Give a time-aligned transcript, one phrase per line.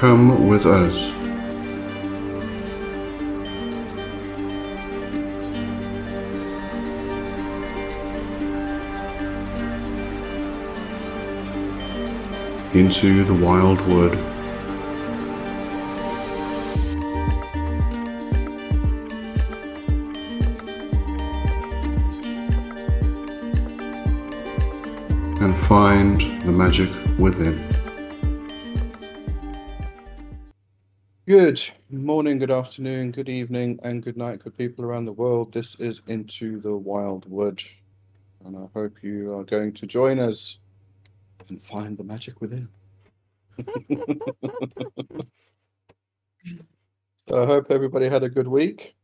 [0.00, 0.96] Come with us.
[12.74, 14.14] Into the wild wood.
[25.42, 27.69] And find the magic within.
[31.30, 31.62] Good
[31.92, 35.52] morning, good afternoon, good evening, and good night, good people around the world.
[35.52, 37.62] This is Into the Wild Wood,
[38.44, 40.58] and I hope you are going to join us
[41.48, 42.68] and find the magic within.
[47.32, 48.96] I hope everybody had a good week,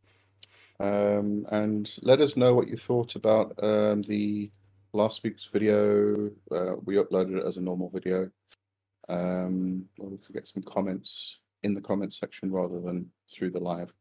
[0.80, 4.50] um, and let us know what you thought about um, the
[4.92, 6.32] last week's video.
[6.50, 8.28] Uh, we uploaded it as a normal video.
[9.08, 13.92] Um, we could get some comments in the comments section rather than through the live.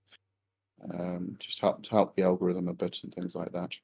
[0.94, 3.76] Um, just help to help the algorithm a bit and things like that.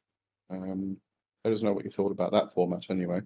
[0.50, 0.98] Um,
[1.44, 3.22] let us know what you thought about that format anyway.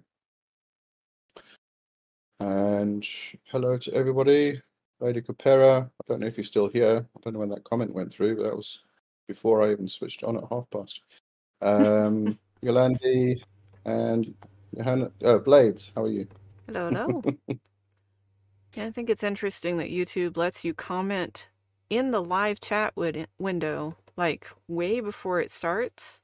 [2.40, 3.06] And
[3.44, 4.60] hello to everybody.
[5.00, 7.06] Lady Capera, I don't know if you're still here.
[7.16, 8.80] I don't know when that comment went through, but that was
[9.28, 11.00] before I even switched on at half past.
[11.60, 13.42] Um, Yolandi
[13.84, 14.34] and
[14.74, 16.26] Johanna, uh, Blades, how are you?
[16.66, 17.22] Hello, hello.
[18.76, 21.48] Yeah, I think it's interesting that YouTube lets you comment
[21.90, 26.20] in the live chat wid- window, like way before it starts.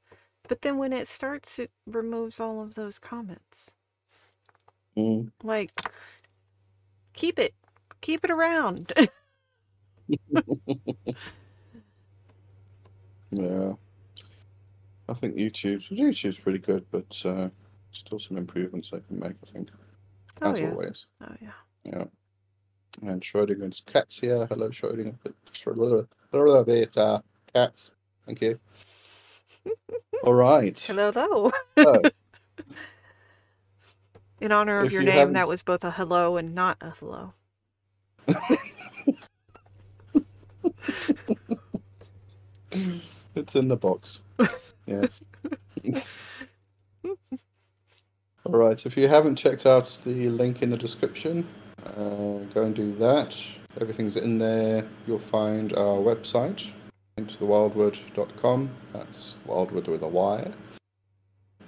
[0.48, 3.74] But then when it starts, it removes all of those comments.
[4.96, 5.30] Mm.
[5.42, 5.72] Like,
[7.14, 7.54] keep it,
[8.02, 8.92] keep it around.
[13.32, 13.72] Yeah,
[15.08, 17.48] I think YouTube YouTube's pretty good, but uh,
[17.92, 19.36] still some improvements they can make.
[19.42, 19.70] I think,
[20.42, 21.06] oh as yeah, always.
[21.22, 21.52] oh yeah.
[21.84, 22.04] Yeah.
[23.00, 24.46] And Schrodinger's cats here.
[24.46, 25.16] Hello, Schrodinger.
[25.52, 26.96] Schrodinger bit
[27.52, 27.92] cats.
[28.26, 28.58] Thank you.
[30.24, 30.78] All right.
[30.80, 31.50] Hello, hello.
[31.78, 32.02] So,
[34.40, 36.90] In honor of your you name, haven't, that was both a hello and not a
[36.90, 37.32] hello.
[43.36, 44.20] it's in the box.
[44.86, 45.22] Yes.
[48.44, 48.84] All right.
[48.84, 51.46] If you haven't checked out the link in the description,
[51.86, 53.36] uh, go and do that.
[53.80, 54.86] Everything's in there.
[55.06, 56.70] You'll find our website,
[57.16, 58.70] intothewildwood.com.
[58.92, 60.50] That's wildwood with a Y.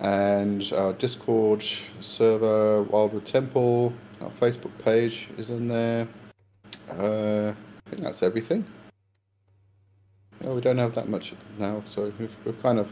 [0.00, 1.64] And our Discord
[2.00, 3.92] server, Wildwood Temple.
[4.20, 6.06] Our Facebook page is in there.
[6.90, 7.52] Uh,
[7.86, 8.64] I think that's everything.
[10.40, 12.90] We don't have that much now, so we've, we've kind of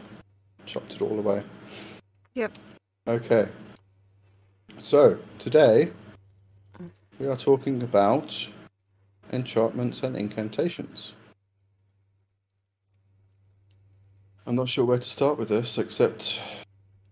[0.65, 1.43] chopped it all away.
[2.35, 2.53] Yep.
[3.07, 3.49] Okay.
[4.79, 5.91] So, today
[7.23, 8.49] we are talking about
[9.33, 11.13] enchantments and incantations.
[14.45, 16.41] I'm not sure where to start with this, except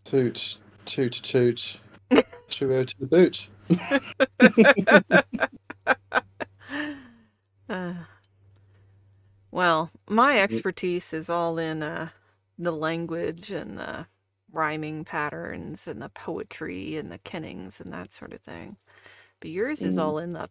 [0.02, 1.78] toot, toot, toot,
[2.48, 3.48] cheerio to the boot.
[7.68, 7.94] Uh,
[9.52, 12.08] well, my expertise is all in uh,
[12.58, 14.04] the language and the
[14.50, 18.76] rhyming patterns and the poetry and the kennings and that sort of thing.
[19.40, 20.50] But yours is Mm, all in the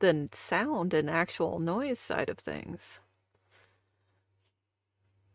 [0.00, 3.00] the sound and actual noise side of things.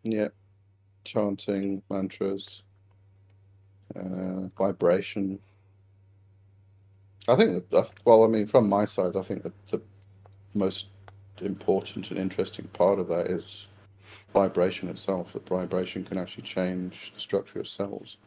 [0.03, 0.29] yeah,
[1.05, 2.63] chanting, mantras,
[3.95, 5.39] uh, vibration.
[7.27, 9.81] I think that, well, I mean, from my side, I think that the
[10.53, 10.87] most
[11.41, 13.67] important and interesting part of that is
[14.33, 15.33] vibration itself.
[15.33, 18.17] That vibration can actually change the structure of cells.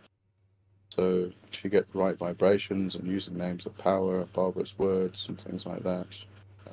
[0.91, 5.41] So if you get the right vibrations and using names of power, barbarous words, and
[5.41, 6.07] things like that,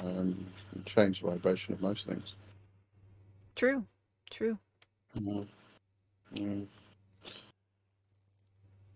[0.01, 2.35] um, you can change the vibration of most things.
[3.55, 3.85] True,
[4.29, 4.57] true.
[5.19, 5.45] Mm.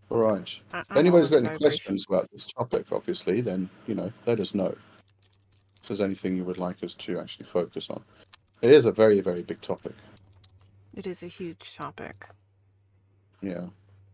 [0.09, 0.59] All right.
[0.73, 1.59] I, If anybody's got any vibration.
[1.59, 4.75] questions about this topic, obviously, then you know, let us know.
[5.81, 8.03] If there's anything you would like us to actually focus on,
[8.61, 9.93] it is a very, very big topic.
[10.95, 12.25] It is a huge topic.
[13.41, 13.67] Yeah.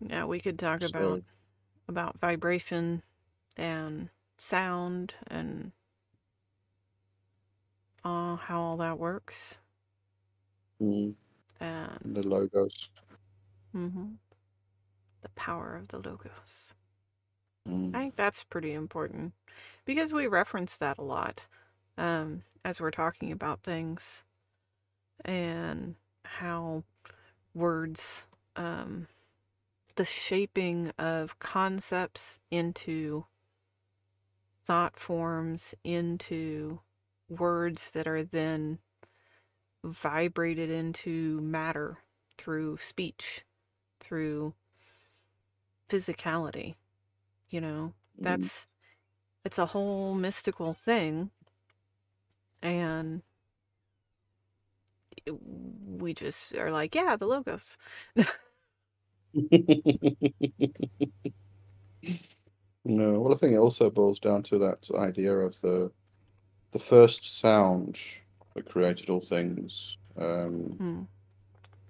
[0.08, 1.24] Yeah, we could talk about So,
[1.88, 3.04] about vibration
[3.58, 5.72] and sound and
[8.06, 9.60] uh, how all that works.
[10.80, 11.16] mm,
[11.60, 12.90] And the logos.
[13.74, 14.18] mhm,
[15.22, 16.74] the power of the logos.
[17.94, 19.34] I Mm, think that's pretty important
[19.86, 21.48] because we reference that a lot
[21.98, 24.26] um, as we're talking about things
[25.26, 25.96] and
[26.26, 26.84] how
[27.54, 28.26] words,
[28.56, 29.08] um,
[29.96, 33.26] the shaping of concepts into
[34.66, 36.80] thought forms, into
[37.30, 38.80] words that are then
[39.84, 41.98] vibrated into matter
[42.38, 43.46] through speech,
[44.00, 44.54] through
[45.90, 46.76] physicality.
[47.50, 48.24] You know, Mm.
[48.24, 48.68] that's
[49.46, 51.32] it's a whole mystical thing.
[52.64, 53.24] And
[55.26, 57.78] it- we just are like, yeah, the logos.
[62.86, 65.92] no, well, I think it also boils down to that idea of the
[66.72, 68.00] the first sound
[68.56, 71.08] that created all things, um, Mm.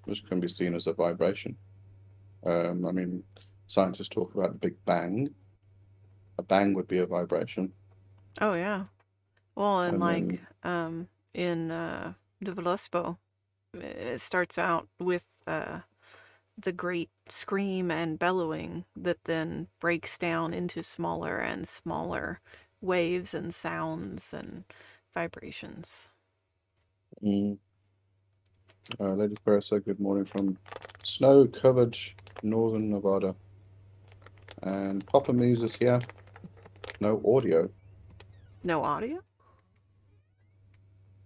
[0.06, 1.58] which can be seen as a vibration.
[2.46, 3.24] Um, I mean,
[3.68, 5.34] scientists talk about the Big Bang.
[6.38, 7.72] A bang would be a vibration.
[8.42, 8.86] Oh yeah.
[9.56, 12.14] Well, and And like then- um in uh
[12.44, 13.18] De Völuspá,
[13.74, 15.80] it starts out with uh
[16.58, 22.40] the great scream and bellowing that then breaks down into smaller and smaller
[22.82, 24.64] waves and sounds and
[25.14, 26.10] vibrations.
[27.24, 27.58] Mm.
[29.00, 30.58] Uh, Lady said good morning from
[31.04, 31.98] snow-covered
[32.44, 33.36] northern Nevada.
[34.62, 36.02] And Papa Mees is here.
[37.00, 37.70] No audio.
[38.64, 39.20] No audio?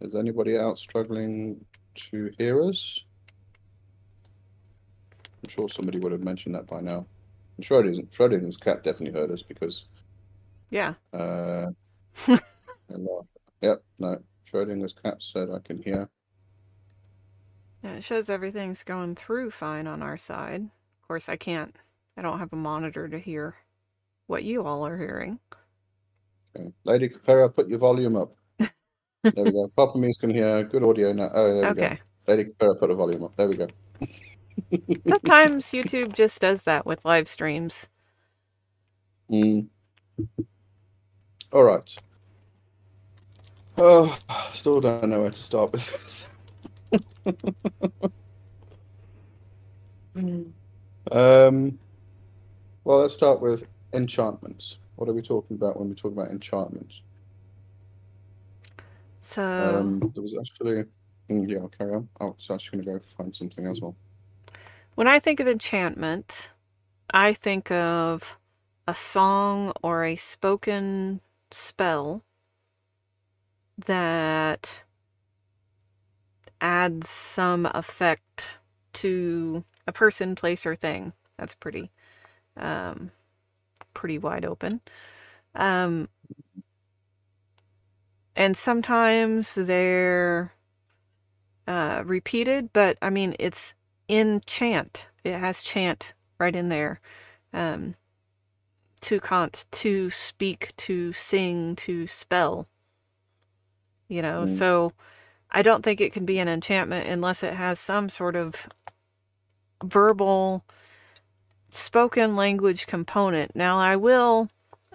[0.02, 1.64] Is anybody out struggling
[1.96, 3.04] to hear us?
[5.48, 7.06] I'm sure somebody would have mentioned that by now.
[7.56, 9.86] And Schrodinger's, Schrodinger's cat definitely heard us because
[10.72, 10.96] Yeah.
[11.14, 11.68] uh,
[13.62, 14.22] yep, no.
[14.52, 16.10] Schrodinger's cat said I can hear.
[17.82, 20.64] Yeah, it shows everything's going through fine on our side.
[20.64, 21.74] Of course, I can't,
[22.18, 23.56] I don't have a monitor to hear
[24.26, 25.40] what you all are hearing.
[26.58, 26.74] Okay.
[26.84, 28.36] Lady Capera, put your volume up.
[29.24, 29.72] There we go.
[29.76, 30.64] Papa Mees can hear.
[30.64, 31.30] Good audio now.
[31.34, 31.98] Oh, there we go.
[32.28, 33.36] Lady Capera, put the volume up.
[33.38, 33.68] There we go.
[35.08, 37.90] Sometimes YouTube just does that with live streams.
[39.32, 39.68] Mm.
[41.52, 41.98] All right.
[43.78, 44.18] Oh,
[44.54, 46.30] still don't know where to start with this.
[51.12, 51.78] um,
[52.84, 54.78] well, let's start with enchantments.
[54.96, 57.02] What are we talking about when we talk about enchantments?
[59.22, 60.86] So, Um, there was actually,
[61.30, 62.10] mm, yeah, I'll carry on.
[62.20, 63.96] I was actually going to go find something as well.
[64.98, 66.50] When I think of enchantment,
[67.14, 68.36] I think of
[68.88, 71.22] a song or a spoken
[71.52, 72.24] spell
[73.78, 74.82] that
[76.60, 78.48] adds some effect
[78.94, 81.14] to a person, place, or thing.
[81.38, 81.92] That's pretty,
[82.56, 83.12] um,
[83.94, 84.82] pretty wide open.
[85.54, 86.10] Um,
[88.36, 90.54] and sometimes they're
[91.68, 93.76] uh, repeated, but I mean, it's
[94.08, 95.06] in chant.
[95.24, 97.00] It has chant right in there.
[97.54, 97.96] Um,
[99.02, 102.68] to cant, to speak, to sing, to spell.
[104.08, 104.50] You know, Mm.
[104.50, 104.94] so
[105.52, 108.68] I don't think it can be an enchantment unless it has some sort of
[109.84, 110.64] verbal
[111.70, 113.56] spoken language component.
[113.56, 114.50] Now, I will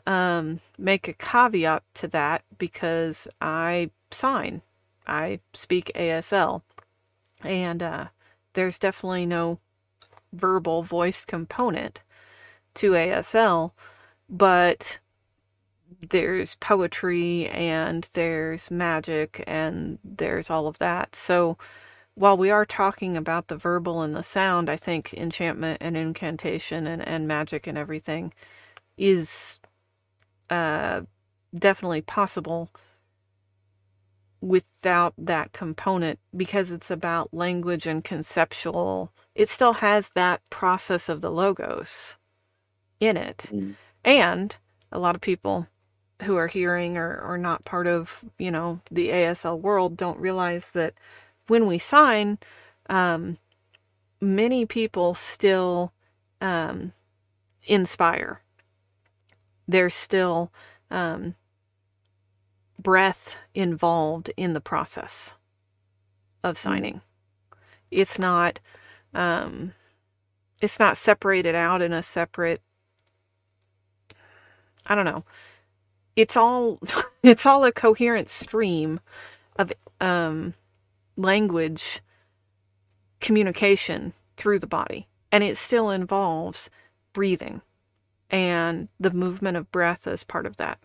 [0.06, 4.62] um, make a caveat to that because I sign,
[5.06, 6.62] I speak ASL,
[7.44, 8.06] and uh,
[8.54, 9.58] there's definitely no
[10.32, 12.02] verbal voice component
[12.74, 13.72] to ASL,
[14.28, 14.98] but
[16.10, 21.14] there's poetry and there's magic and there's all of that.
[21.14, 21.58] So
[22.14, 26.86] while we are talking about the verbal and the sound, I think enchantment and incantation
[26.86, 28.32] and, and magic and everything
[28.96, 29.60] is
[30.50, 31.02] uh,
[31.54, 32.70] definitely possible
[34.42, 39.12] without that component because it's about language and conceptual.
[39.34, 42.18] It still has that process of the logos
[43.00, 43.46] in it.
[43.50, 43.76] Mm.
[44.04, 44.56] And
[44.90, 45.68] a lot of people
[46.24, 50.72] who are hearing or, or not part of, you know, the ASL world don't realize
[50.72, 50.94] that
[51.46, 52.38] when we sign,
[52.90, 53.38] um,
[54.20, 55.92] many people still
[56.40, 56.92] um,
[57.64, 58.42] inspire.
[59.68, 60.52] There's still
[60.90, 61.36] um,
[62.82, 65.34] breath involved in the process
[66.44, 67.00] of signing.
[67.90, 68.60] It's not
[69.14, 69.74] um,
[70.60, 72.62] it's not separated out in a separate
[74.86, 75.24] I don't know.
[76.16, 76.80] It's all
[77.22, 79.00] it's all a coherent stream
[79.56, 80.54] of um,
[81.16, 82.00] language
[83.20, 86.70] communication through the body, and it still involves
[87.12, 87.62] breathing
[88.30, 90.78] and the movement of breath as part of that.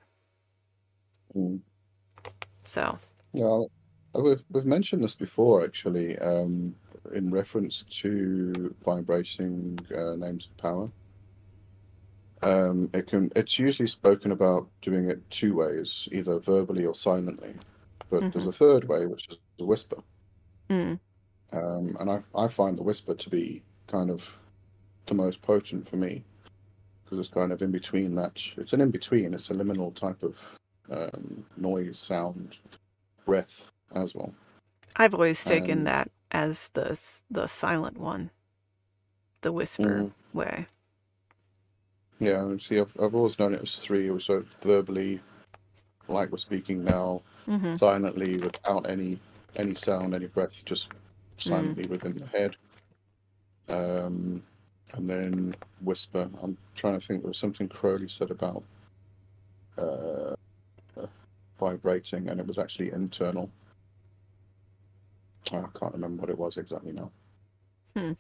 [1.35, 1.61] Mm.
[2.67, 2.99] So,
[3.33, 3.63] Yeah,
[4.15, 6.75] uh, we've we've mentioned this before actually, um,
[7.13, 10.91] in reference to vibrating uh, names of power.
[12.43, 17.55] Um, it can it's usually spoken about doing it two ways, either verbally or silently.
[18.09, 18.29] but Mm-hmm.
[18.31, 20.03] there's a third way, which is the whisper.
[20.69, 20.99] Mm.
[21.53, 24.29] Um, and I, I find the whisper to be kind of
[25.07, 26.25] the most potent for me
[27.05, 28.41] because it's kind of in between that.
[28.57, 29.33] It's an in between.
[29.33, 30.37] It's a liminal type of
[30.91, 32.57] um, noise, sound,
[33.25, 34.33] breath as well.
[34.95, 36.99] I've always taken Um, that as the
[37.31, 38.31] the silent one,
[39.41, 40.13] the whisper Mm.
[40.33, 40.67] way.
[42.19, 45.21] Yeah, see, I've, I've always known it as three, so verbally,
[46.07, 49.19] like we're speaking now, hmm silently without any
[49.57, 50.89] any sound, any breath, just
[51.37, 52.57] silently within the head.
[53.69, 54.43] Um,
[54.93, 56.29] and then whisper.
[56.43, 57.21] I'm trying to think.
[57.23, 58.63] There was something Crowley said about
[59.77, 60.35] uh,
[61.59, 63.49] vibrating, and it was actually internal.
[65.51, 67.11] I can't remember what it was exactly now.
[67.95, 68.11] Hmm.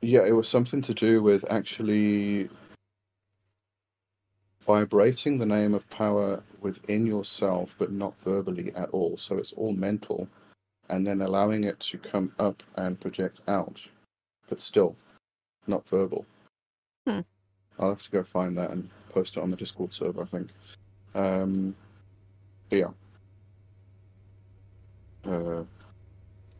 [0.00, 2.48] Yeah, it was something to do with actually
[4.68, 9.16] vibrating the name of power within yourself, but not verbally at all.
[9.16, 10.28] So it's all mental,
[10.90, 13.80] and then allowing it to come up and project out,
[14.48, 14.96] but still
[15.66, 16.26] not verbal.
[17.06, 17.20] Hmm.
[17.78, 20.48] I'll have to go find that and post it on the Discord server, I think.
[21.14, 21.74] Um,
[22.68, 22.90] but yeah.
[25.24, 25.64] Uh,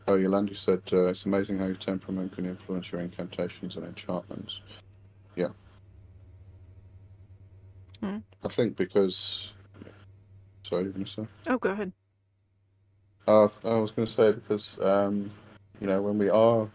[0.07, 4.61] oh, Yolandi said uh, it's amazing how your temperament can influence your incantations and enchantments.
[5.35, 5.49] Yeah.
[8.01, 8.17] Hmm.
[8.43, 9.53] I think because.
[10.63, 11.27] Sorry, you going to say?
[11.47, 11.91] Oh, go ahead.
[13.27, 15.31] Uh, I was going to say because um,
[15.79, 16.69] you know when we are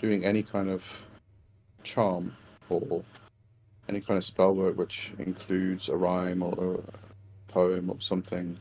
[0.00, 0.82] doing any kind of
[1.82, 2.34] charm
[2.68, 3.02] or
[3.90, 8.56] any kind of spell work which includes a rhyme or a poem or something,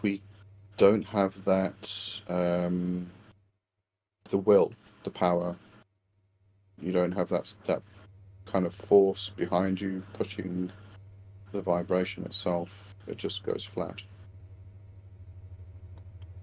[0.00, 0.22] we
[0.78, 3.10] don't have that um,
[4.30, 4.72] the will,
[5.04, 5.54] the power.
[6.80, 7.82] You don't have that that
[8.46, 10.72] kind of force behind you pushing
[11.52, 12.70] the vibration itself.
[13.06, 14.00] It just goes flat.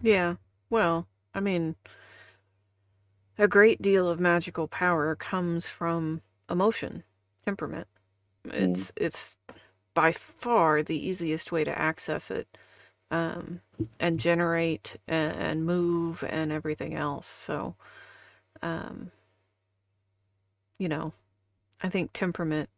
[0.01, 0.35] Yeah.
[0.69, 1.75] Well, I mean,
[3.39, 7.03] a great deal of magical power comes from emotion,
[7.47, 7.87] temperament.
[8.45, 9.37] It's it's
[9.95, 12.47] by far the easiest way to access it,
[13.11, 13.61] um,
[13.99, 17.27] and generate and, and move and everything else.
[17.27, 17.75] So,
[18.61, 19.11] um,
[20.79, 21.13] you know,
[21.83, 22.69] I think temperament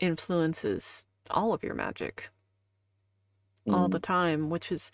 [0.00, 2.30] influences all of your magic
[3.70, 3.92] all Mm.
[3.92, 4.92] the time, which is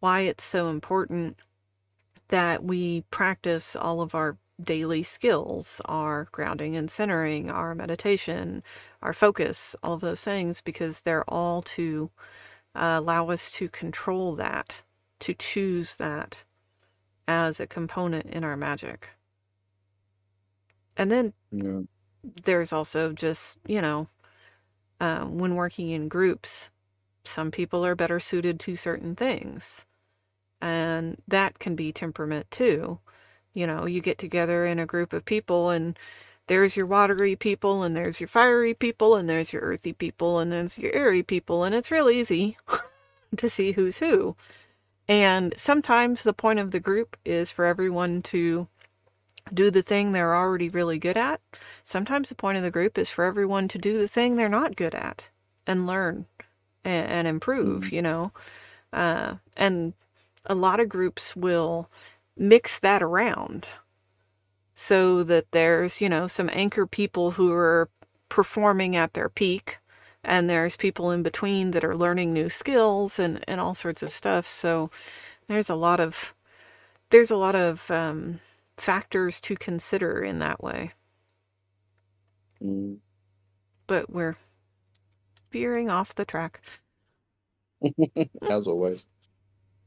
[0.00, 1.38] why it's so important
[2.28, 8.62] that we practice all of our daily skills, our grounding and centering, our meditation,
[9.02, 12.10] our focus, all of those things, because they're all to
[12.74, 14.82] uh, allow us to control that,
[15.20, 16.38] to choose that
[17.28, 19.10] as a component in our magic.
[20.96, 21.80] And then Yeah.
[22.44, 24.08] there's also just, you know,
[25.00, 26.70] uh, when working in groups,
[27.24, 29.86] some people are better suited to certain things.
[30.60, 33.00] And that can be temperament too.
[33.56, 35.98] You know, you get together in a group of people, and
[36.46, 40.52] there's your watery people, and there's your fiery people, and there's your earthy people, and
[40.52, 42.58] there's your airy people, and it's real easy
[43.38, 44.36] to see who's who.
[45.08, 48.68] And sometimes the point of the group is for everyone to
[49.54, 51.40] do the thing they're already really good at.
[51.82, 54.76] Sometimes the point of the group is for everyone to do the thing they're not
[54.76, 55.28] good at
[55.66, 56.26] and learn
[56.84, 58.32] and, and improve, you know.
[58.92, 59.94] Uh, and
[60.46, 61.88] a lot of groups will
[62.36, 63.68] mix that around
[64.74, 67.88] so that there's, you know, some anchor people who are
[68.28, 69.78] performing at their peak
[70.24, 74.10] and there's people in between that are learning new skills and, and all sorts of
[74.12, 74.46] stuff.
[74.46, 74.90] So
[75.48, 76.34] there's a lot of
[77.10, 78.40] there's a lot of um,
[78.76, 80.92] factors to consider in that way.
[82.62, 82.98] Mm.
[83.88, 84.36] But we're
[85.50, 86.60] veering off the track.
[88.48, 89.06] As always.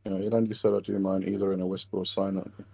[0.09, 2.65] You know, Yolandi said I do mine either in a whisper or silently.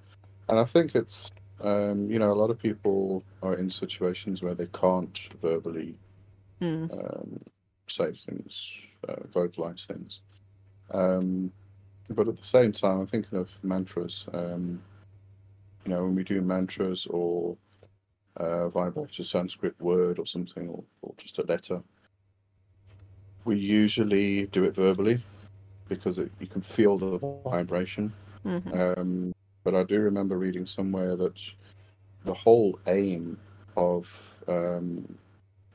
[0.48, 4.56] And I think it's, um, you know, a lot of people are in situations where
[4.56, 5.98] they can't verbally
[6.62, 6.90] Mm.
[6.94, 7.42] um,
[7.88, 10.22] say things, uh, vocalize things.
[10.92, 11.52] Um,
[12.12, 14.26] but at the same time, I'm thinking of mantras.
[14.32, 14.82] Um,
[15.84, 17.58] you know, when we do mantras or
[18.38, 21.84] uh, vibrate a Sanskrit word or something, or, or just a letter,
[23.44, 25.22] we usually do it verbally
[25.88, 28.12] because it, you can feel the vibration.
[28.44, 31.42] hmm Um, but I do remember reading somewhere that
[32.24, 33.38] the whole aim
[33.78, 34.10] of
[34.48, 35.18] um,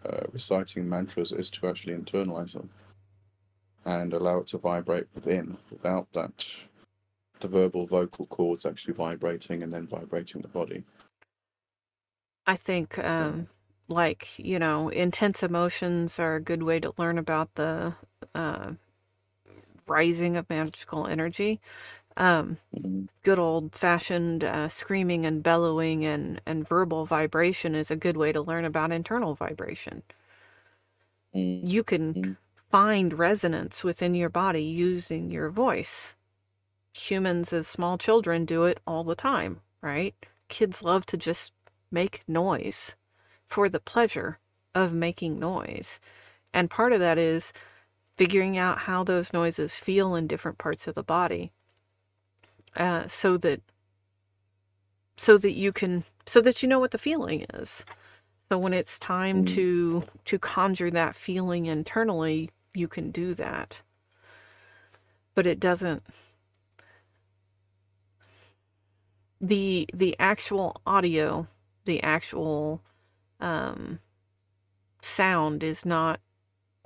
[0.05, 2.71] uh, reciting mantras is to actually internalize them
[3.85, 6.47] and allow it to vibrate within without that
[7.41, 10.85] the verbal vocal cords actually vibrating and then vibrating the body.
[12.47, 13.49] I think um,
[13.89, 17.95] like you know intense emotions are a good way to learn about the
[18.35, 18.73] uh,
[19.91, 21.61] rising of magical energy.
[22.17, 27.97] Um, Mm, good old fashioned uh, screaming and bellowing and, and verbal vibration is a
[27.97, 30.03] good way to learn about internal vibration.
[31.35, 32.37] Mm, you can mm,
[32.71, 36.15] find resonance within your body using your voice.
[36.95, 40.15] Humans as small children do it all the time right?
[40.49, 41.53] Kids love to just
[41.91, 42.95] make noise
[43.47, 44.39] for the pleasure
[44.75, 46.01] of making noise.
[46.55, 47.53] And part of that is
[48.21, 51.53] figuring out how those noises feel in different parts of the body.
[52.77, 53.63] Uh, so that
[55.17, 57.83] so that you can so that you know what the feeling is.
[58.51, 63.81] So when it's time mm, to to conjure that feeling internally, you can do that.
[65.35, 66.03] But it doesn't
[69.41, 71.47] the the actual audio,
[71.87, 72.83] the actual
[73.41, 73.99] um,
[75.01, 76.21] sound is not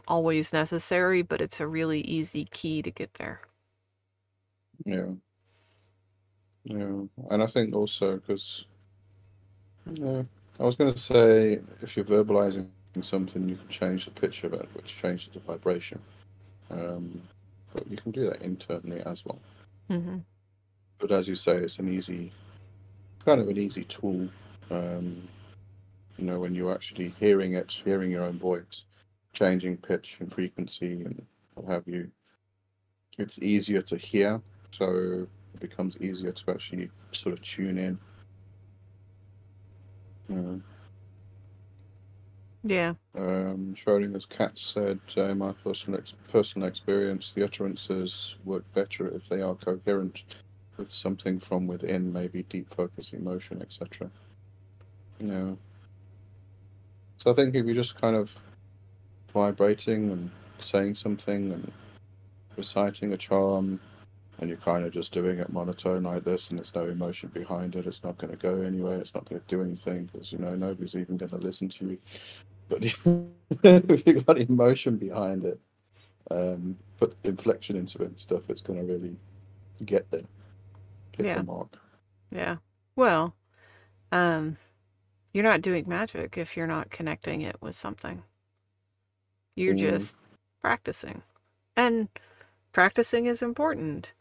[0.09, 3.43] always necessary, but it's a really easy key to get there.
[4.85, 5.13] yeah,
[6.65, 7.03] yeah.
[7.31, 8.67] And I think also because
[9.95, 10.23] yeah,
[10.59, 13.25] I was going to say if you're verbalizing something, you can
[13.69, 15.65] change the pitch of it, which changes the vibration.
[16.43, 17.01] Um,
[17.59, 19.39] but you can do that internally as well.
[19.89, 20.19] hmm
[20.99, 22.33] But as you say, it's an easy,
[23.25, 24.29] kind of an easy tool.
[24.71, 25.29] Um,
[26.17, 28.85] you know, when you're actually hearing it, hearing your own voice,
[29.35, 31.25] changing pitch and frequency and
[31.55, 32.11] what have you,
[33.19, 34.41] it's easier to hear.
[34.71, 37.99] So it becomes easier to actually sort of tune in.
[40.29, 40.57] Yeah.
[42.67, 42.95] Yeah.
[43.14, 49.07] Um, Schrodinger's cat said, uh, "In my personal ex- personal experience, the utterances work better
[49.09, 50.25] if they are coherent
[50.79, 54.11] with something from within, maybe deep focus, emotion, etc."
[55.19, 55.55] Yeah.
[57.19, 58.35] So I think if you're just kind of
[59.35, 61.70] vibrating and saying something and
[62.57, 63.81] reciting a charm,
[64.38, 67.77] and you're kind of just doing it monotone like this, and there's no emotion behind
[67.77, 68.99] it, it's not going to go anywhere.
[68.99, 71.87] It's not going to do anything because you know nobody's even going to listen to
[71.87, 71.99] you.
[72.66, 72.83] But
[73.62, 75.61] if you've got emotion behind it,
[76.31, 79.14] um, put inflection into it and stuff, it's going to really
[79.85, 80.23] get there,
[81.14, 81.38] hit Yeah.
[81.38, 81.77] the mark.
[82.31, 82.57] Yeah.
[82.97, 83.35] Well,
[84.12, 84.57] um,
[85.35, 88.23] you're not doing magic if you're not connecting it with something.
[89.57, 90.17] You're Mm, just
[90.62, 91.23] practicing.
[91.77, 92.09] And
[92.73, 94.12] practicing is important,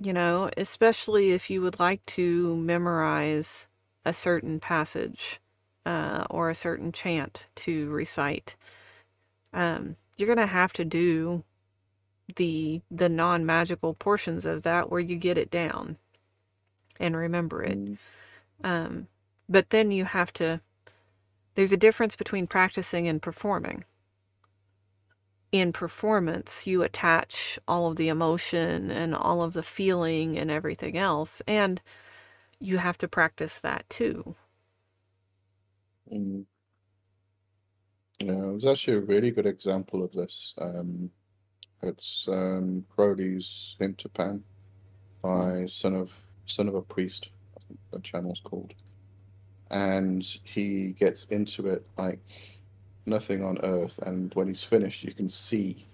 [0.00, 3.68] you know, especially if you would like to memorize
[4.04, 5.40] a certain passage
[5.86, 8.56] uh, or a certain chant to recite.
[9.52, 11.44] Um, you're going to have to do
[12.36, 15.98] the the non-magical portions of that where you get it down
[17.00, 17.78] and remember it.
[17.78, 17.98] mm,
[18.64, 19.08] Um,
[19.48, 20.60] but then you have to,
[21.54, 23.84] there's a difference between practicing and performing.
[25.52, 30.98] In performance, you attach all of the emotion and all of the feeling and everything
[30.98, 31.82] else, and
[32.60, 34.36] you have to practice that too.
[36.12, 36.44] mm.
[38.20, 40.54] Yeah, there's actually a really good example of this.
[40.60, 41.10] Um,
[41.82, 44.44] it's um, Crowley's Hymn to Pan
[45.22, 46.12] by Son of
[46.46, 48.74] Son of a Priest, I think the channel's called.
[49.70, 52.20] And he gets into it like
[53.06, 55.84] nothing on earth, and when he's finished, you can see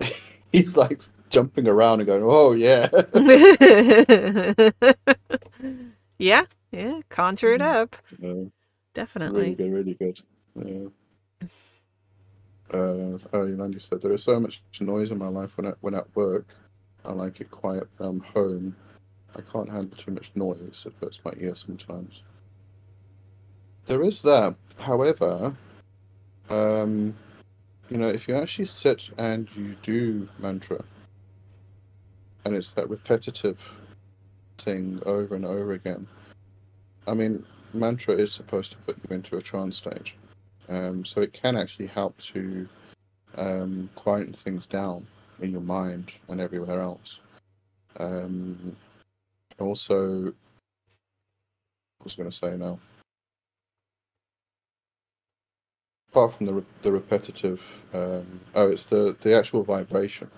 [0.52, 2.88] he's like jumping around and going, "Oh yeah."
[6.18, 7.96] yeah, yeah, conjure it up.
[8.18, 8.52] Yeah, really
[8.94, 9.54] Definitely.
[9.54, 10.20] good, really good.
[10.64, 10.88] Yeah.
[12.72, 15.94] Uh, oh, you said there is so much noise in my life when I, when
[15.94, 16.54] at work.
[17.04, 18.76] I like it quiet when I'm home.
[19.36, 20.84] I can't handle too much noise.
[20.86, 22.22] It hurts my ear sometimes.
[23.86, 24.56] There is that.
[24.78, 25.54] However,
[26.50, 27.14] um,
[27.90, 30.82] you know, if you actually sit and you do mantra,
[32.44, 33.58] and it's that repetitive
[34.58, 36.06] thing over and over again.
[37.06, 40.16] I mean, mantra is supposed to put you into a trance stage,
[40.68, 42.68] Um, so it can actually help to
[43.36, 45.06] um, quieten things down
[45.40, 47.18] in your mind and everywhere else.
[47.98, 48.76] Um,
[49.58, 52.78] also, I was going to say now,
[56.10, 57.60] apart from the the repetitive,
[57.92, 60.30] um, oh, it's the the actual vibration.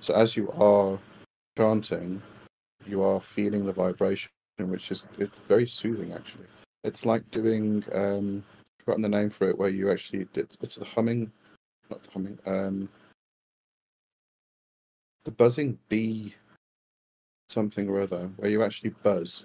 [0.00, 0.98] So as you are
[1.58, 2.22] chanting,
[2.86, 6.46] you are feeling the vibration, which is it's very soothing actually.
[6.84, 10.76] It's like doing um, I've forgotten the name for it, where you actually did it's
[10.76, 11.30] the humming,
[11.90, 12.88] not the humming, um,
[15.24, 16.34] the buzzing bee,
[17.48, 19.44] something or other, where you actually buzz,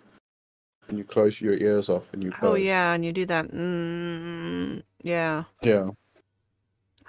[0.87, 2.41] and you close your ears off and you buzz.
[2.43, 3.47] Oh yeah, and you do that.
[3.51, 5.43] Mm, Yeah.
[5.61, 5.89] Yeah.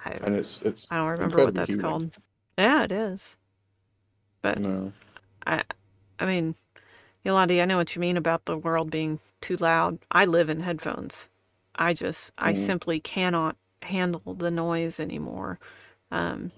[0.05, 1.81] I, And it's it's I don't remember what that's healing.
[1.83, 2.11] called.
[2.57, 3.37] Yeah, it is.
[4.41, 4.93] But No.
[5.45, 5.63] I
[6.19, 6.55] I mean,
[7.25, 9.99] Yolandi, I know what you mean about the world being too loud.
[10.11, 11.27] I live in headphones.
[11.75, 12.55] I just I Mm.
[12.55, 15.59] simply cannot handle the noise anymore.
[16.11, 16.51] Um,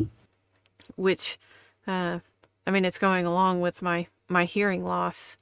[0.96, 1.40] which
[1.88, 2.20] uh,
[2.68, 5.38] I mean, it's going along with my my hearing loss.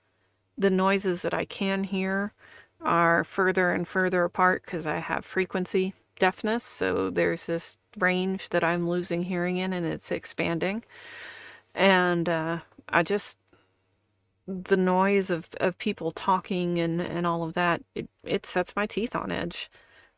[0.58, 2.34] The noises that I can hear
[2.82, 6.64] are further and further apart because I have frequency deafness.
[6.64, 10.84] So there's this range that I'm losing hearing in, and it's expanding.
[11.76, 13.38] And uh, I just
[14.48, 18.86] the noise of, of people talking and, and all of that, it, it sets my
[18.86, 19.70] teeth on edge.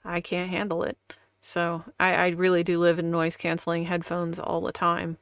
[0.06, 0.98] I can't handle it.
[1.42, 5.18] So I, I really do live in noise canceling headphones all the time,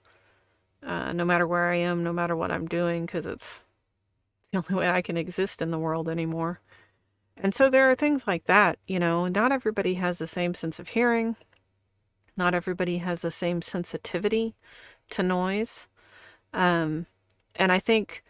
[0.83, 3.63] uh, no matter where I am, no matter what I'm doing, because it's
[4.51, 6.61] the only way I can exist in the world anymore.
[7.35, 10.79] And so there are things like that, you know, not everybody has the same sense
[10.79, 11.35] of hearing,
[12.35, 14.55] not everybody has the same sensitivity
[15.11, 15.87] to noise.
[16.53, 17.05] Um,
[17.55, 18.23] and I think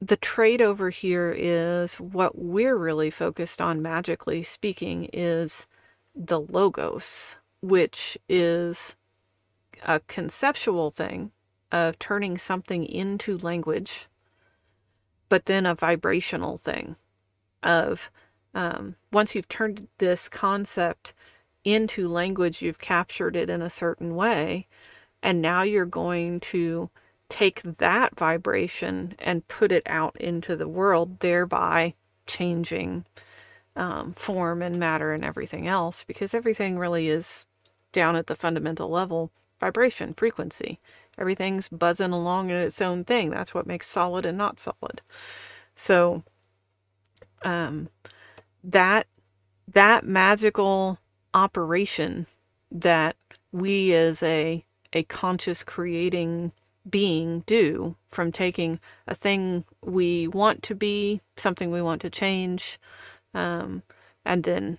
[0.00, 5.66] the trade over here is what we're really focused on, magically speaking, is
[6.14, 8.96] the logos, which is
[9.82, 11.32] a conceptual thing
[11.70, 14.07] of turning something into language,
[15.28, 16.96] but then a vibrational thing
[17.62, 18.10] of
[18.54, 21.12] um, once you've turned this concept
[21.64, 24.66] into language, you've captured it in a certain way,
[25.22, 26.88] and now you're going to
[27.28, 31.94] take that vibration and put it out into the world, thereby
[32.26, 33.04] changing
[33.76, 37.44] um, form and matter and everything else, because everything really is
[37.92, 40.78] down at the fundamental level vibration, frequency.
[41.18, 43.30] Everything's buzzing along in its own thing.
[43.30, 45.02] That's what makes solid and not solid.
[45.74, 46.22] So,
[47.42, 47.88] um,
[48.64, 49.06] that
[49.66, 50.98] that magical
[51.34, 52.26] operation
[52.70, 53.16] that
[53.52, 56.52] we as a a conscious creating
[56.88, 62.78] being do from taking a thing we want to be, something we want to change,
[63.34, 63.82] um,
[64.24, 64.78] and then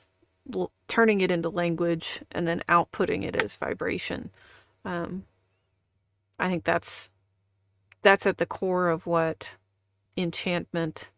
[0.88, 4.32] turning it into language and then outputting it as vibration.
[4.84, 5.26] Um,
[6.40, 7.10] I think that's
[8.04, 9.52] that's at the core of what
[10.18, 11.12] enchantment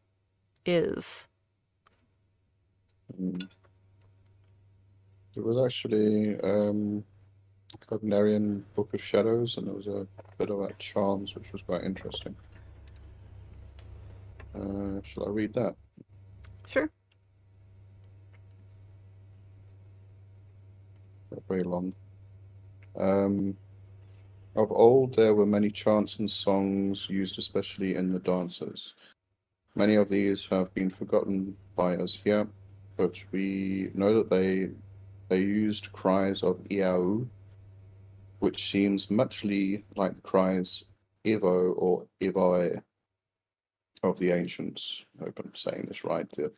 [0.66, 1.28] is.
[5.36, 7.04] There was actually um,
[7.90, 10.08] Gardnerian Book of Shadows, and there was a
[10.38, 12.36] bit about charms, which was quite interesting.
[14.56, 15.76] Uh, shall I read that?
[16.68, 16.92] Sure.
[21.32, 21.94] Not very long.
[23.00, 23.58] Um,
[24.56, 28.94] of old, there were many chants and songs used especially in the dances.
[29.76, 32.48] Many of these have been forgotten by us here,
[32.98, 34.70] but we know that they
[35.30, 37.26] they used cries of Iau,
[38.40, 40.84] which seems muchly like the cries
[41.26, 42.82] Evo or Evoe
[44.04, 45.06] of the ancients.
[45.22, 46.52] I hope I'm saying this right, the,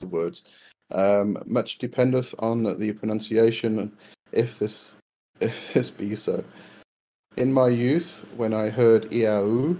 [0.00, 0.42] the words.
[0.90, 3.96] Um, much dependeth on the pronunciation,
[4.32, 4.94] if this
[5.40, 6.42] if this be so.
[7.36, 9.76] In my youth, when I heard Iau,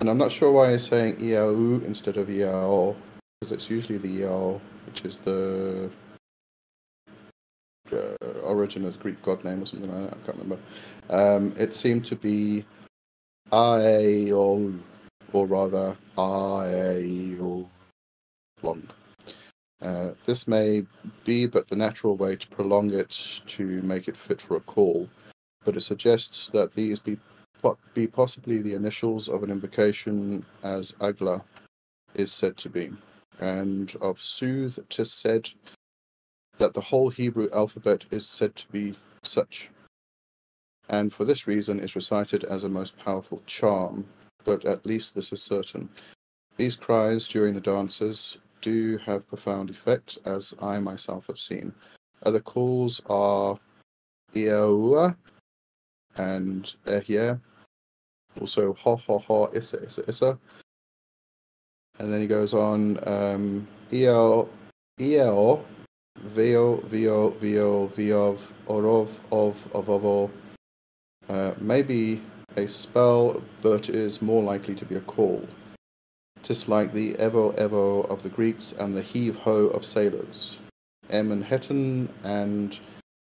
[0.00, 2.96] and I'm not sure why he's saying Iau instead of Iao,
[3.40, 5.90] because it's usually the Iao, which is the
[7.92, 10.18] uh, origin of the Greek god name or something like that.
[10.18, 10.58] I can't remember.
[11.10, 12.64] Um, it seemed to be
[13.52, 14.78] Iao,
[15.34, 17.68] or rather Iao
[18.62, 18.88] long.
[19.82, 20.86] Uh, this may
[21.24, 25.06] be but the natural way to prolong it to make it fit for a call,
[25.64, 27.18] but it suggests that these be
[27.94, 31.44] be possibly the initials of an invocation as Agla
[32.14, 32.90] is said to be,
[33.38, 35.48] and of Sooth tis said
[36.58, 39.70] that the whole Hebrew alphabet is said to be such,
[40.88, 44.06] and for this reason is recited as a most powerful charm,
[44.44, 45.88] but at least this is certain.
[46.56, 51.72] These cries during the dances do have profound effect, as I myself have seen.
[52.24, 53.58] Other calls are
[54.34, 55.16] Iaua
[56.16, 57.40] and Ehye,
[58.40, 60.38] also Ha Ha Ha Issa Issa Issa.
[61.98, 64.48] And then he goes on um, Eo
[65.00, 65.64] Eo
[66.18, 70.30] Veo Veo Veo Viov Orov of of Ovo.
[71.28, 72.22] Uh, maybe
[72.56, 75.46] a spell, but is more likely to be a call.
[76.42, 80.58] Tis like the Evo Evo of the Greeks and the heave ho of sailors.
[81.10, 82.78] Em and Hetten and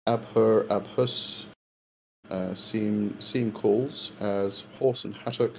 [0.08, 1.44] Abher Abhus
[2.30, 5.54] uh, seem seem calls as horse and hattock,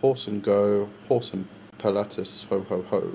[0.00, 1.46] horse and go, horse and
[1.78, 3.12] pilatus ho ho ho.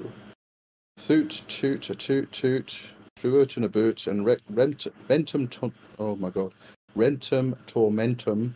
[0.98, 2.82] Thoot toot a toot toot,
[3.18, 6.54] fluid in a boot and re- rent, rentum, oh my god,
[6.96, 8.54] rentum tormentum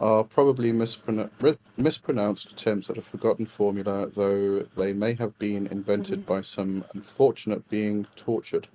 [0.00, 5.66] are probably mispronou- re- mispronounced attempts at a forgotten formula, though they may have been
[5.68, 6.34] invented Mm-hmm.
[6.34, 8.66] by some unfortunate being tortured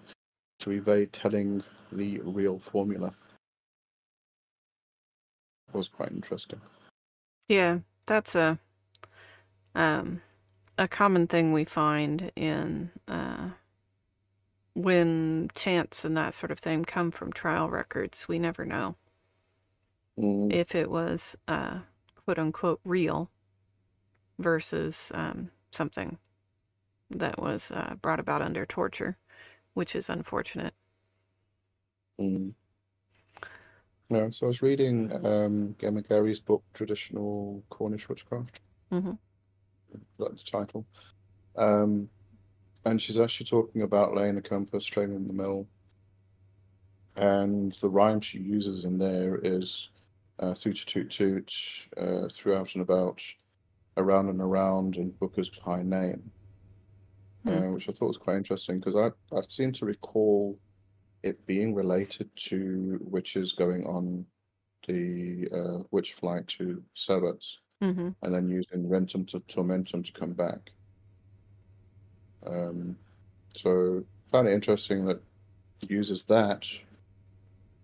[0.59, 3.13] to evade telling the real formula.
[5.73, 6.61] Was quite interesting.
[7.47, 8.59] Yeah, that's a
[9.75, 10.21] um
[10.77, 13.51] a common thing we find in uh
[14.75, 18.27] when chants and that sort of thing come from trial records.
[18.29, 18.95] We never know
[20.17, 21.79] Mm, if it was uh
[22.25, 23.31] quote unquote real
[24.39, 26.17] versus um something
[27.09, 29.17] that was uh, brought about under torture,
[29.73, 30.73] which is unfortunate.
[32.19, 32.53] mm.
[34.09, 38.61] Yeah, so I was reading um, Gemma Gary's book, Traditional Cornish Witchcraft.
[38.89, 39.11] hmm
[40.17, 40.85] like the title.
[41.57, 42.09] Um,
[42.85, 45.67] and she's actually talking about laying the compass, training the mill.
[47.15, 49.89] And the rhyme she uses in there is
[50.39, 51.51] uh, toot toot toot,
[51.97, 53.21] uh, throughout and about,
[53.97, 56.31] around and around, and Booker's high name,
[57.45, 57.49] Hmm.
[57.49, 60.59] uh, which I thought was quite interesting because I, I seem to recall
[61.27, 64.25] it being related to witches going on
[64.87, 70.33] the uh, witch flight to Severs hmm and then using Rentum to Tormentum to come
[70.33, 70.71] back.
[72.45, 72.97] Um,
[73.55, 75.21] so found it interesting that
[75.83, 76.67] it uses that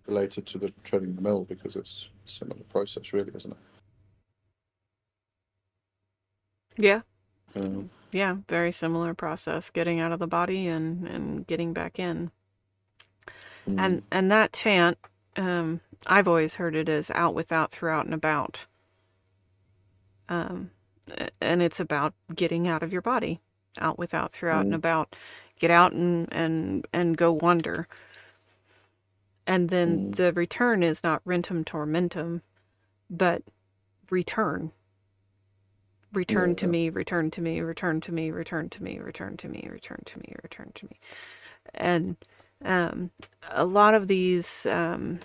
[0.06, 3.58] related to the treading the mill because it's a similar process, really, isn't it?
[6.78, 7.02] Yeah,
[7.56, 12.30] Um, yeah, very similar process, getting out of the body and and getting back in.
[13.66, 14.98] And and that chant,
[15.36, 18.66] um, I've always heard it as out without, throughout and about.
[20.28, 20.70] Um,
[21.40, 23.40] and it's about getting out of your body,
[23.80, 24.78] out without, throughout and Mm.
[24.78, 25.16] about.
[25.58, 27.88] Get out and and and go wander.
[29.46, 30.16] And then Mm.
[30.16, 32.42] the return is not rentum tormentum,
[33.10, 33.42] but
[34.10, 34.72] return.
[36.12, 39.68] Return to me, return to me, return to me, return to me, return to me,
[39.70, 41.00] return to me, return to me.
[41.74, 42.16] And
[42.64, 43.10] um,
[43.50, 45.20] a lot of these um,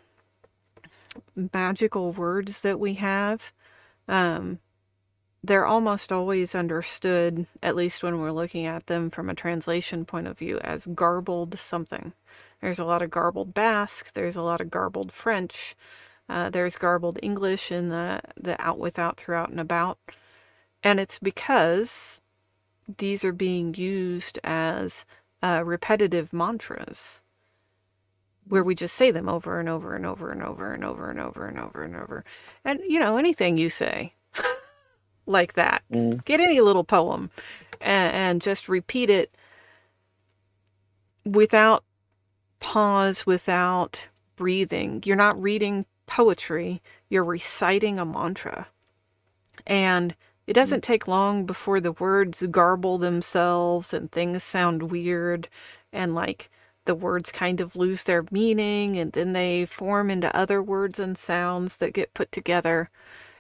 [1.36, 3.52] magical words that we have,
[4.08, 4.60] um,
[5.44, 10.28] they're almost always understood, at least when we're looking at them from a translation point
[10.28, 12.12] of view, as garbled something.
[12.62, 15.76] There's a lot of garbled Basque, there's a lot of garbled French,
[16.28, 19.98] uh, there's garbled English in the, the out, without, throughout, and about.
[20.84, 22.20] And it's because
[22.98, 25.06] these are being used as
[25.42, 27.22] uh, repetitive mantras
[28.50, 31.20] where we just say them over and over and over and over and over and
[31.20, 32.26] over and over and over.
[32.66, 34.14] And, you know, anything you say
[35.26, 36.24] like that, Mm.
[36.26, 37.30] get any little poem
[37.80, 39.32] and, and just repeat it
[41.26, 41.84] without
[42.60, 45.02] pause, without breathing.
[45.06, 48.68] You're not reading poetry, you're reciting a mantra.
[49.68, 50.16] And
[50.48, 55.48] it doesn't take long before the words garble themselves and things sound weird
[55.94, 56.50] and like
[56.90, 61.16] the words kind of lose their meaning and then they form into other words and
[61.20, 62.90] sounds that get put together.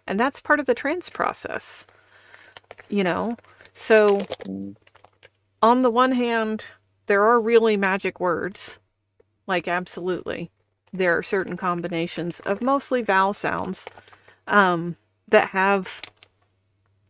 [0.06, 1.88] And that's part of the trance process,
[2.90, 3.38] you know?
[3.74, 4.22] So,
[5.64, 6.64] on the one hand,
[7.08, 8.78] there are really magic words,
[9.48, 10.52] like absolutely.
[10.94, 13.88] There are certain combinations of mostly vowel sounds
[14.46, 14.96] um,
[15.30, 16.04] that have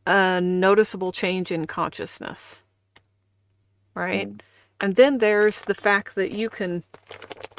[0.08, 2.64] a noticeable change in consciousness,
[3.94, 4.30] right?
[4.30, 4.40] Mm.
[4.82, 6.84] And then there's the fact that you can,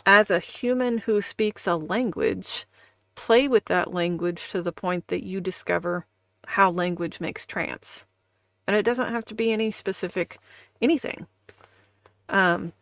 [0.06, 2.66] as a human who speaks a language,
[3.14, 6.06] play with that language to the point that you discover
[6.46, 8.06] how language makes trance.
[8.66, 10.38] And it doesn't have to be any specific
[10.80, 11.26] anything.
[12.28, 12.72] Um,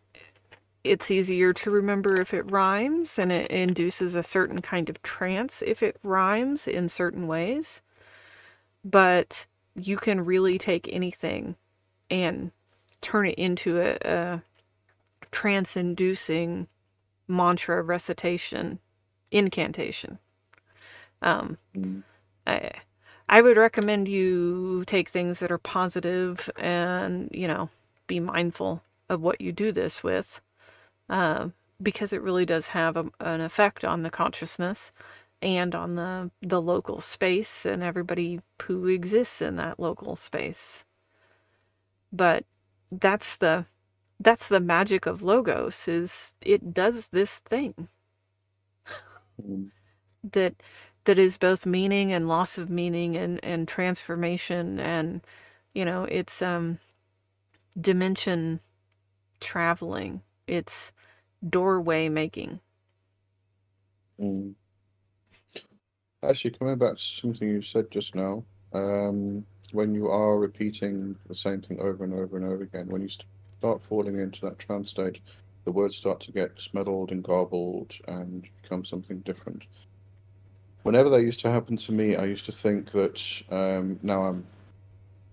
[0.84, 5.62] it's easier to remember if it rhymes and it induces a certain kind of trance
[5.62, 7.82] if it rhymes in certain ways.
[8.84, 11.56] But you can really take anything
[12.10, 12.52] and
[13.00, 14.42] turn it into a, a
[15.30, 16.68] trance inducing
[17.28, 18.80] mantra recitation
[19.30, 20.18] incantation.
[21.22, 22.02] Um, Mm.
[22.46, 22.70] I,
[23.28, 27.68] I would recommend you take things that are positive and, you know,
[28.06, 30.40] be mindful of what you do this with
[31.08, 31.48] uh,
[31.82, 34.92] because it really does have a, an effect on the consciousness
[35.42, 40.84] and on the, the local space and everybody who exists in that local space.
[42.12, 42.44] But
[42.92, 43.66] that's the
[44.20, 47.88] that's the magic of logos is it does this thing
[49.42, 49.70] Mm.
[50.32, 50.54] that
[51.04, 55.22] that is both meaning and loss of meaning and and transformation and
[55.74, 56.78] you know it's um
[57.80, 58.60] dimension
[59.40, 60.92] traveling it's
[61.48, 62.60] doorway making.
[64.20, 64.54] Mm.
[66.24, 71.34] Actually, coming back to something you said just now, um, when you are repeating the
[71.34, 74.90] same thing over and over and over again, when you start falling into that trance
[74.90, 75.20] state,
[75.64, 79.64] the words start to get muddled and garbled and become something different.
[80.82, 84.46] Whenever that used to happen to me, I used to think that um, now I'm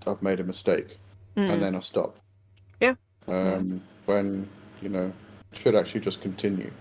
[0.08, 0.98] I've made a mistake,
[1.38, 1.50] mm.
[1.50, 2.18] and then I stop.
[2.82, 2.96] Yeah.
[3.28, 3.36] Um,
[3.74, 3.80] yeah.
[4.06, 4.50] When
[4.82, 5.14] you know
[5.54, 6.72] should actually just continue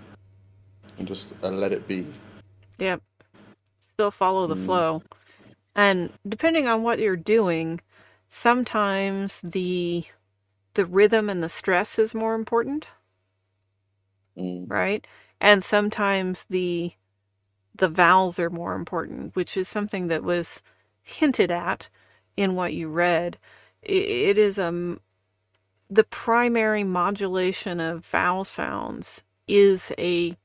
[0.98, 2.06] and just uh, let it be.
[2.78, 3.02] Yep.
[3.80, 4.64] Still follow the mm.
[4.64, 5.02] flow.
[5.74, 7.80] And depending on what you're doing,
[8.28, 10.04] sometimes the
[10.74, 12.88] the rhythm and the stress is more important.
[14.36, 14.70] Mm.
[14.70, 15.06] Right?
[15.40, 16.92] And sometimes the
[17.74, 20.62] the vowels are more important, which is something that was
[21.02, 21.88] hinted at
[22.36, 23.38] in what you read.
[23.82, 25.00] It is a um,
[25.90, 30.36] the primary modulation of vowel sounds is a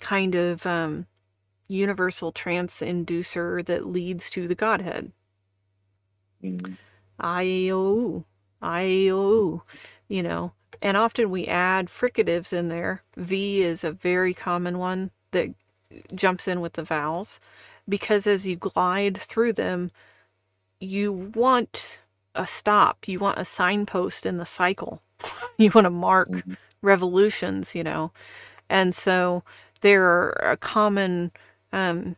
[0.00, 1.06] kind of um,
[1.74, 5.12] universal trance inducer that leads to the Godhead.
[6.42, 6.76] Mm.
[7.18, 8.24] I O
[8.62, 9.62] I O,
[10.08, 13.02] you know, and often we add fricatives in there.
[13.16, 15.50] V is a very common one that
[16.14, 17.40] jumps in with the vowels
[17.88, 19.90] because as you glide through them,
[20.80, 22.00] you want
[22.34, 25.02] a stop, you want a signpost in the cycle,
[25.58, 26.54] you want to mark mm-hmm.
[26.82, 28.12] revolutions, you know.
[28.68, 29.44] And so
[29.82, 31.30] there are a common
[31.74, 32.16] um,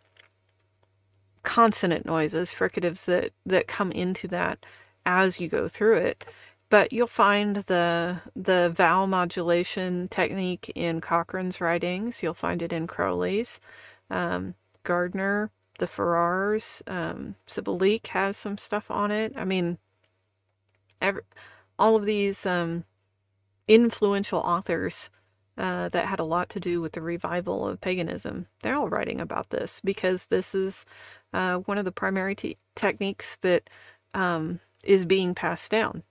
[1.43, 4.67] consonant noises, fricatives that, that come into that
[5.07, 6.25] as you go through it.
[6.69, 12.23] But you'll find the the vowel modulation technique in Cochrane's writings.
[12.23, 13.61] You'll find it in Crowley's.
[14.11, 19.33] Um, Gardner, the Farrars, um, Sybil Leek has some stuff on it.
[19.37, 19.79] I mean,
[21.01, 21.23] every,
[21.79, 22.85] all of these um,
[23.69, 25.09] influential authors
[25.59, 29.21] uh, that had a lot to do with the revival of paganism, they're all writing
[29.21, 30.85] about this because this is
[31.33, 32.37] uh, one of the primary
[32.75, 33.69] techniques that
[34.15, 36.03] um, is being passed down.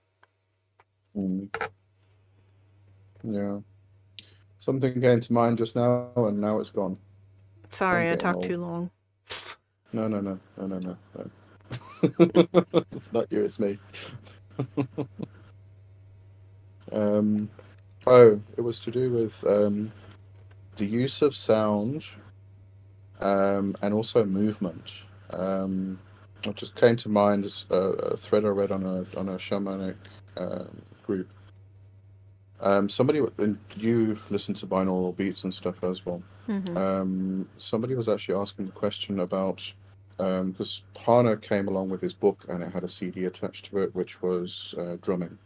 [1.16, 1.48] Mm.
[3.22, 3.58] Yeah.
[4.58, 6.96] Something came to mind just now, and now it's gone.
[7.72, 8.44] Sorry, I talked old.
[8.44, 8.90] too long.
[9.92, 10.96] No, no, no, no, no, no.
[11.16, 11.30] no.
[12.02, 13.78] it's not you, it's me.
[16.92, 17.48] um,
[18.06, 19.92] oh, it was to do with um,
[20.76, 22.04] the use of sound
[23.20, 24.92] um, and also movement.
[25.30, 25.98] Um,
[26.44, 29.36] it just came to mind as a, a, thread I read on a on a
[29.36, 29.96] shamanic
[30.36, 31.28] um, group.
[32.60, 36.22] Um, somebody, and you listen to binaural beats and stuff as well.
[36.48, 36.76] Mm-hmm.
[36.76, 39.72] Um, somebody was actually asking the question about
[40.16, 43.78] because um, Harner came along with his book and it had a CD attached to
[43.78, 45.36] it, which was uh, drumming.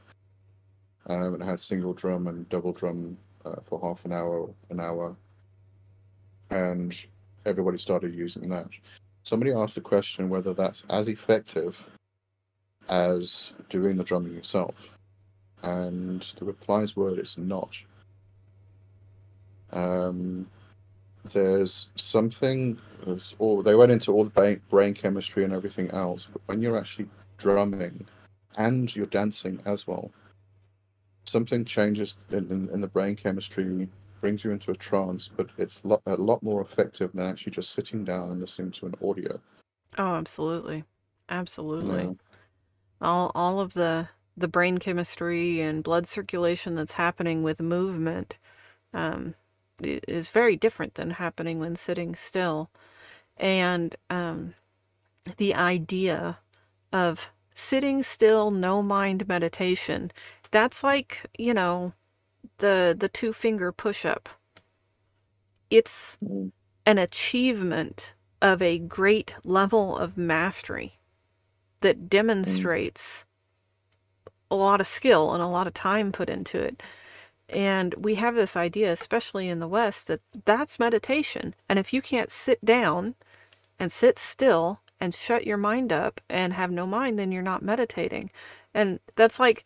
[1.10, 5.16] Um, and had single drum and double drum uh, for half an hour, an hour,
[6.50, 6.94] and
[7.44, 8.68] everybody started using that.
[9.24, 11.82] Somebody asked the question whether that's as effective
[12.88, 14.96] as doing the drumming yourself,
[15.64, 17.76] and the replies were it's not.
[19.72, 20.48] Um,
[21.24, 22.78] there's something
[23.38, 27.08] all they went into all the brain chemistry and everything else but when you're actually
[27.36, 28.06] drumming
[28.56, 30.10] and you're dancing as well
[31.30, 33.88] something changes in, in, in the brain chemistry
[34.20, 37.70] brings you into a trance but it's lot, a lot more effective than actually just
[37.70, 39.40] sitting down and listening to an audio
[39.98, 40.84] oh absolutely
[41.28, 42.12] absolutely yeah.
[43.00, 48.38] all all of the the brain chemistry and blood circulation that's happening with movement
[48.94, 49.34] um,
[49.82, 52.70] is very different than happening when sitting still.
[53.36, 54.54] And um,
[55.36, 56.38] the idea
[56.92, 60.10] of sitting still, no mind meditation,
[60.50, 61.92] that's like, you know,
[62.58, 64.28] the the two finger push up.
[65.70, 66.52] It's mm.
[66.86, 70.98] an achievement of a great level of mastery
[71.80, 72.08] that mm.
[72.08, 73.24] demonstrates
[74.50, 76.82] a lot of skill and a lot of time put into it.
[77.48, 81.54] And we have this idea, especially in the West, that that's meditation.
[81.68, 83.14] And if you can't sit down
[83.78, 87.62] and sit still and shut your mind up and have no mind, then you're not
[87.62, 88.30] meditating.
[88.74, 89.64] And that's like,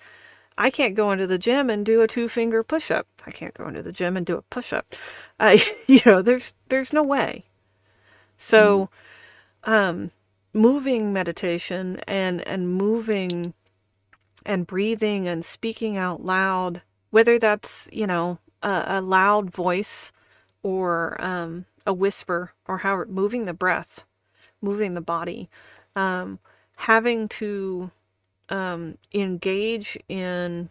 [0.57, 3.07] I can't go into the gym and do a two finger push up.
[3.27, 4.95] I can't go into the gym and do a push up.
[5.41, 7.45] I, you know, there's there's no way.
[8.37, 8.91] So,
[9.65, 9.73] mm.
[9.73, 10.11] um,
[10.53, 13.55] moving meditation and and moving
[14.47, 16.83] and breathing and speaking out loud
[17.15, 20.11] whether that's, you know, a, a loud voice
[20.65, 24.05] or um, a whisper or how moving the breath,
[24.61, 25.49] moving the body,
[25.95, 26.41] um,
[26.79, 27.93] having to
[28.49, 30.69] um, engage in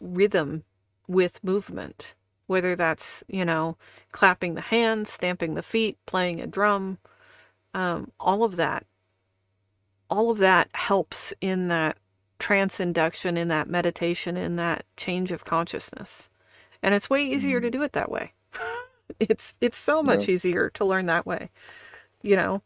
[0.00, 0.64] rhythm
[1.08, 2.14] with movement,
[2.46, 3.76] whether that's, you know,
[4.12, 6.98] clapping the hands, stamping the feet, playing a drum,
[7.74, 8.86] um, all of that.
[10.10, 11.96] All of that helps in that
[12.38, 16.28] trance induction, in that meditation, in that change of consciousness.
[16.82, 17.78] And it's way easier to mm-hmm.
[17.78, 18.32] do it that way.
[19.20, 20.34] it's it's so much yeah.
[20.34, 21.50] easier to learn that way.
[22.20, 22.62] You know,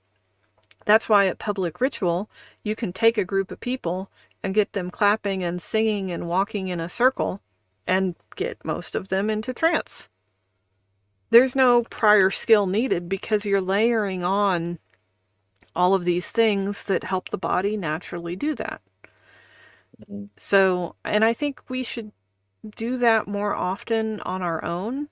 [0.87, 2.31] that's why at public ritual,
[2.63, 4.11] you can take a group of people
[4.43, 7.41] and get them clapping and singing and walking in a circle
[7.87, 10.09] and get most of them into trance.
[11.31, 14.79] There's no prior skill needed because you're layering on
[15.75, 18.81] all of these things that help the body naturally do that.
[20.01, 20.25] Mm-hmm.
[20.37, 22.13] So, and I think we should
[22.75, 25.09] do that more often on our own.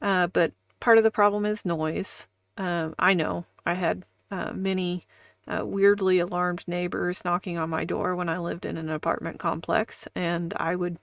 [0.00, 2.26] Uh, but part of the problem is noise.
[2.56, 5.06] Uh, I know I had uh, many
[5.46, 10.08] uh, weirdly alarmed neighbors knocking on my door when I lived in an apartment complex,
[10.14, 10.98] and I would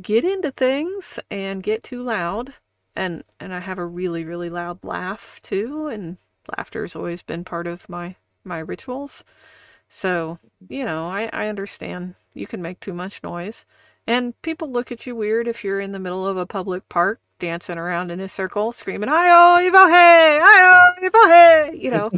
[0.00, 2.54] get into things and get too loud.
[2.94, 6.18] And, and I have a really, really loud laugh too, and
[6.56, 9.24] laughter has always been part of my, my rituals.
[9.88, 13.64] So, you know, I, I understand you can make too much noise.
[14.06, 17.20] And people look at you weird if you're in the middle of a public park
[17.42, 20.38] dancing around in a circle, screaming, Hi-oh, Ivahe!
[20.40, 21.82] Hi-oh, Ivahe!
[21.82, 22.10] You know,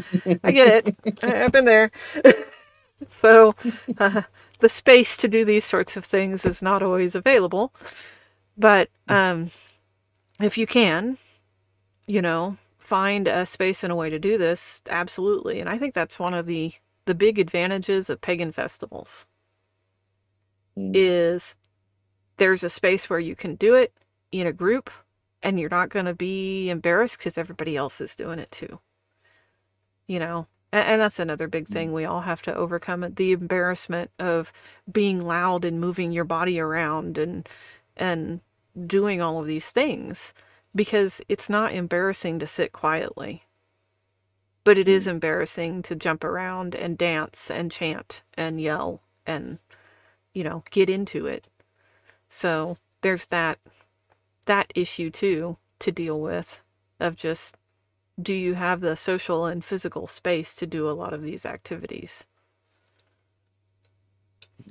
[0.45, 1.25] I get it.
[1.25, 1.91] I've been there.
[3.09, 3.55] so
[3.97, 4.21] uh,
[4.61, 7.73] the space to do these sorts of things is not always available.
[8.59, 9.51] But um,
[10.43, 11.17] if you can,
[12.07, 15.59] you know, find a space and a way to do this, absolutely.
[15.59, 16.75] And I think that's one of the,
[17.07, 19.25] the big advantages of pagan festivals
[20.77, 20.93] mm.
[20.95, 21.57] is
[22.37, 23.91] there's a space where you can do it
[24.33, 24.91] in a group
[25.45, 28.81] and you're not going to be embarrassed because everybody else is doing it too.
[30.07, 31.93] You know, and, and that's another big thing mm.
[31.93, 34.53] we all have to overcome the embarrassment of
[34.91, 37.49] being loud and moving your body around and
[37.97, 38.41] and
[38.87, 40.35] doing all of these things
[40.75, 43.45] because it's not embarrassing to sit quietly.
[44.65, 45.11] But it is mm.
[45.13, 49.59] embarrassing to jump around and dance and chant and yell and,
[50.33, 51.49] you know, get into it.
[52.29, 53.59] So there's that
[54.45, 56.61] that issue too to deal with
[57.01, 57.57] of just
[58.21, 62.25] do you have the social and physical space to do a lot of these activities?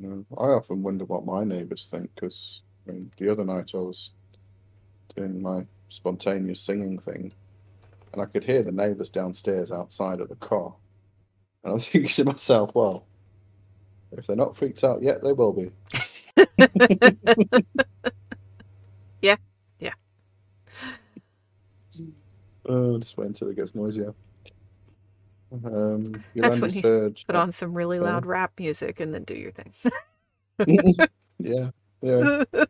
[0.03, 4.11] I often wonder what my neighbours think because I mean, the other night I was
[5.15, 7.33] doing my spontaneous singing thing
[8.13, 10.73] and I could hear the neighbours downstairs outside of the car.
[11.63, 13.05] And I was thinking to myself, well,
[14.11, 15.71] if they're not freaked out yet, they will be.
[19.21, 19.35] yeah,
[22.67, 24.13] Uh, just wait until it gets noisier.
[25.65, 29.23] Um, That's when you said, put on some really uh, loud rap music and then
[29.23, 29.71] do your thing.
[31.37, 31.69] yeah,
[32.01, 32.43] yeah.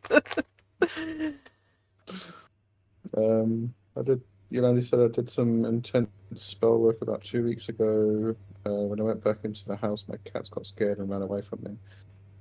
[3.16, 4.20] um, I did.
[4.52, 8.36] Yolandi said I did some intense spell work about two weeks ago.
[8.66, 11.40] Uh, when I went back into the house, my cats got scared and ran away
[11.40, 11.76] from me.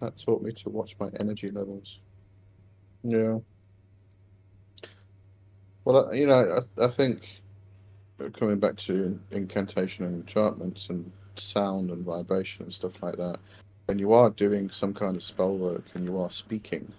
[0.01, 1.99] That taught me to watch my energy levels.
[3.03, 3.37] Yeah.
[5.85, 7.41] Well, you know, I, I think
[8.29, 13.37] coming back to incantation and enchantments and sound and vibration and stuff like that,
[13.85, 16.91] when you are doing some kind of spell work and you are speaking,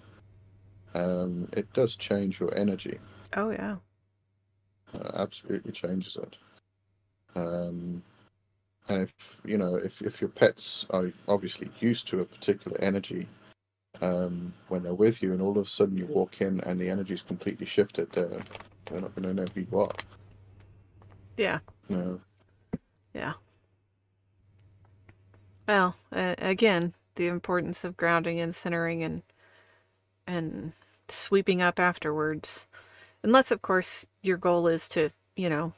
[0.93, 2.99] um, it does change your energy.
[3.35, 3.77] Oh yeah,
[4.93, 6.35] uh, absolutely changes it.
[7.35, 8.01] Um,
[8.87, 13.27] and if you know if if your pets are obviously used to a particular energy
[14.01, 16.89] um, when they're with you, and all of a sudden you walk in and the
[16.89, 18.41] energy is completely shifted, they're,
[18.85, 19.91] they're not going to know who you are.
[21.37, 21.59] Yeah.
[21.89, 22.21] No.
[23.13, 23.33] Yeah.
[25.67, 29.23] Well, uh, again, the importance of grounding and centering and
[30.27, 30.73] and
[31.07, 32.67] sweeping up afterwards.
[33.23, 35.73] Unless, of course, your goal is to, you know,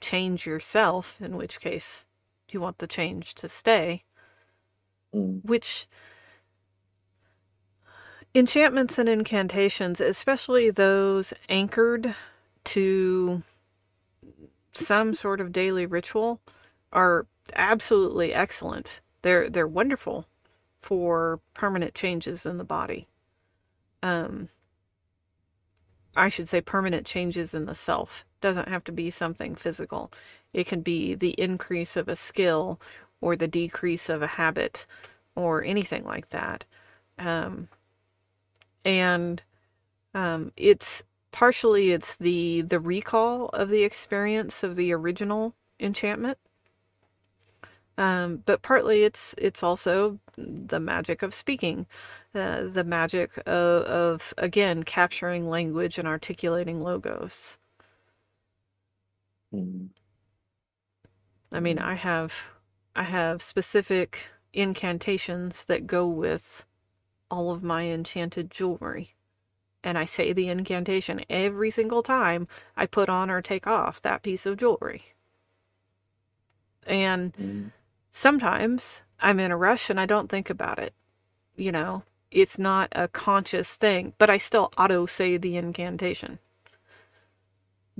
[0.00, 2.04] change yourself, in which case
[2.50, 4.04] you want the change to stay.
[5.14, 5.44] Mm.
[5.44, 5.86] Which
[8.34, 12.14] enchantments and incantations, especially those anchored
[12.64, 13.42] to
[14.76, 16.40] some sort of daily ritual
[16.92, 19.00] are absolutely excellent.
[19.22, 20.26] They're they're wonderful
[20.78, 23.08] for permanent changes in the body.
[24.02, 24.48] Um,
[26.16, 28.24] I should say permanent changes in the self.
[28.40, 30.12] Doesn't have to be something physical.
[30.52, 32.80] It can be the increase of a skill
[33.20, 34.86] or the decrease of a habit
[35.34, 36.64] or anything like that.
[37.18, 37.68] Um,
[38.84, 39.42] and
[40.14, 41.04] um, it's
[41.36, 46.38] partially it's the the recall of the experience of the original enchantment
[47.98, 51.86] Um, but partly it's it's also the magic of speaking,
[52.34, 57.58] uh, the magic of, of again capturing language and articulating logos.
[59.52, 59.88] Mm.
[61.50, 62.50] I mean, I have
[62.94, 66.64] I have specific incantations that go with
[67.30, 69.15] all of my enchanted jewelry.
[69.86, 74.24] And I say the incantation every single time I put on or take off that
[74.24, 75.14] piece of jewelry.
[76.86, 77.72] And Mm.
[78.12, 80.94] sometimes I'm in a rush and I don't think about it.
[81.56, 86.40] You know, it's not a conscious thing, but I still auto say the incantation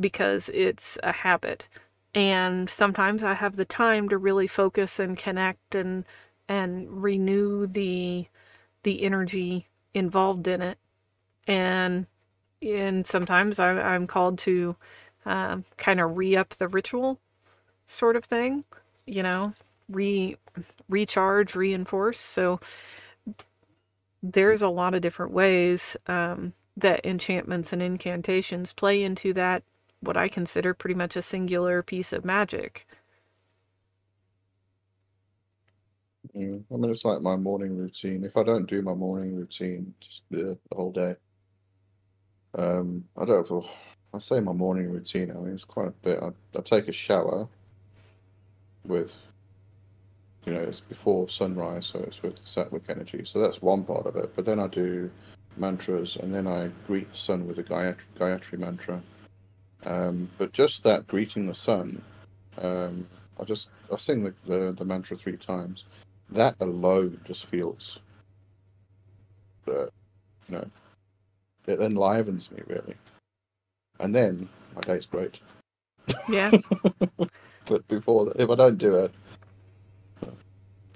[0.01, 1.69] because it's a habit.
[2.15, 6.05] And sometimes I have the time to really focus and connect and
[6.49, 8.29] and renew the
[8.85, 10.79] the energy involved in it.
[11.47, 12.07] And
[12.63, 14.77] and sometimes I, I'm called to
[15.27, 17.21] um, kind of re up the ritual
[17.87, 18.65] sort of thing,
[19.07, 19.55] you know,
[19.91, 20.37] re
[20.89, 22.21] recharge, reinforce.
[22.21, 22.61] So
[24.23, 29.63] there's a lot of different ways um, that enchantments and incantations play into that
[30.01, 32.87] what I consider pretty much a singular piece of magic.
[36.37, 36.65] Mm.
[36.73, 38.25] I mean, it's like my morning routine.
[38.25, 41.17] If I don't do my morning routine, just yeah, the whole day.
[42.57, 43.67] Um, I don't.
[44.15, 45.31] I say my morning routine.
[45.31, 46.19] I mean, it's quite a bit.
[46.23, 46.29] I,
[46.59, 47.47] I take a shower
[48.87, 49.15] with,
[50.47, 53.25] you know, it's before sunrise, so it's with Sattvic energy.
[53.25, 54.35] So that's one part of it.
[54.35, 55.11] But then I do
[55.59, 59.03] mantras, and then I greet the sun with a Gayatri, Gayatri mantra.
[59.85, 62.03] Um, but just that greeting the sun,
[62.59, 63.07] um,
[63.39, 65.85] I just I sing the, the, the mantra three times.
[66.31, 67.99] That alone just feels,
[69.69, 69.91] uh, you
[70.49, 70.71] know,
[71.67, 72.95] it enlivens me really.
[74.01, 75.41] And then my day's great.
[76.27, 76.53] Yeah.
[77.67, 79.13] But before that, if I don't do it,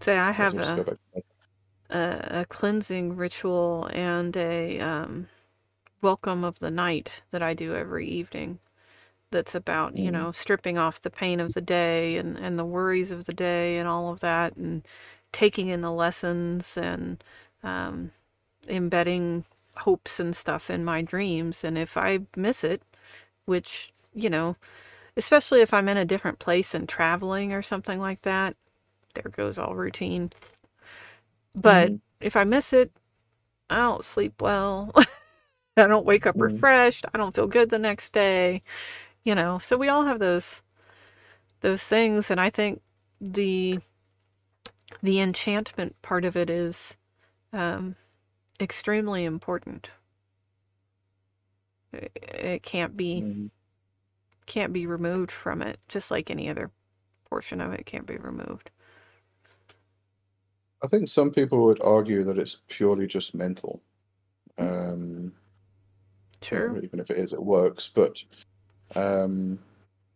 [0.00, 1.22] Say I have a, go back to bed.
[1.90, 5.28] a, a cleansing ritual and a um,
[6.02, 8.60] welcome of the night that I do every evening.
[9.32, 10.12] That's about, you Mm.
[10.12, 13.78] know, stripping off the pain of the day and, and the worries of the day
[13.78, 14.86] and all of that and
[15.32, 17.22] taking in the lessons and
[17.64, 18.12] um,
[18.68, 19.44] embedding
[19.78, 21.64] hopes and stuff in my dreams.
[21.64, 22.82] And if I miss it,
[23.46, 24.56] which, you know,
[25.16, 28.56] especially if I'm in a different place and traveling or something like that,
[29.14, 30.30] there goes all routine.
[31.54, 32.00] But Mm.
[32.20, 32.92] if I miss it,
[33.70, 34.92] I don't sleep well.
[35.76, 36.40] I don't wake up Mm.
[36.40, 37.06] refreshed.
[37.14, 38.62] I don't feel good the next day.
[39.24, 40.62] You know, so we all have those
[41.60, 42.82] those things and I think
[43.20, 43.80] the
[45.02, 46.96] the enchantment part of it is
[47.52, 47.96] um,
[48.60, 49.90] extremely important.
[51.92, 53.50] It, it can't be Mm.
[54.46, 56.70] can't be removed from it, just like any other
[57.28, 58.70] portion of it can't be removed.
[60.82, 63.80] I think some people would argue that it's purely just mental.
[64.58, 65.32] Um,
[66.50, 66.78] you know, Sure.
[66.82, 67.88] even if it is, it works.
[67.92, 68.22] But
[68.96, 69.58] um,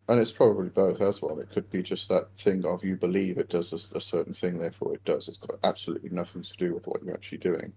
[0.09, 1.39] and it's probably both as well.
[1.39, 4.57] It could be just that thing of you believe it does a, a certain thing,
[4.59, 5.27] therefore it does.
[5.27, 7.73] It's got absolutely nothing to do with what you're actually doing.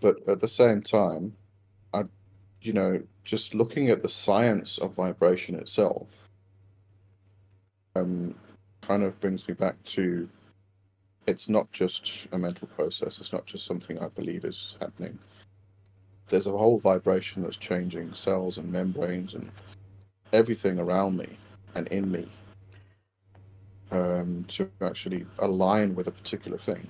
[0.00, 1.34] But at the same time,
[1.92, 2.04] I,
[2.62, 6.06] you know, just looking at the science of vibration itself,
[7.96, 8.34] um,
[8.82, 10.28] kind of brings me back to
[11.26, 13.18] it's not just a mental process.
[13.18, 15.18] It's not just something I believe is happening.
[16.28, 19.50] There's a whole vibration that's changing cells and membranes and
[20.32, 21.28] everything around me
[21.74, 22.28] and in me
[23.90, 26.88] um, to actually align with a particular thing.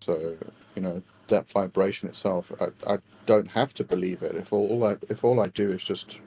[0.00, 0.36] So
[0.74, 4.36] you know that vibration itself, I, I don't have to believe it.
[4.36, 6.18] If all I if all I do is just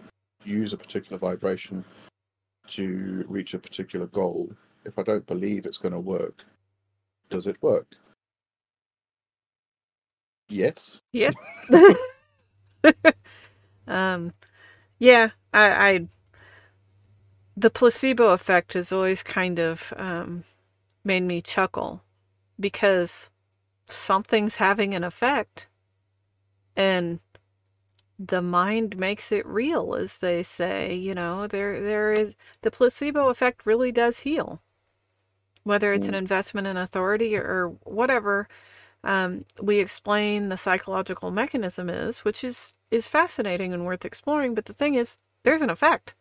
[0.43, 1.83] use a particular vibration
[2.67, 4.49] to reach a particular goal,
[4.85, 6.43] if I don't believe it's going to work,
[7.29, 7.87] does it work?
[10.49, 11.01] Yes.
[11.11, 11.31] Yeah.
[13.87, 14.31] um,
[14.99, 16.07] yeah, I, I,
[17.55, 20.43] the placebo effect has always kind of um,
[21.03, 22.01] made me chuckle
[22.59, 23.29] because
[23.87, 25.67] something's having an effect
[26.75, 27.19] and
[28.19, 30.93] the mind makes it real, as they say.
[30.95, 34.61] You know, there, there is the placebo effect really does heal,
[35.63, 36.17] whether it's an Mm.
[36.17, 38.47] investment in authority or, or whatever
[39.03, 44.55] um, we explain the psychological mechanism is, which is is fascinating and worth exploring.
[44.55, 46.15] But the thing is, there's an effect.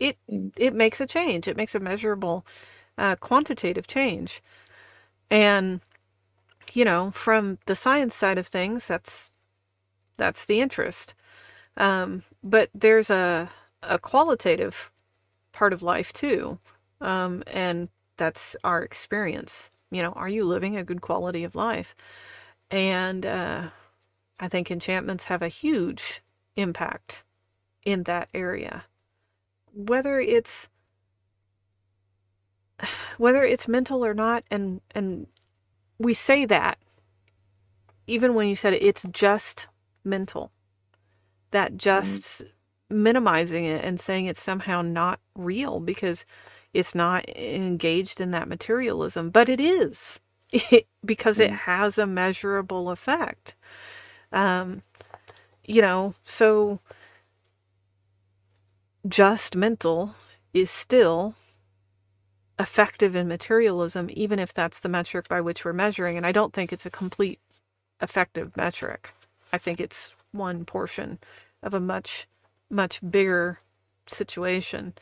[0.00, 0.52] It Mm.
[0.56, 1.46] it makes a change.
[1.48, 2.44] It makes a measurable,
[2.98, 4.42] uh, quantitative change,
[5.30, 5.80] and
[6.74, 9.32] you know, from the science side of things, that's
[10.16, 11.14] that's the interest.
[11.76, 13.50] Um, but there's a
[13.82, 14.90] a qualitative
[15.52, 16.58] part of life too,
[17.00, 19.70] um, and that's our experience.
[19.90, 21.94] You know, are you living a good quality of life?
[22.70, 23.68] And uh,
[24.38, 26.22] I think enchantments have a huge
[26.56, 27.22] impact
[27.84, 28.84] in that area.
[29.72, 30.68] Whether it's
[33.18, 35.26] whether it's mental or not, and and
[35.98, 36.78] we say that
[38.06, 39.68] even when you said it, it's just
[40.04, 40.50] mental.
[41.50, 43.02] That just mm-hmm.
[43.02, 46.24] minimizing it and saying it's somehow not real because
[46.72, 50.20] it's not engaged in that materialism, but it is
[50.52, 51.52] it, because mm-hmm.
[51.52, 53.54] it has a measurable effect.
[54.32, 54.82] Um,
[55.64, 56.80] you know, so
[59.06, 60.14] just mental
[60.52, 61.34] is still
[62.58, 66.16] effective in materialism, even if that's the metric by which we're measuring.
[66.16, 67.40] And I don't think it's a complete
[68.00, 69.12] effective metric.
[69.52, 71.18] I think it's one portion
[71.62, 72.26] of a much,
[72.70, 73.60] much bigger
[74.06, 74.94] situation.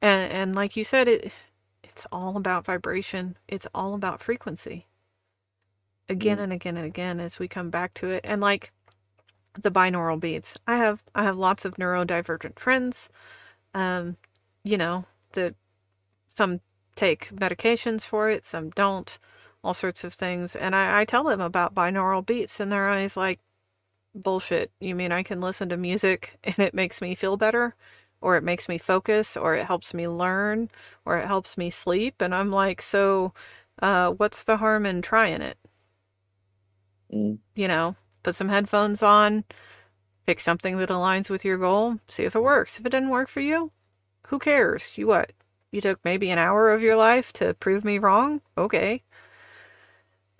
[0.00, 1.32] And and like you said, it
[1.82, 3.36] it's all about vibration.
[3.48, 4.86] It's all about frequency.
[6.08, 6.42] Again mm.
[6.44, 8.20] and again and again as we come back to it.
[8.24, 8.72] And like
[9.58, 10.56] the binaural beats.
[10.66, 13.08] I have I have lots of neurodivergent friends.
[13.74, 14.16] Um,
[14.64, 15.54] you know, that
[16.28, 16.60] some
[16.98, 19.18] take medications for it, some don't,
[19.62, 20.56] all sorts of things.
[20.56, 23.40] And I, I tell them about binaural beats, and they're always like,
[24.14, 24.72] bullshit.
[24.80, 27.74] You mean I can listen to music and it makes me feel better?
[28.20, 30.70] Or it makes me focus, or it helps me learn,
[31.04, 32.20] or it helps me sleep.
[32.20, 33.32] And I'm like, so
[33.80, 35.56] uh, what's the harm in trying it?
[37.14, 37.38] Mm.
[37.54, 37.94] You know,
[38.24, 39.44] put some headphones on,
[40.26, 42.80] pick something that aligns with your goal, see if it works.
[42.80, 43.70] If it didn't work for you,
[44.26, 44.98] who cares?
[44.98, 45.32] You what?
[45.70, 48.40] You took maybe an hour of your life to prove me wrong?
[48.56, 49.02] Okay.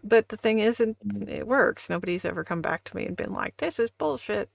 [0.03, 1.29] But the thing is, it, mm.
[1.29, 1.91] it works.
[1.91, 4.49] Nobody's ever come back to me and been like, this is bullshit.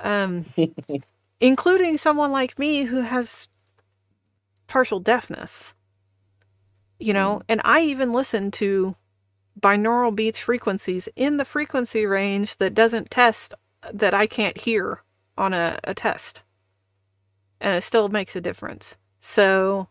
[0.00, 0.46] Um,
[1.40, 3.48] including someone like me who has
[4.66, 5.74] partial deafness.
[6.98, 7.42] You know, mm.
[7.48, 8.96] and I even listen to
[9.58, 13.54] binaural beats frequencies in the frequency range that doesn't test
[13.92, 15.02] that I can't hear
[15.38, 16.42] on a, a test.
[17.60, 18.96] And it still makes a difference.
[19.20, 19.88] So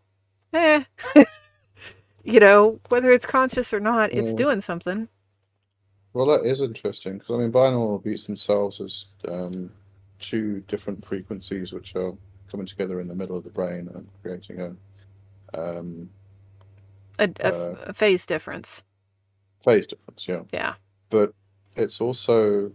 [0.53, 0.83] eh,
[2.23, 5.07] you know, whether it's conscious or not, it's doing something.
[6.13, 9.71] Well, that is interesting because I mean, binaural beats themselves as um,
[10.19, 12.13] two different frequencies which are
[12.49, 14.75] coming together in the middle of the brain and creating a
[15.53, 16.09] um,
[17.19, 18.83] a, a, uh, a phase difference.
[19.63, 20.41] Phase difference, yeah.
[20.51, 20.73] Yeah.
[21.09, 21.33] But
[21.75, 22.71] it's also,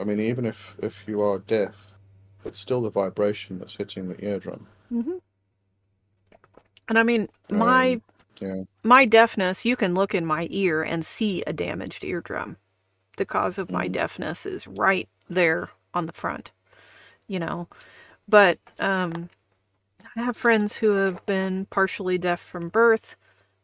[0.00, 1.94] I mean, even if if you are deaf,
[2.44, 4.66] it's still the vibration that's hitting the eardrum.
[4.92, 5.16] Mm-hmm.
[6.88, 8.02] And I mean, my um,
[8.40, 8.62] yeah.
[8.82, 12.56] my deafness, you can look in my ear and see a damaged eardrum.
[13.16, 13.92] The cause of my mm.
[13.92, 16.52] deafness is right there on the front,
[17.28, 17.68] you know.
[18.28, 19.30] But um,
[20.16, 23.16] I have friends who have been partially deaf from birth,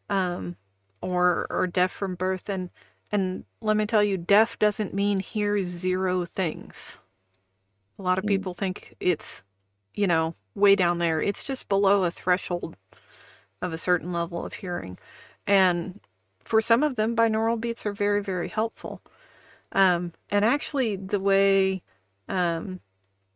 [0.09, 0.55] um,
[1.01, 2.69] or or deaf from birth, and
[3.11, 6.97] and let me tell you, deaf doesn't mean hear zero things.
[7.99, 8.29] A lot of mm.
[8.29, 9.43] people think it's,
[9.93, 11.21] you know, way down there.
[11.21, 12.75] It's just below a threshold
[13.63, 14.97] of a certain level of hearing.
[15.47, 15.99] And
[16.43, 19.01] for some of them, binaural beats are very, very helpful.
[19.71, 21.81] Um, and actually, the way
[22.27, 22.81] um,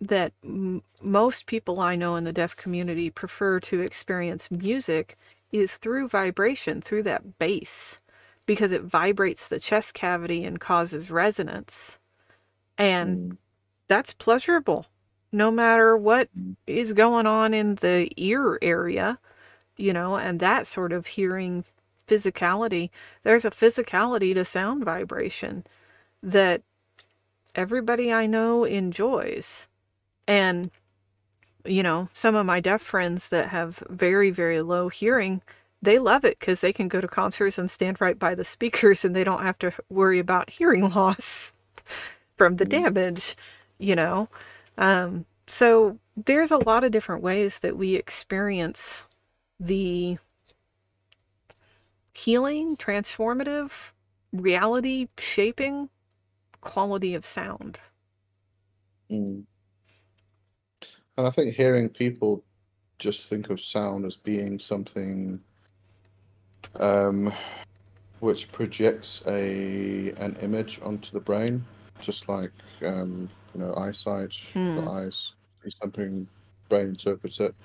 [0.02, 5.18] that m- most people I know in the deaf community prefer to experience music
[5.52, 8.00] is through vibration, through that bass,
[8.46, 11.98] because it vibrates the chest cavity and causes resonance.
[12.78, 13.38] And mm.
[13.88, 14.86] that's pleasurable,
[15.32, 16.96] no matter what mm.
[16.96, 19.18] going on in the ear area
[19.78, 21.64] you know, and that sort of hearing
[22.08, 22.90] physicality.
[23.24, 25.66] There's a physicality to sound vibration
[26.24, 26.62] that
[27.56, 29.68] everybody I know enjoys.
[30.28, 30.70] And,
[31.66, 35.42] you know, some of my deaf friends that have very, very low hearing,
[35.82, 39.04] they love it because they can go to concerts and stand right by the speakers
[39.04, 41.54] and they don't have to worry about hearing loss
[42.36, 42.70] from the mm.
[42.70, 43.36] damage,
[43.80, 44.30] you know.
[44.78, 49.04] Um, so there's a lot of different ways that we experience
[49.60, 50.18] the
[52.14, 53.92] healing, transformative,
[54.34, 55.90] reality shaping
[56.62, 57.80] quality of sound.
[59.12, 59.44] Mm.
[61.18, 62.44] And I think hearing people
[63.00, 65.40] just think of sound as being something
[66.80, 67.32] um,
[68.20, 71.64] which projects a an image onto the brain,
[72.02, 72.52] just like
[72.84, 74.84] um, you know eyesight, mm.
[74.84, 75.34] the eyes
[75.64, 76.28] see something,
[76.70, 77.56] brain interprets it.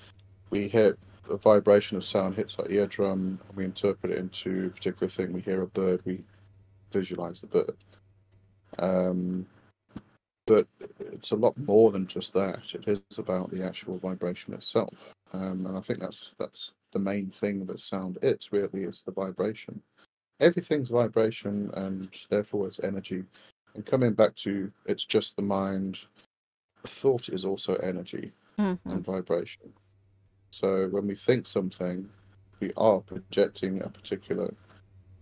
[0.51, 0.97] We hear
[1.31, 5.33] a vibration of sound hits our eardrum and we interpret it into a particular thing.
[5.33, 6.25] We hear a bird, we
[6.93, 7.77] visualize the bird.
[8.79, 9.47] Um,
[10.47, 10.67] but
[10.99, 12.75] it's a lot more than just that.
[12.75, 14.95] It is about the actual vibration itself,
[15.33, 19.13] um, and I think that's that's the main thing that sound is really is the
[19.13, 19.81] vibration.
[20.41, 23.25] Everything's vibration and therefore it's energy.
[23.75, 26.01] And coming back to it's just the mind,
[26.85, 28.91] thought is also energy Mm-hmm.
[28.91, 29.73] and vibration.
[30.53, 32.09] So when we think something,
[32.61, 34.55] we are projecting a particular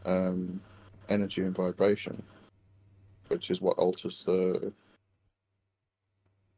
[0.04, 0.60] um,
[1.08, 2.22] energy and vibration,
[3.28, 4.72] which is what alters the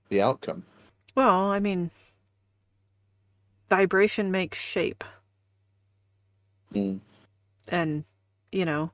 [0.08, 0.64] the outcome.
[1.14, 1.90] Well, I mean,
[3.68, 5.04] vibration makes shape.
[6.74, 7.00] Mm.
[7.68, 8.04] and
[8.50, 8.92] you know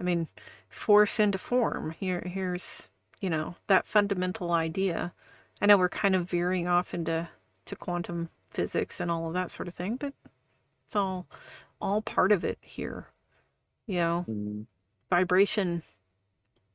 [0.00, 0.28] i mean
[0.70, 2.88] force into form here here's
[3.20, 5.12] you know that fundamental idea
[5.60, 7.28] i know we're kind of veering off into
[7.66, 10.14] to quantum physics and all of that sort of thing but
[10.86, 11.26] it's all
[11.80, 13.08] all part of it here
[13.86, 14.66] you know Mm.
[15.10, 15.82] vibration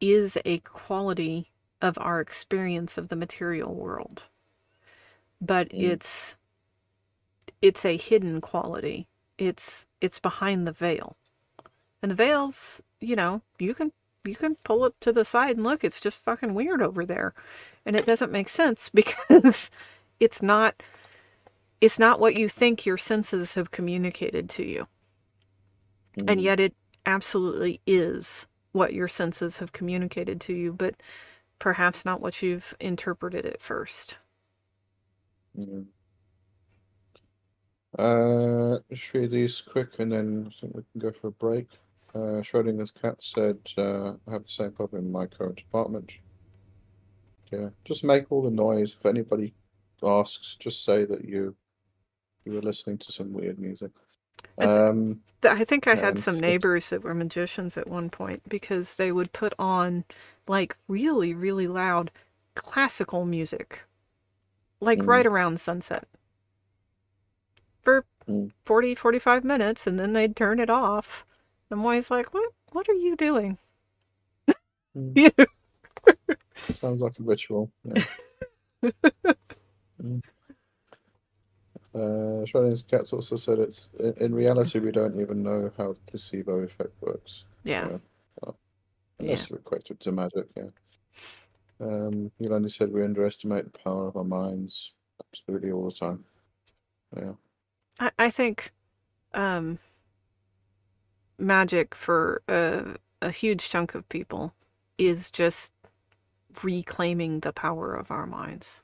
[0.02, 1.52] is a quality
[1.82, 4.24] of our experience of the material world
[5.42, 5.82] but Mm.
[5.84, 6.36] it's
[7.62, 9.08] it's a hidden quality
[9.38, 11.16] it's it's behind the veil
[12.02, 13.92] and the veil's you know you can
[14.26, 17.34] you can pull it to the side and look it's just fucking weird over there
[17.86, 19.72] and it doesn't make sense because
[20.20, 20.82] it's not
[21.82, 24.88] it's not what you think your senses have communicated to you
[26.28, 26.42] and Mm.
[26.42, 26.76] yet it
[27.06, 30.96] absolutely is what your senses have communicated to you but
[31.60, 34.20] perhaps not what you've interpreted at first
[35.56, 35.82] Yeah.
[38.00, 41.68] Uh, just read these quick and then I think we can go for a break.
[42.16, 46.14] Uh, Schrodinger's cat said, uh, I have the same problem in my current apartment.
[47.52, 48.96] Yeah, just make all the noise.
[49.00, 49.56] If anybody
[50.04, 51.56] asks, just say that you
[52.48, 53.92] you were listening to some weird music.
[54.58, 58.10] I th- Um, I think I had some so- neighbors that were magicians at one
[58.10, 60.06] point because they would put on
[60.48, 62.10] like really, really loud
[62.56, 63.84] classical music,
[64.80, 65.08] like Mm.
[65.08, 66.08] right around sunset
[67.82, 68.52] for Mm.
[68.66, 71.26] 40, 45 minutes, and then they'd turn it off.
[71.70, 72.52] I'm always like, what?
[72.72, 73.58] What are you doing?
[74.96, 75.12] mm,
[76.30, 76.36] You-
[76.74, 77.70] sounds like a ritual.
[77.84, 78.04] Yeah.
[80.02, 80.22] Mm.
[82.48, 86.94] Schrodinger's cats also said it's in, reality we don't even know how the placebo effect
[87.02, 87.46] works.
[87.64, 87.98] yeah.
[88.44, 88.52] Yeah.
[89.20, 90.70] Unless you equate it to magic, yeah.
[91.80, 94.94] Um, Yolandi said we underestimate the power of our minds
[95.28, 96.24] absolutely all the time.
[97.16, 97.34] Yeah.
[98.00, 98.72] I, I think
[99.34, 99.80] um,
[101.40, 104.54] magic for a, a huge chunk of people
[105.00, 105.74] is just
[106.64, 108.82] reclaiming the power of our minds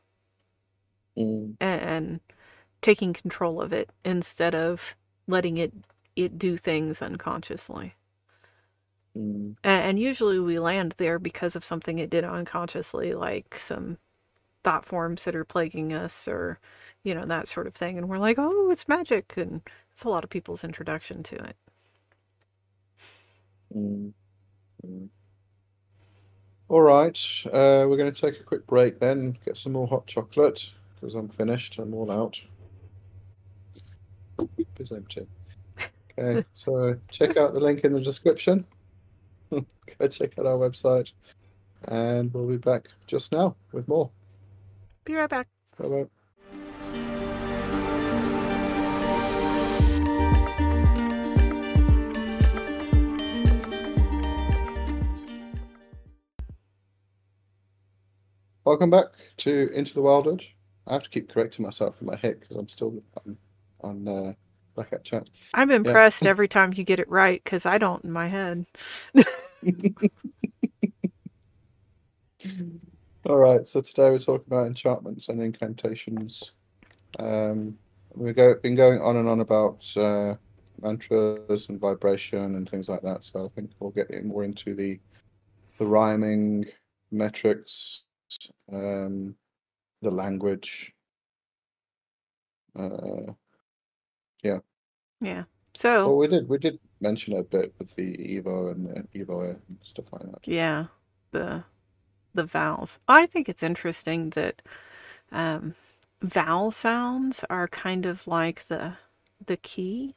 [1.17, 2.19] Mm, and, and
[2.83, 4.95] taking control of it instead of
[5.27, 5.73] letting it
[6.17, 7.95] it do things unconsciously.
[9.15, 13.97] mm, And usually we land there because of something it did unconsciously, like some
[14.63, 16.59] thought forms that are plaguing us or,
[17.03, 17.97] you know, that sort of thing.
[17.97, 19.35] And we're like, oh, it's magic.
[19.37, 19.61] And
[19.93, 21.57] it's a lot of people's introduction to it.
[23.75, 24.13] mm,
[24.85, 25.09] mm.
[26.69, 27.17] All right.
[27.47, 31.15] Uh, we're going to take a quick break then, get some more hot chocolate because
[31.15, 31.77] I'm finished.
[31.79, 32.41] I'm all out.
[34.91, 35.27] Empty.
[36.17, 38.65] Okay, so check out the link in the description.
[39.49, 41.11] Go check out our website,
[41.87, 44.09] and we'll be back just now with more.
[45.05, 45.47] Be right back.
[45.77, 46.07] Bye bye.
[58.65, 60.45] Welcome back to Into the Wildwood.
[60.87, 63.37] I have to keep correcting myself in my head because I'm still on,
[63.83, 64.33] on uh,
[65.03, 65.29] Chat.
[65.53, 68.65] I'm impressed every time you get it right because I don't in my head.
[73.25, 76.51] All right, so today we're talking about enchantments and incantations.
[77.19, 77.77] Um,
[78.15, 80.35] we've go, been going on and on about uh,
[80.81, 83.23] mantras and vibration and things like that.
[83.23, 84.99] So I think we'll get more into the
[85.77, 86.65] the rhyming,
[87.11, 88.03] metrics,
[88.71, 89.35] um,
[90.01, 90.93] the language.
[92.77, 93.33] Uh,
[94.43, 94.59] Yeah.
[95.21, 95.45] Yeah.
[95.73, 99.49] So, Well, we did we did mention a bit with the Evo and the Evo
[99.49, 100.41] and stuff like that.
[100.45, 100.87] yeah,
[101.31, 101.63] the
[102.33, 102.99] the vowels.
[103.07, 104.61] I think it's interesting that
[105.31, 105.75] um,
[106.21, 108.95] vowel sounds are kind of like the
[109.45, 110.15] the key.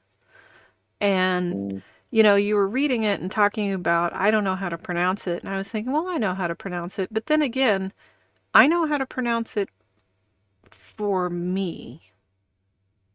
[1.01, 4.69] And Mm, you know, you were reading it and talking about, I don't know how
[4.69, 5.43] to pronounce it.
[5.43, 7.09] And I was thinking, well, I know how to pronounce it.
[7.13, 7.93] But then again,
[8.55, 9.71] I know how to pronounce it
[10.71, 12.03] for me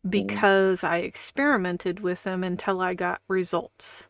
[0.09, 4.07] because I experimented with them until I got results.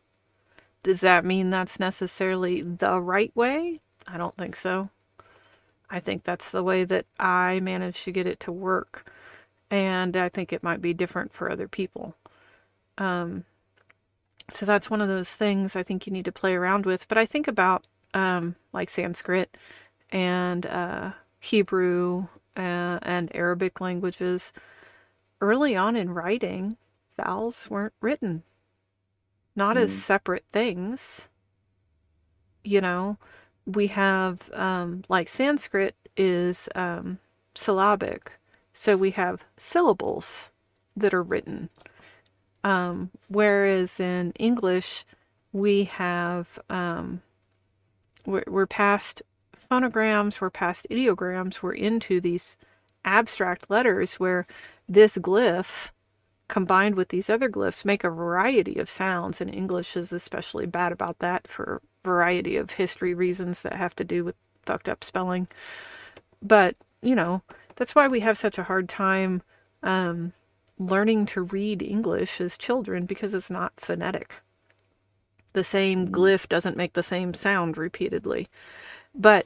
[0.84, 3.80] Does that mean that's necessarily the right way?
[4.08, 4.90] I don't think so.
[5.90, 9.12] I think that's the way that I managed to get it to work.
[9.70, 12.16] And I think it might be different for other people.
[12.98, 13.46] Um,
[14.50, 17.08] so that's one of those things I think you need to play around with.
[17.08, 19.56] But I think about um, like Sanskrit
[20.12, 22.28] and uh, Hebrew
[22.58, 24.52] uh, and Arabic languages.
[25.42, 26.78] Early on in writing,
[27.18, 28.44] vowels weren't written,
[29.56, 29.82] not mm.
[29.82, 31.28] as separate things.
[32.64, 33.18] You know,
[33.66, 37.18] we have um, like Sanskrit is um,
[37.56, 38.34] syllabic,
[38.74, 40.52] so we have syllables
[40.96, 41.70] that are written.
[42.64, 45.04] Um, whereas in English,
[45.52, 47.22] we have um,
[48.26, 49.24] we're, we're past
[49.56, 52.58] phonograms, we're past ideograms, we're into these
[53.06, 54.46] abstract letters where
[54.92, 55.90] this glyph
[56.48, 60.92] combined with these other glyphs make a variety of sounds and english is especially bad
[60.92, 65.04] about that for a variety of history reasons that have to do with fucked up
[65.04, 65.48] spelling.
[66.42, 67.42] But you know
[67.76, 69.42] that's why we have such a hard time
[69.84, 70.34] um,
[70.78, 74.40] learning to read english as children because it's not phonetic.
[75.54, 76.12] The same mm.
[76.12, 78.48] glyph doesn't make the same sound repeatedly.
[79.14, 79.46] But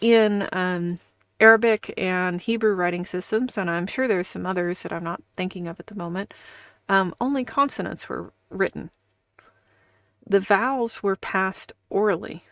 [0.00, 0.98] in um,
[1.40, 5.66] Arabic and Hebrew writing systems, and I'm sure there's some others that I'm not thinking
[5.66, 6.34] of at the moment,
[6.88, 8.90] um, only consonants were written.
[10.26, 12.44] The vowels were passed orally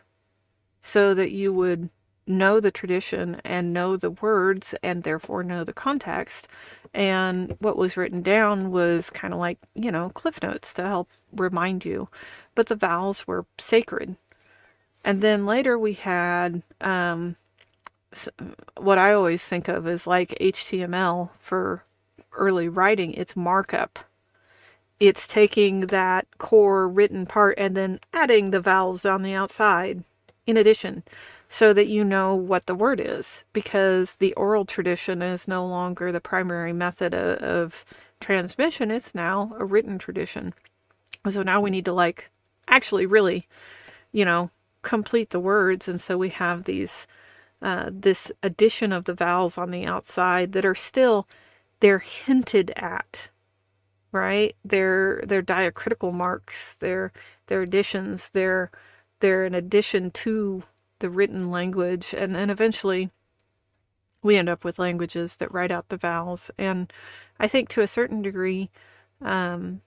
[0.81, 1.91] so that you would
[2.27, 6.49] know the tradition and know the words and therefore know the context.
[6.95, 11.09] And what was written down was kind of like, you know, cliff notes to help
[11.33, 12.09] remind you.
[12.55, 14.17] But the vowels were sacred.
[15.05, 17.37] And then later we had um,
[18.77, 21.83] what I always think of is like HTML for
[22.33, 23.99] early writing, it's markup.
[25.01, 30.03] It's taking that core written part and then adding the vowels on the outside
[30.47, 31.05] in addition
[31.49, 36.11] so that you know what the word is because the oral tradition is no longer
[36.11, 37.85] the primary method of, of
[38.21, 40.53] transmission, it's now a written tradition.
[41.29, 42.31] So now we need to like
[42.69, 43.47] actually really,
[44.13, 44.51] you know,
[44.83, 47.07] complete the words and so we have these
[47.63, 51.29] uh, this addition of the vowels on the outside that are still
[51.81, 53.29] they're hinted at
[54.13, 54.57] right?
[54.65, 57.13] They're they're diacritical marks they're
[57.47, 58.71] they're additions they're
[59.21, 60.63] they're an addition to
[61.01, 63.11] the written language and then eventually
[64.23, 66.51] we end up with languages that write out the vowels.
[66.59, 66.93] And
[67.39, 68.71] i think to a certain degree
[69.21, 69.81] um,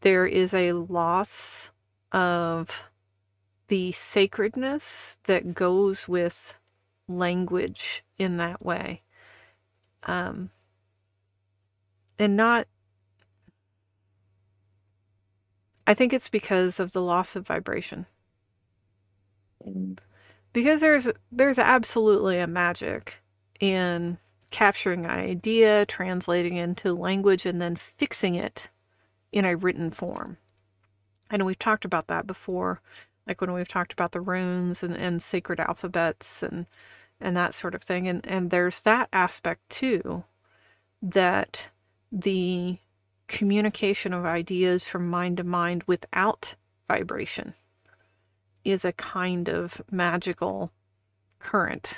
[0.00, 1.70] there is a loss
[2.12, 2.84] of
[3.68, 6.56] the sacredness that goes with
[7.08, 9.02] language in that way.
[10.04, 10.50] Um,
[12.18, 12.66] and not,
[15.86, 18.06] I think it's because of the loss of vibration.
[20.52, 23.22] Because there's there's absolutely a magic
[23.60, 24.18] in
[24.50, 28.68] capturing an idea, translating into language, and then fixing it
[29.32, 30.36] in a written form.
[31.30, 32.80] And we've talked about that before
[33.26, 36.66] like when we've talked about the runes and, and sacred alphabets and
[37.20, 40.24] and that sort of thing and and there's that aspect too
[41.02, 41.68] that
[42.10, 42.78] the
[43.28, 46.54] communication of ideas from mind to mind without
[46.88, 47.54] vibration
[48.64, 50.70] is a kind of magical
[51.38, 51.94] current.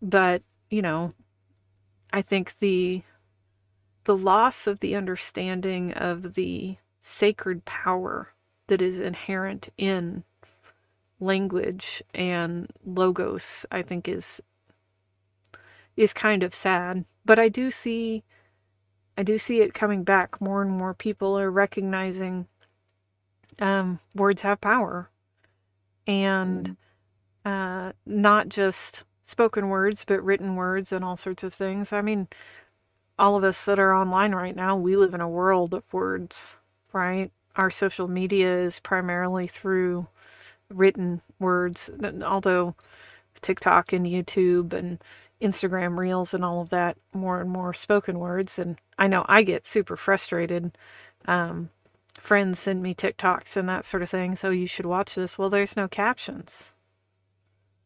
[0.00, 1.12] But you know
[2.14, 3.02] i think the
[4.04, 8.32] the loss of the understanding of the sacred power
[8.68, 10.24] that is inherent in
[11.20, 14.40] language and logos i think is
[15.96, 17.04] is kind of sad.
[17.24, 18.24] But i do see
[19.16, 20.40] i do see it coming back.
[20.40, 22.46] More and more people are recognizing
[23.58, 25.10] um, words have power.
[26.06, 26.76] And
[27.44, 31.92] uh, not just spoken words but written words and all sorts of things.
[31.92, 32.28] I mean
[33.18, 36.56] all of us that are online right now we live in a world of words
[36.92, 40.06] right our social media is primarily through
[40.70, 41.90] written words,
[42.24, 42.74] although
[43.40, 45.02] TikTok and YouTube and
[45.40, 48.58] Instagram Reels and all of that, more and more spoken words.
[48.58, 50.76] And I know I get super frustrated.
[51.26, 51.70] Um,
[52.14, 54.36] friends send me TikToks and that sort of thing.
[54.36, 55.36] So you should watch this.
[55.36, 56.72] Well, there's no captions.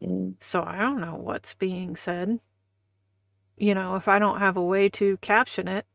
[0.02, 0.34] Mm.
[0.40, 2.38] So I don't know what's being said.
[3.56, 5.86] You know, if I don't have a way to caption it,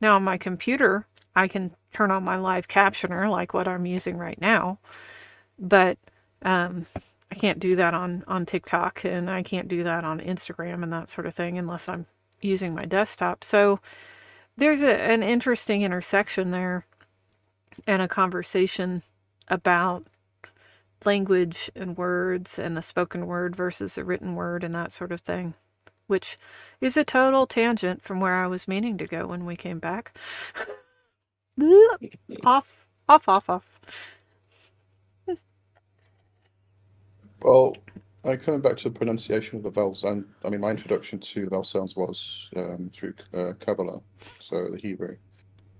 [0.00, 1.06] now on my computer,
[1.36, 4.78] I can turn on my live captioner like what I'm using right now.
[5.58, 5.98] But
[6.42, 6.86] um,
[7.30, 10.92] I can't do that on, on TikTok and I can't do that on Instagram and
[10.92, 12.06] that sort of thing unless I'm
[12.40, 13.44] using my desktop.
[13.44, 13.80] So
[14.56, 16.86] there's a, an interesting intersection there
[17.86, 19.02] and a conversation
[19.48, 20.06] about
[21.04, 25.20] language and words and the spoken word versus the written word and that sort of
[25.20, 25.52] thing,
[26.06, 26.38] which
[26.80, 30.16] is a total tangent from where I was meaning to go when we came back.
[32.44, 33.80] off, off, off, off.
[37.42, 37.76] Well,
[38.42, 41.50] coming back to the pronunciation of the vowels, and I mean, my introduction to the
[41.50, 44.00] vowel sounds was um, through uh, Kabbalah,
[44.40, 45.16] so the Hebrew.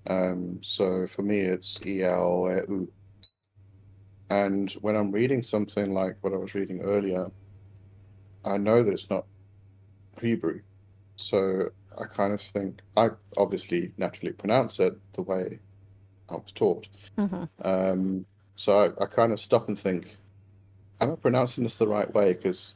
[0.08, 2.92] Um, so for me, it's E L E U.
[4.30, 7.26] And when I'm reading something like what I was reading earlier,
[8.44, 9.26] I know that it's not
[10.20, 10.60] Hebrew.
[11.16, 13.08] So I kind of think I
[13.38, 15.60] obviously naturally pronounce it the way
[16.30, 16.88] I was taught.
[17.18, 20.16] hmm Um, so I, I kind of stop and think,
[21.00, 22.34] am I pronouncing this the right way?
[22.34, 22.74] Because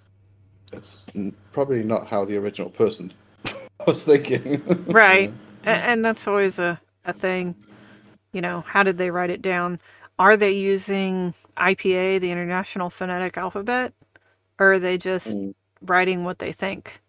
[0.73, 3.13] it's n- probably not how the original person
[3.87, 4.63] was thinking.
[4.93, 5.33] Right.
[5.67, 7.57] A- And that's always a, a thing.
[8.33, 9.81] You know, how did they write it down?
[10.19, 13.95] Are they using IPA, the International Phonetic Alphabet?
[14.61, 17.01] Or are they just Mm, writing what they think?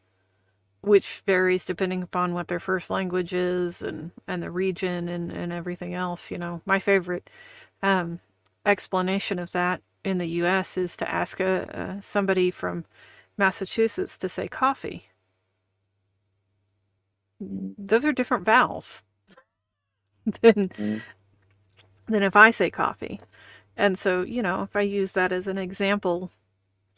[0.81, 5.51] Which varies depending upon what their first language is and, and the region and, and
[5.53, 6.31] everything else.
[6.31, 7.29] You know, my favorite
[7.83, 8.19] um,
[8.65, 12.85] explanation of that in the US is to ask a, somebody from
[13.37, 15.07] Massachusetts to say coffee.
[17.77, 19.03] Those are different vowels
[20.41, 21.01] than mm,
[22.07, 23.19] than if I say coffee.
[23.77, 26.31] And so, you know, if I use that as an example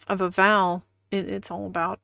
[0.07, 1.99] of a vowel, it, it's all about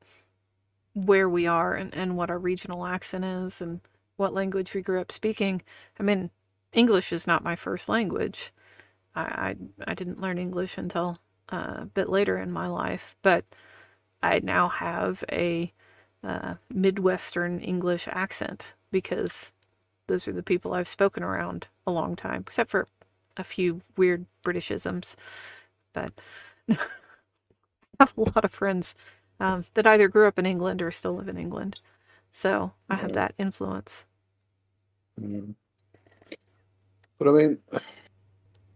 [0.93, 3.81] where we are and, and what our regional accent is and
[4.17, 5.61] what language we grew up speaking.
[5.99, 6.29] I mean,
[6.73, 8.51] English is not my first language.
[9.15, 9.55] I, I,
[9.87, 11.17] I didn't learn English until
[11.51, 13.45] uh, a bit later in my life, but
[14.21, 15.73] I now have a
[16.23, 19.51] uh, Midwestern English accent because
[20.07, 22.87] those are the people I've spoken around a long time, except for
[23.37, 25.15] a few weird Britishisms.
[25.93, 26.13] But
[26.69, 26.75] I
[27.99, 28.95] have a lot of friends
[29.39, 31.81] um, that either grew up in England or still live in England.
[32.31, 34.05] So I have that influence.
[35.19, 35.55] mm.
[37.17, 37.57] But I mean,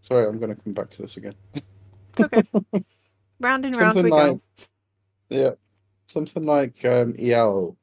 [0.01, 1.33] sorry, I'm going to come back to this again.
[2.13, 2.43] It's okay.
[3.39, 4.41] round and round Something we like, go.
[5.29, 5.51] yeah,
[6.07, 7.77] something like um, EL.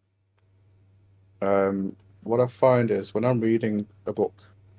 [1.43, 4.35] Um, what I find is when I'm reading a book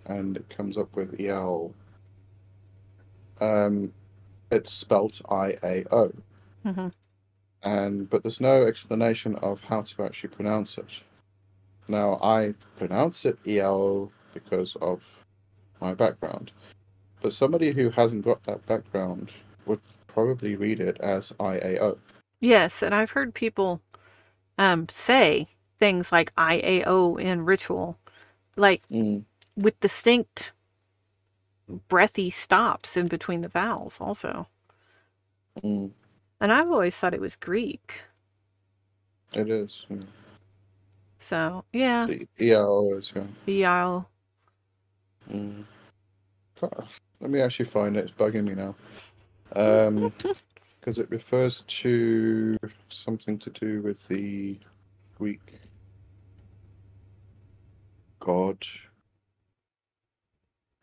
[0.08, 1.74] and it comes up with EL,
[3.39, 3.93] um,
[4.52, 6.12] it's spelt I A O.
[6.64, 6.91] hmm
[7.64, 11.01] and but there's no explanation of how to actually pronounce it.
[11.89, 15.03] Now I pronounce it EL because of
[15.82, 16.51] my background,
[17.22, 19.32] but somebody who hasn't got that background
[19.66, 21.97] would probably read it as IAO.
[22.41, 23.82] Yes, and I've heard people
[24.57, 25.47] um, say
[25.80, 27.97] things like IAO in ritual,
[28.57, 29.26] like Mm,
[29.57, 30.53] with distinct
[31.89, 34.47] breathy stops in between the vowels, also.
[35.64, 35.91] mm,
[36.42, 38.02] And I've always thought it was Greek.
[39.36, 39.86] it is.
[39.92, 40.04] mm.
[41.20, 42.08] So, yeah,
[42.39, 43.14] EL is
[43.48, 43.84] yeah.
[43.84, 44.10] EL.
[45.32, 45.64] Mm.
[47.20, 48.06] Let me actually find it.
[48.06, 48.76] It's bugging me now.
[49.56, 50.12] Um,
[50.80, 52.58] because it refers to
[52.89, 54.58] something to do with the
[55.20, 55.60] Greek
[58.20, 58.58] god.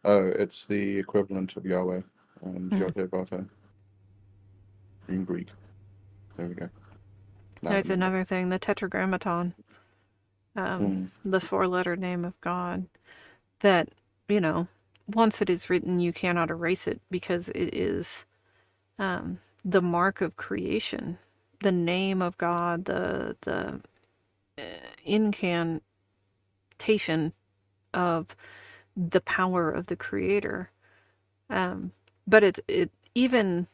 [0.05, 2.03] Oh, it's the equivalent of Yahweh
[2.43, 2.79] and Mm.
[2.79, 3.45] Yod-Heh-Vav-Heh
[5.09, 5.49] in Greek.
[6.37, 6.69] There we go.
[7.67, 9.55] I There's another thing, the Tetragrammaton,
[10.57, 12.87] um, Mm, the four letter name of God,
[13.61, 13.91] that,
[14.29, 14.69] you know,
[15.09, 18.27] once it is written, you cannot erase it because it is
[18.99, 21.19] um, the mark of creation,
[21.61, 23.81] the name of God, the, the
[24.59, 24.63] uh,
[25.05, 25.83] incantation
[27.95, 28.37] of
[28.97, 30.71] the power of the Creator.
[31.51, 31.93] Um,
[32.27, 33.69] but it, it even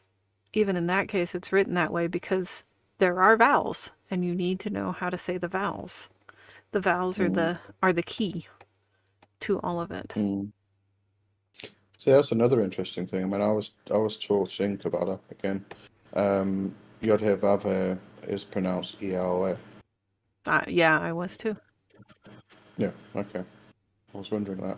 [0.55, 2.63] even in that case, it's written that way because
[2.97, 6.09] there are vowels, and you need to know how to say the vowels.
[6.71, 8.47] The vowels are mm, the are the key
[9.41, 10.13] to all of it.
[10.15, 10.51] mm.
[11.97, 13.23] So that's another interesting thing.
[13.23, 15.65] I mean, I was I was taught in Kabbalah again.
[16.13, 17.95] Um, Yod-Heh-Vav-Heh
[18.27, 19.55] is pronounced E-L-E.
[20.45, 21.57] Uh, yeah, I was too.
[22.77, 23.43] Yeah, okay.
[24.13, 24.77] I was wondering that.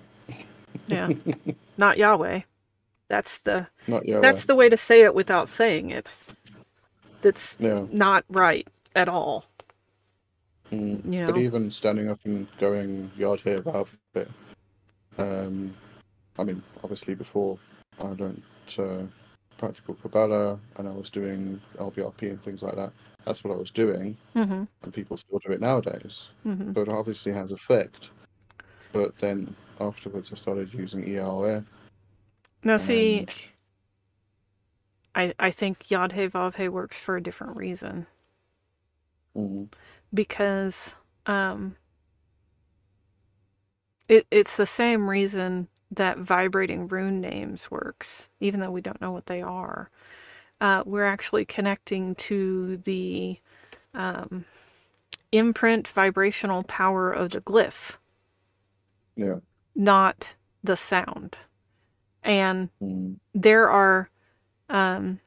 [0.87, 1.09] Yeah,
[1.77, 2.41] not Yahweh.
[3.09, 3.67] That's the
[4.21, 6.11] that's the way to say it without saying it.
[7.21, 7.85] That's Yeah.
[7.91, 9.45] not right at all.
[10.71, 11.11] Mm.
[11.13, 14.29] You But even standing up and going yard here, Vav bit.
[15.17, 15.73] Um,
[16.37, 17.57] I mean, obviously before
[17.99, 18.41] I learned
[18.77, 19.03] uh,
[19.57, 22.91] practical Kabbalah and I was doing LBRP and things like that.
[23.25, 26.29] That's what I was doing, hmm and people still do it nowadays.
[26.43, 28.11] hmm So it obviously has effect.
[28.93, 31.63] But then afterwards, I started using ELA.
[32.63, 33.35] Now, see, And
[35.15, 38.07] I I think Yod He Vav He works for a different reason
[39.35, 39.69] mm,
[40.13, 40.95] because
[41.25, 41.75] um
[44.09, 49.11] it it's the same reason that vibrating rune names works, even though we don't know
[49.11, 49.89] what they are.
[50.61, 53.39] Uh, we're actually connecting to the
[53.93, 54.45] um,
[55.31, 57.97] imprint vibrational power of the glyph.
[59.15, 59.39] Yeah.
[59.75, 61.37] Not the sound.
[62.23, 63.17] And mm.
[63.33, 64.09] there are
[64.69, 65.19] um,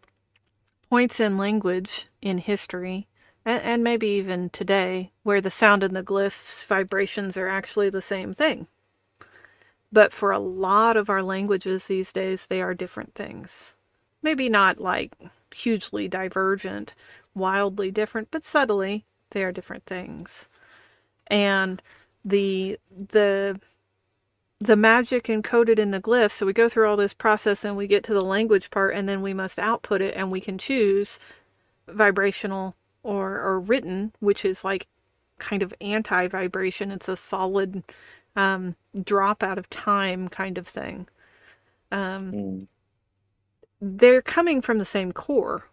[0.88, 3.07] points in language in history
[3.45, 8.03] and, and maybe even today where the sound and the glyphs vibrations are actually the
[8.03, 8.66] same thing.
[9.93, 13.74] But for a lot of our languages these days, they are different things.
[14.22, 15.16] Maybe not like
[15.53, 16.95] hugely divergent,
[17.34, 20.49] wildly different, but subtly they are different things.
[21.26, 21.82] And
[22.24, 23.61] the the
[24.61, 27.86] the magic encoded in the glyph, so we go through all this process and we
[27.86, 31.18] get to the language part and then we must output it and we can choose
[31.88, 34.86] vibrational or or written, which is like
[35.38, 36.90] kind of anti-vibration.
[36.90, 37.82] It's a solid
[38.36, 41.08] um, drop out of time kind of thing.
[41.90, 42.66] Um, mm.
[43.80, 45.66] They're coming from the same core.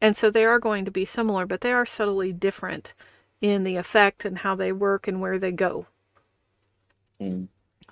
[0.00, 2.92] And so they are going to be similar, but they are subtly different
[3.40, 5.86] in the effect and how they work and where they go.
[7.20, 7.48] Mm.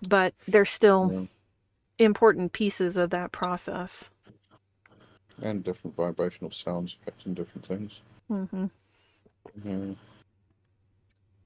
[0.08, 2.04] But they're still yeah.
[2.06, 4.10] important pieces of that process.
[5.42, 8.00] And different vibrational sounds affecting different things.
[8.30, 8.66] Mm-hmm.
[9.60, 9.92] Mm-hmm.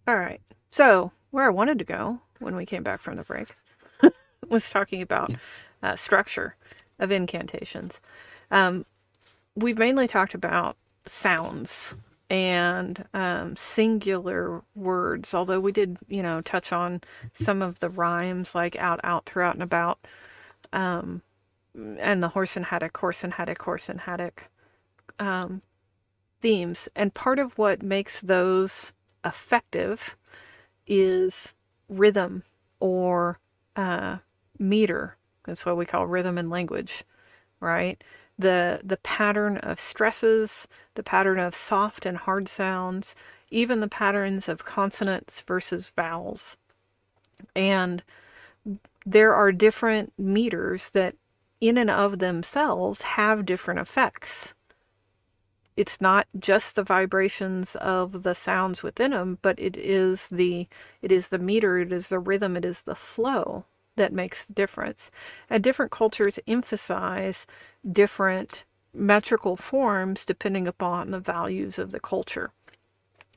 [0.07, 0.41] All right.
[0.71, 3.49] So, where I wanted to go when we came back from the break
[4.49, 5.35] was talking about
[5.83, 6.57] uh, structure
[6.99, 8.01] of incantations.
[8.51, 8.87] Um,
[9.55, 11.95] we've mainly talked about sounds
[12.31, 17.01] and um, singular words, although we did, you know, touch on
[17.33, 20.07] some of the rhymes like out, out, throughout, and about,
[20.73, 21.23] um,
[21.75, 24.49] and the horse and haddock, horse and haddock, horse and haddock
[25.19, 25.63] um,
[26.41, 26.89] themes.
[26.95, 28.93] And part of what makes those
[29.25, 30.17] effective
[30.87, 31.55] is
[31.89, 32.43] rhythm
[32.81, 33.39] or
[33.77, 34.19] uh,
[34.59, 35.17] meter.
[35.45, 37.05] That's what we call rhythm in language,
[37.61, 38.03] right?
[38.39, 43.15] The the pattern of stresses, the pattern of soft and hard sounds,
[43.51, 46.57] even the patterns of consonants versus vowels.
[47.57, 48.03] And
[49.07, 51.17] there are different meters that
[51.61, 54.55] in and of themselves have different effects
[55.79, 60.67] it's not just the vibrations of the sounds within them, but it is the
[61.03, 63.65] it is the meter, it is the rhythm, it is the flow
[63.99, 65.11] that makes the difference.
[65.51, 67.47] And different cultures emphasize
[67.91, 72.51] different metrical forms depending upon the values of the culture.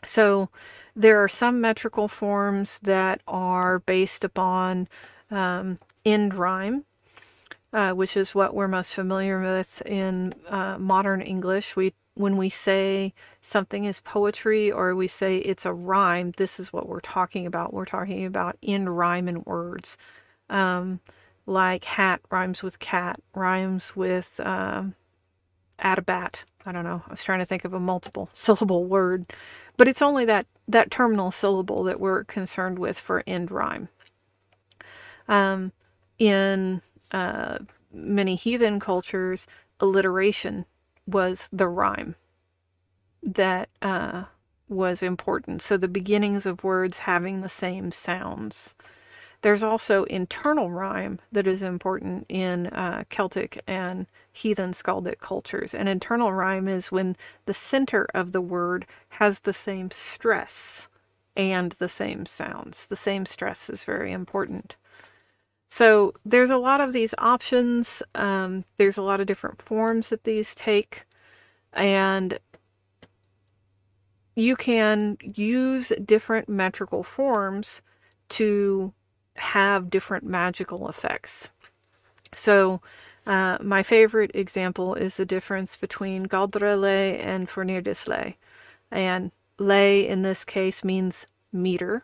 [0.04, 0.50] So
[0.96, 4.88] there are some metrical forms that are based upon
[5.30, 6.86] um, end rhyme,
[7.72, 11.76] uh, which is what we're most familiar with in uh, modern English.
[11.76, 16.74] We when we say something is poetry or we say it's a rhyme, this is
[16.74, 17.74] what we're talking about.
[17.74, 19.98] We're talking about in rhyme and words.
[20.52, 21.00] Um,
[21.48, 24.96] like hat rhymes with cat, rhymes with um,
[26.06, 26.44] bat.
[26.66, 27.02] I don't know.
[27.08, 29.26] I was trying to think of a multiple syllable word,
[29.78, 33.90] but it's only that that terminal syllable that we're concerned with for end rhyme.
[35.28, 35.72] Um,
[36.20, 36.82] in
[37.12, 37.60] uh,
[37.92, 39.48] many heathen cultures,
[39.80, 40.66] alliteration
[41.08, 42.16] was the rhyme
[43.24, 44.26] that uh,
[44.70, 45.62] was important.
[45.62, 48.76] So the beginnings of words having the same sounds.
[49.42, 55.74] There's also internal rhyme that is important in uh, Celtic and heathen skaldic cultures.
[55.74, 57.16] And internal rhyme is when
[57.46, 60.88] the center of the word has the same stress
[61.36, 62.88] and the same sounds.
[62.88, 64.76] The same stress is very important.
[65.68, 68.04] So there's a lot of these options.
[68.14, 71.06] Um, there's a lot of different forms that these take.
[71.74, 72.38] And
[74.36, 77.82] you can use different metrical forms
[78.30, 78.94] to
[79.36, 81.50] have different magical effects.
[82.36, 82.82] So,
[83.28, 88.38] uh, my favorite example is the difference between Galdra ley and Fornyrðis ley.
[88.90, 92.04] And ley in this case means meter.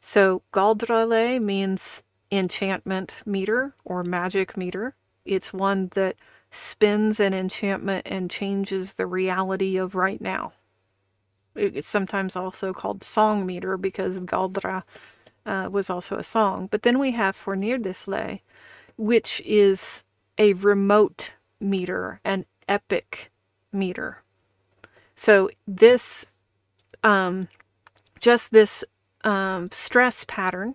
[0.00, 4.94] So, Galdra ley means enchantment meter or magic meter.
[5.24, 6.16] It's one that
[6.50, 10.52] spins an enchantment and changes the reality of right now.
[11.54, 14.82] It's sometimes also called song meter because Galdra
[15.46, 16.68] uh, was also a song.
[16.70, 18.42] But then we have Fornyrðis ley,
[18.96, 20.04] which is
[20.38, 23.30] a remote meter, an epic
[23.72, 24.22] meter.
[25.14, 26.26] So this,
[27.02, 27.48] um,
[28.20, 28.84] just this
[29.24, 30.74] um, stress pattern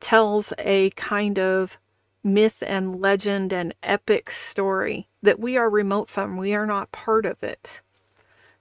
[0.00, 1.78] tells a kind of
[2.24, 6.36] myth and legend and epic story that we are remote from.
[6.36, 7.80] We are not part of it.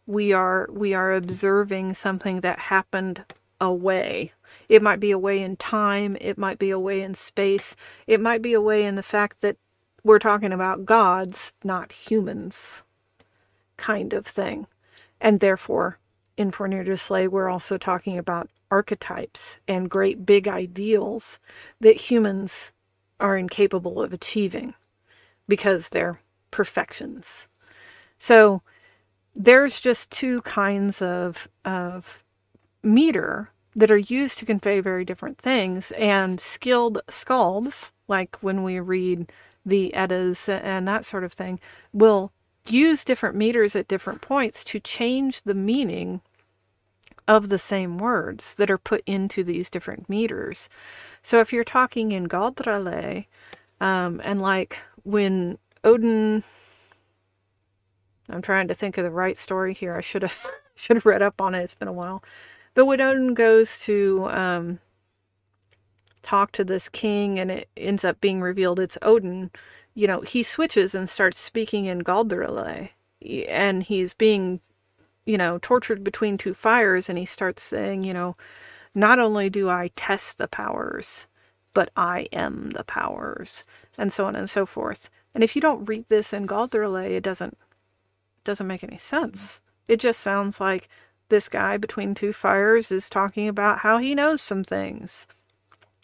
[0.06, 3.26] We are we are observing something that happened
[3.60, 4.32] away
[4.70, 7.76] It might be a way in time, it might be a way in space,
[8.06, 9.58] it might be a way in the fact that
[10.04, 12.84] we're talking about gods, not humans,
[13.78, 14.68] kind of thing.
[15.20, 16.00] And therefore,
[16.38, 21.40] in Fornyrðis ley, we're also talking about archetypes and great big ideals
[21.82, 22.72] that humans
[23.20, 24.74] are incapable of achieving
[25.48, 26.22] because they're
[26.52, 27.48] perfections.
[28.20, 28.62] So
[29.36, 32.24] there's just two kinds of, of
[32.84, 35.92] meter that are used to convey very different things.
[35.92, 39.32] And skilled skalds, like when we read
[39.66, 41.60] the Eddas and that sort of thing,
[41.94, 42.32] will
[42.68, 46.22] use different meters at different points to change the meaning
[47.28, 50.70] of the same words that are put into these different meters.
[51.22, 53.26] So if you're talking in Galdrale,
[53.80, 56.44] um, and like when Odin,
[58.30, 59.96] I'm trying to think of the right story here.
[59.96, 60.46] I should have
[60.76, 61.62] should have read up on it.
[61.62, 62.24] It's been a while.
[62.78, 64.80] But when Odin goes to um,
[66.22, 69.50] talk to this king, and it ends up being revealed it's Odin,
[69.96, 72.90] you know, he switches and starts speaking in Galdrale,
[73.50, 74.62] and he's being,
[75.26, 78.38] you know, tortured between two fires, and he starts saying, you know,
[78.94, 81.26] not only do I test the powers,
[81.74, 83.66] but I am the powers,
[83.98, 85.10] and so on and so forth.
[85.34, 87.58] And if you don't read this in Galdrale, it doesn't
[88.44, 89.62] doesn't make any sense.
[89.88, 90.90] It just sounds like
[91.30, 95.28] this guy between two fires is talking about how he knows some things.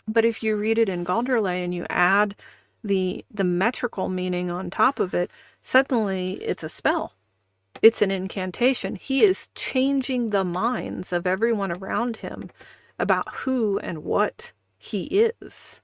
[0.07, 2.35] But if you read it in Galdrale and you add
[2.83, 5.31] the the metrical meaning on top of it,
[5.61, 7.13] suddenly it's a spell.
[7.81, 8.95] It's an incantation.
[8.95, 12.49] He is changing the minds of everyone around him
[12.99, 15.81] about who and what he is.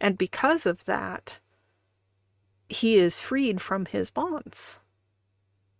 [0.00, 1.38] And because of that,
[2.68, 4.78] he is freed from his bonds.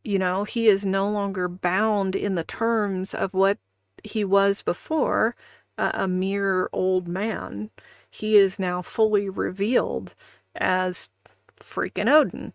[0.04, 3.58] You know, he is no longer bound in the terms of what
[4.02, 5.34] he was before,
[5.78, 7.70] a, mere old man.
[8.10, 10.14] He is now fully revealed
[10.54, 11.10] as
[11.58, 12.52] freaking Odin,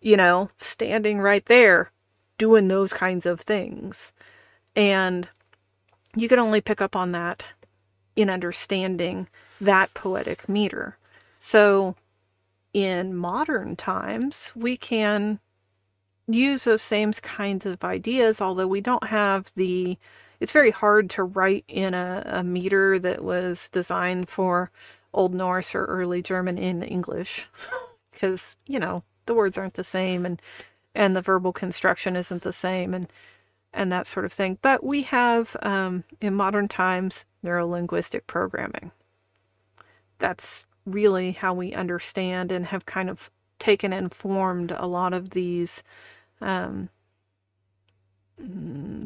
[0.00, 1.90] you know, standing right there
[2.38, 4.12] doing those kinds of things.
[4.74, 5.28] And
[6.16, 7.52] you can only pick up on that
[8.16, 9.28] in understanding
[9.60, 10.96] that poetic meter.
[11.38, 11.96] So
[12.72, 15.40] in modern times, we can
[16.28, 19.98] use those same kinds of ideas, although we don't have the.
[20.40, 24.72] It's very hard to write in a, a meter that was designed for
[25.14, 27.48] Old Norse or early German in English
[28.10, 30.42] because, you know, the words aren't the same and
[30.94, 33.08] and the verbal construction isn't the same and
[33.72, 34.58] and that sort of thing.
[34.62, 38.90] But we have um, in modern times neurolinguistic programming.
[40.18, 43.30] That's really how we understand and have kind of
[43.62, 45.82] taken and formed a lot of these
[46.40, 46.88] um,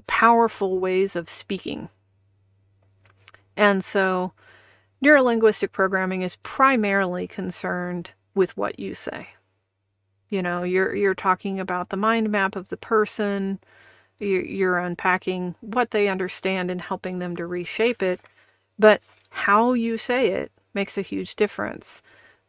[0.07, 1.91] powerful ways of speaking.
[3.57, 4.33] And so,
[5.05, 9.29] neurolinguistic programming is primarily concerned with what you say.
[10.31, 13.59] You know, you're you're talking about the mind map of the person.
[14.19, 18.21] You're, you're unpacking what they understand and helping them to reshape it.
[18.79, 22.03] But how you say it makes a huge difference.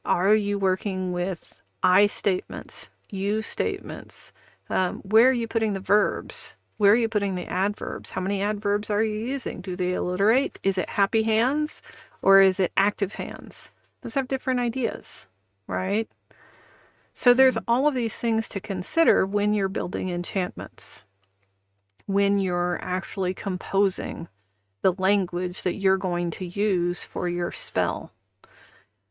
[0.05, 4.33] Are you working with I statements, you statements?
[4.69, 6.57] Um, where are you putting the verbs?
[6.77, 8.11] Where are you putting the adverbs?
[8.11, 9.61] How many adverbs are you using?
[9.61, 10.59] Do they alliterate?
[10.63, 11.81] Is it happy hands
[12.21, 13.71] or is it active hands?
[14.01, 15.27] Those have different ideas,
[15.65, 16.09] right?
[17.13, 17.71] So there's mm-hmm.
[17.71, 21.05] all of these things to consider when you're building enchantments,
[22.05, 24.27] when you're actually composing
[24.83, 28.11] the language that you're going to use for your spell.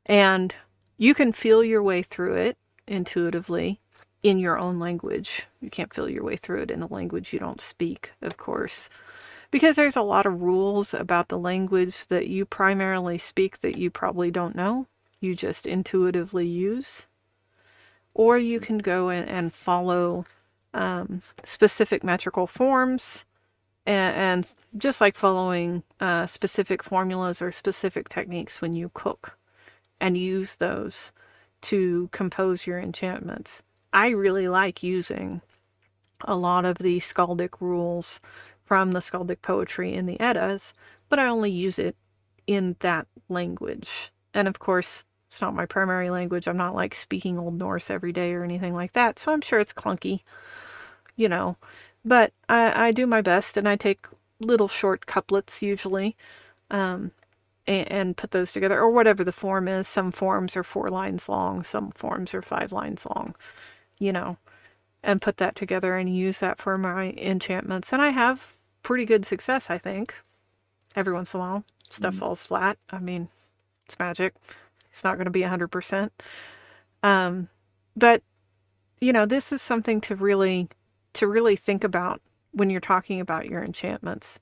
[0.05, 0.55] And
[0.99, 2.57] you can feel your way through it
[2.87, 3.81] intuitively
[4.23, 5.47] in your own language.
[5.61, 8.89] You can't feel your way through it in a language you don't speak, of course,
[9.51, 13.91] because there's a lot of rules about the language that you primarily speak that you
[13.91, 14.87] probably don't know.
[15.21, 17.07] You just intuitively use.
[18.15, 20.25] Or you can go in and follow
[20.73, 23.27] um, specific metrical forms
[23.85, 29.37] and, and just like following uh, specific formulas or specific techniques when you cook
[30.01, 31.13] and use those
[31.63, 33.63] to compose your enchantments.
[33.93, 35.41] I really like using
[36.23, 38.21] a lot of the skaldic rules
[38.65, 40.75] from the skaldic poetry in the Eddas,
[41.09, 41.97] but I only use it
[42.47, 44.13] in that language.
[44.35, 46.47] And of course, it's not my primary language.
[46.47, 49.61] I'm not like speaking Old Norse every day or anything like that, so I'm sure
[49.61, 50.21] it's clunky,
[51.17, 51.57] you know.
[52.05, 54.07] But I, I do my best and I take
[54.41, 56.17] little short couplets usually.
[56.71, 57.11] Um,
[57.67, 59.89] and, and put those together, or whatever the form is.
[59.89, 63.35] Some forms are four lines long, some forms are five lines long,
[63.99, 64.39] you know,
[65.03, 67.93] and put that together and use that for my enchantments.
[67.93, 70.15] And I have pretty good success, I think.
[70.97, 72.19] every once in a while, stuff Mm.
[72.19, 72.79] falls flat.
[72.91, 73.29] I mean,
[73.87, 74.35] it's magic.
[74.91, 76.11] It's not going to be 100%.
[77.03, 77.49] Um,
[77.97, 78.23] but
[79.01, 80.69] you know, this is something to really
[81.15, 82.21] to really think about
[82.53, 84.39] when you're talking about your enchantments.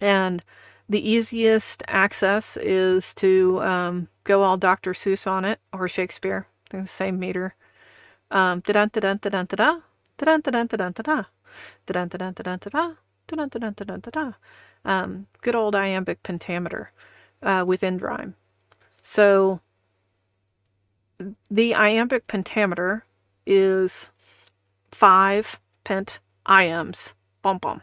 [0.00, 0.42] And
[0.90, 4.92] the easiest access is to um, go all Dr.
[4.92, 6.48] Seuss on it or Shakespeare.
[6.70, 7.54] The same meter.
[8.32, 8.60] Um,
[15.42, 16.90] good old iambic pentameter
[17.42, 18.34] uh, with end rhyme.
[19.02, 19.60] So
[21.50, 23.04] the iambic pentameter
[23.46, 24.10] is
[24.90, 27.12] five pent iambs,
[27.42, 27.82] bum bum,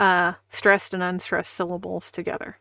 [0.00, 2.58] uh, stressed and unstressed syllables together.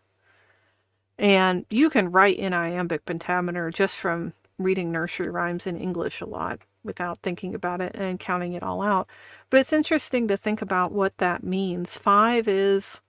[1.18, 6.26] And you can write in iambic pentameter just from reading nursery rhymes in English a
[6.26, 9.08] lot without thinking about it and counting it all out.
[9.50, 11.98] But it's interesting to think about what that means.
[11.98, 13.02] Five is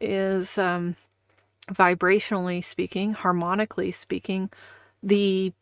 [0.00, 0.96] is um,
[1.72, 4.50] vibrationally speaking, harmonically speaking,
[5.02, 5.52] the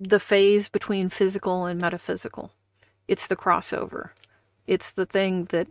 [0.00, 2.52] the phase between physical and metaphysical.
[3.08, 4.10] It's the crossover.
[4.66, 5.66] It's the thing that,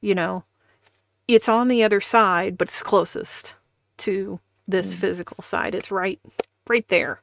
[0.00, 0.44] you know,
[1.28, 3.54] it's on the other side, but it's closest
[3.98, 4.98] to this Mm.
[4.98, 5.74] physical side.
[5.74, 6.20] It's right
[6.68, 7.20] right there.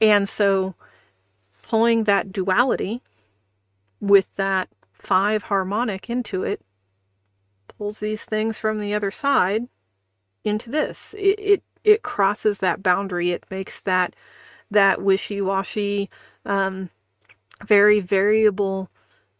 [0.00, 0.74] And so
[1.62, 3.00] pulling that duality
[4.00, 6.60] with that five harmonic into it
[7.68, 9.68] pulls these things from the other side
[10.44, 11.14] into this.
[11.18, 13.30] It it, it crosses that boundary.
[13.30, 14.14] It makes that
[14.70, 16.08] that wishy-washy,
[16.46, 16.90] um,
[17.64, 18.90] very variable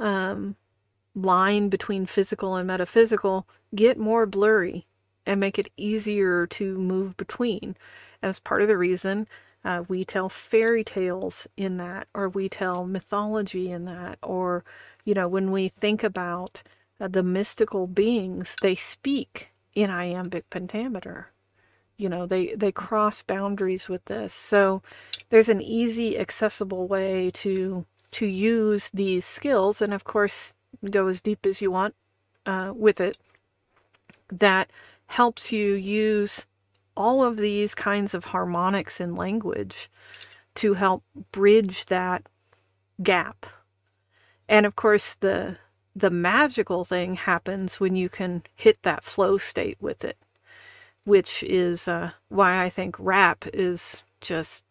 [0.00, 0.56] um,
[1.14, 4.86] line between physical and metaphysical get more blurry
[5.26, 7.76] and make it easier to move between.
[8.22, 9.26] As part of the reason
[9.64, 14.64] uh, we tell fairy tales in that, or we tell mythology in that, or
[15.04, 16.62] you know, when we think about
[17.00, 21.28] uh, the mystical beings, they speak in iambic pentameter.
[21.96, 24.32] You know, they they cross boundaries with this.
[24.32, 24.82] So
[25.28, 30.52] there's an easy, accessible way to to use these skills, and of course,
[30.88, 31.94] go as deep as you want
[32.46, 33.18] uh, with it.
[34.30, 34.70] That
[35.06, 36.46] helps you use
[36.96, 39.90] all of these kinds of harmonics in language
[40.56, 41.02] to help
[41.32, 42.22] bridge that
[43.02, 43.46] gap.
[44.48, 45.58] And of course, the
[45.96, 50.16] the magical thing happens when you can hit that flow state with it,
[51.04, 54.64] which is uh, why I think rap is just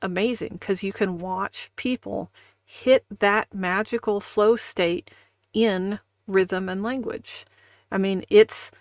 [0.00, 2.30] amazing because you can watch people
[2.64, 5.10] hit that magical flow state
[5.54, 7.46] in rhythm and language.
[7.92, 8.72] I mean, it's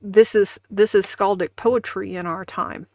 [0.00, 2.88] this is this is skaldic poetry in our time.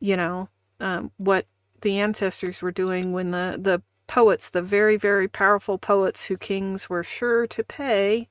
[0.00, 0.48] You know
[0.80, 1.46] um, what
[1.82, 6.90] the ancestors were doing when the the poets, the very very powerful poets who kings
[6.90, 8.28] were sure to pay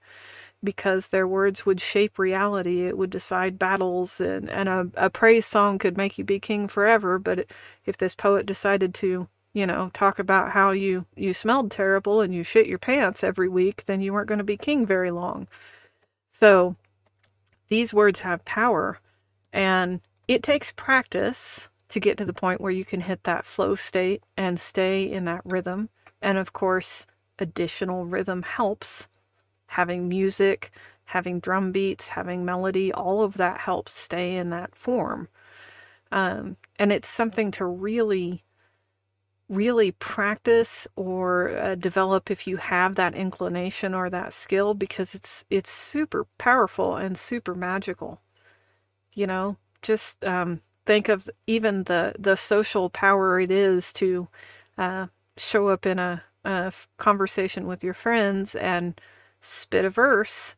[0.63, 2.85] because their words would shape reality.
[2.87, 6.67] It would decide battles, and, and a, a praise song could make you be king
[6.67, 7.17] forever.
[7.19, 7.47] But
[7.85, 12.33] if this poet decided to, you know, talk about how you, you smelled terrible and
[12.33, 15.47] you shit your pants every week, then you weren't going to be king very long.
[16.29, 16.75] So
[17.67, 18.99] these words have power,
[19.51, 23.75] and it takes practice to get to the point where you can hit that flow
[23.75, 25.89] state and stay in that rhythm.
[26.21, 27.05] And of course,
[27.39, 29.07] additional rhythm helps
[29.67, 30.71] having music,
[31.03, 35.27] having drum beats, having melody, all of that helps stay in that form.
[36.11, 38.43] Um, and it's something to really,
[39.51, 45.45] really practice or uh, develop if you have that inclination or that skill because it's
[45.51, 48.21] it's super powerful and super magical.
[49.13, 54.27] You know, just um, think of even the the social power it is to
[54.77, 55.07] uh,
[55.37, 58.99] show up in a, a conversation with your friends and
[59.41, 60.55] spit a verse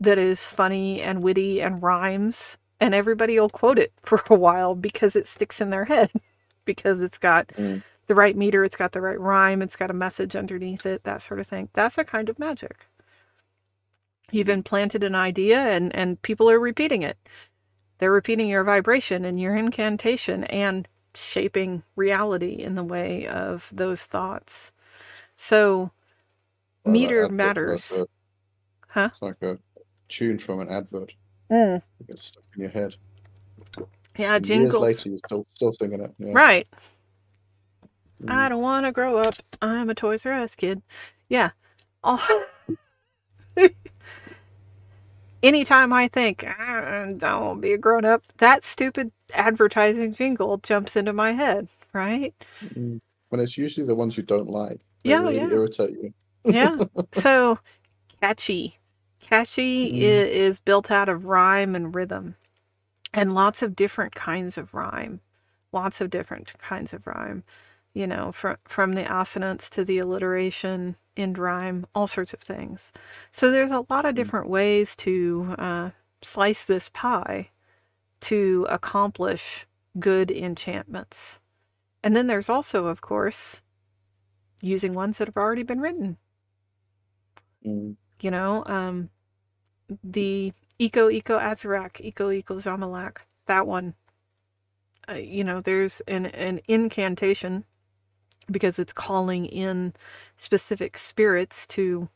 [0.00, 4.74] that is funny and witty and rhymes and everybody will quote it for a while
[4.74, 6.10] because it sticks in their head
[6.64, 7.82] because it's got Mm.
[8.08, 11.22] The right meter it's got the right rhyme it's got a message underneath it that
[11.22, 12.86] sort of thing that's a kind of magic
[14.32, 17.18] you've implanted an idea and and people are repeating it
[17.98, 24.06] they're repeating your vibration and your incantation and shaping reality in the way of those
[24.06, 24.72] thoughts
[25.36, 25.90] so
[26.84, 28.02] Well, meter matters
[28.88, 29.10] Huh?
[29.12, 29.58] It's like a
[30.08, 31.14] tune from an advert.
[31.50, 31.82] Mm.
[32.00, 32.96] It gets stuck in your head.
[34.18, 34.74] Yeah, And jingles.
[34.90, 36.14] Years later, you're still, still singing it.
[36.18, 36.34] Yeah.
[36.34, 36.68] Right.
[38.22, 38.28] Mm.
[38.28, 39.34] I don't want to grow up.
[39.62, 40.82] I'm a Toys R Us kid.
[41.28, 41.50] Yeah.
[42.04, 42.20] All...
[45.42, 50.12] Anytime I think "Ah, I don't want to be a grown up, that stupid advertising
[50.14, 52.34] jingle jumps into my head, right?
[52.64, 53.00] Mm.
[53.30, 54.80] When it's usually the ones you don't like.
[55.04, 55.50] They Yeah, really yeah.
[55.50, 56.14] irritate you.
[56.48, 56.78] Yeah.
[57.12, 57.58] so
[58.20, 58.78] catchy,
[59.20, 60.26] Catchy Mm.
[60.30, 62.36] is built out of rhyme and rhythm,
[63.14, 65.20] and lots of different kinds of rhyme.
[65.72, 67.44] Lots of different kinds of rhyme.
[67.96, 72.92] You know, from from the assonance to the alliteration, end rhyme, all sorts of things.
[73.30, 74.16] So there's a lot of Mm.
[74.16, 75.90] different ways to uh,
[76.22, 77.50] slice this pie
[78.20, 79.66] to accomplish
[79.98, 81.40] good enchantments.
[82.04, 83.62] And then there's also, of course,
[84.60, 86.18] using ones that have already been written.
[87.64, 87.96] Mm.
[88.20, 89.08] You know, um,
[90.04, 93.94] the Eko Eko Azarak, Eko Eko Zamilak, that one.
[95.08, 97.64] Uh, you know, there's an, an incantation
[98.50, 99.92] because it's calling in
[100.36, 102.08] specific spirits to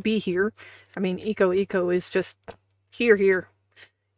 [0.00, 0.52] be here.
[0.96, 2.38] I mean, Eko Eko is just
[2.92, 3.48] here, here.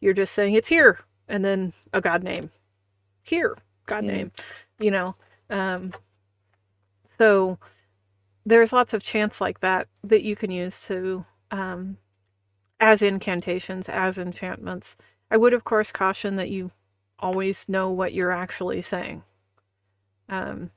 [0.01, 2.51] You're just saying it's here, and then a god name.
[3.23, 3.57] Here,
[3.87, 4.07] god Mm.
[4.07, 4.33] name.
[4.79, 5.17] You know,
[5.51, 5.95] um,
[7.19, 7.59] so
[8.45, 11.97] there's lots of chants like that that you can use to um,
[12.81, 14.97] as incantations, as enchantments.
[15.31, 16.71] I would, of course, caution that you
[17.19, 19.23] always know what you're actually saying.
[20.29, 20.71] Um,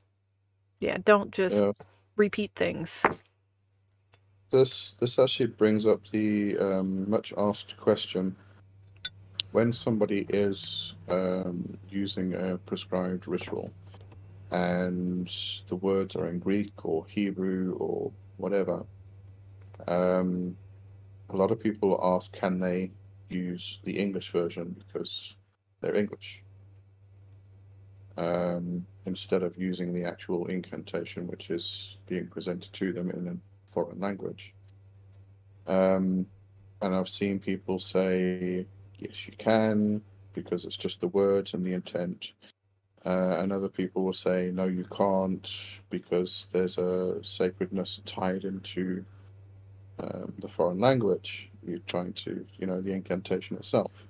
[0.80, 1.72] yeah, don't just Yeah.
[2.16, 3.04] repeat things.
[4.50, 8.36] This this actually brings up the um, much asked question:
[9.52, 13.72] when somebody is um, using a prescribed ritual,
[14.52, 15.30] and
[15.68, 18.86] the words are in Greek or Hebrew or whatever,
[19.88, 20.56] um,
[21.30, 22.92] a lot of people ask, can they
[23.30, 25.36] use the English version because
[25.80, 26.42] they're English,
[28.18, 33.70] um, instead of using the actual incantation, which is being presented to them in a
[33.70, 34.52] foreign language.
[35.66, 36.26] Um,
[36.82, 38.66] and I've seen people say,
[38.98, 40.02] yes, you can,
[40.34, 42.32] because it's just the words and the intent.
[43.06, 45.48] Uh, and other people will say, no, you can't,
[45.88, 49.04] because there's a sacredness tied into
[50.00, 51.50] um, the foreign language.
[51.64, 54.06] You're trying to, you know, the incantation itself.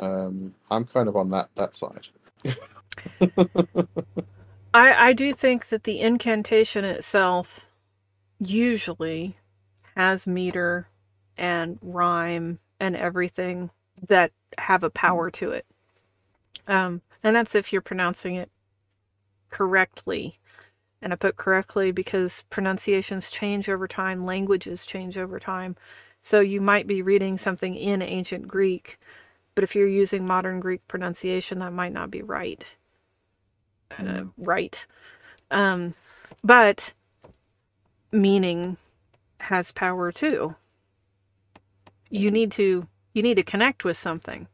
[0.00, 2.08] Um, I'm kind of on that that side.
[4.72, 7.68] I, I do think that the incantation itself
[8.38, 9.36] usually
[9.96, 10.88] has meter
[11.36, 13.70] and rhyme and everything
[14.06, 15.66] that have a power to it.
[16.66, 18.50] Um, and that's if you're pronouncing it
[19.50, 20.38] correctly.
[21.02, 25.76] And I put correctly because pronunciations change over time, languages change over time.
[26.20, 28.98] So you might be reading something in ancient Greek,
[29.54, 32.64] but if you're using modern Greek pronunciation, that might not be right.
[33.98, 34.32] Uh, Mm.
[34.38, 34.86] right.
[35.50, 35.94] Um,
[36.44, 36.92] but
[38.12, 38.76] meaning
[39.40, 40.56] has power too.
[42.10, 44.46] You need to you need to connect with something.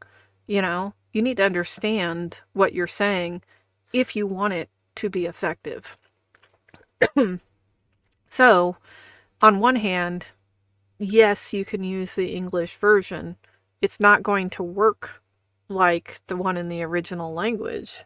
[0.47, 3.43] You know, you need to understand what you're saying
[3.93, 5.97] if you want it to be effective.
[8.27, 8.77] so,
[9.41, 10.27] on one hand,
[10.99, 13.37] yes, you can use the English version.
[13.81, 15.23] It's not going to work
[15.69, 18.05] like the one in the original language.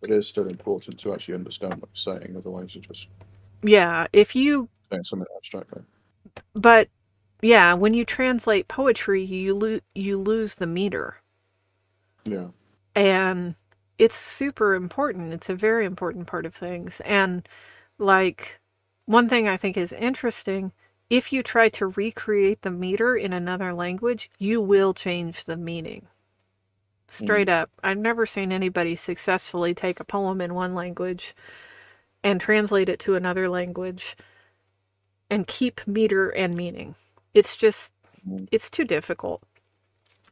[0.00, 3.08] It is still important to actually understand what you're saying, otherwise you're just
[3.62, 5.82] Yeah, if you saying something abstractly.
[6.54, 6.88] but
[7.42, 11.18] yeah, when you translate poetry, you lo- you lose the meter.
[12.24, 12.48] Yeah.
[12.94, 13.54] and
[13.98, 17.48] it's super important it's a very important part of things and
[17.98, 18.60] like
[19.06, 20.72] one thing i think is interesting
[21.10, 26.06] if you try to recreate the meter in another language you will change the meaning
[27.08, 31.34] straight up i've never seen anybody successfully take a poem in one language
[32.24, 34.16] and translate it to another language
[35.30, 36.94] and keep meter and meaning
[37.34, 37.92] it's just
[38.28, 38.48] Mm.
[38.52, 39.42] it's too difficult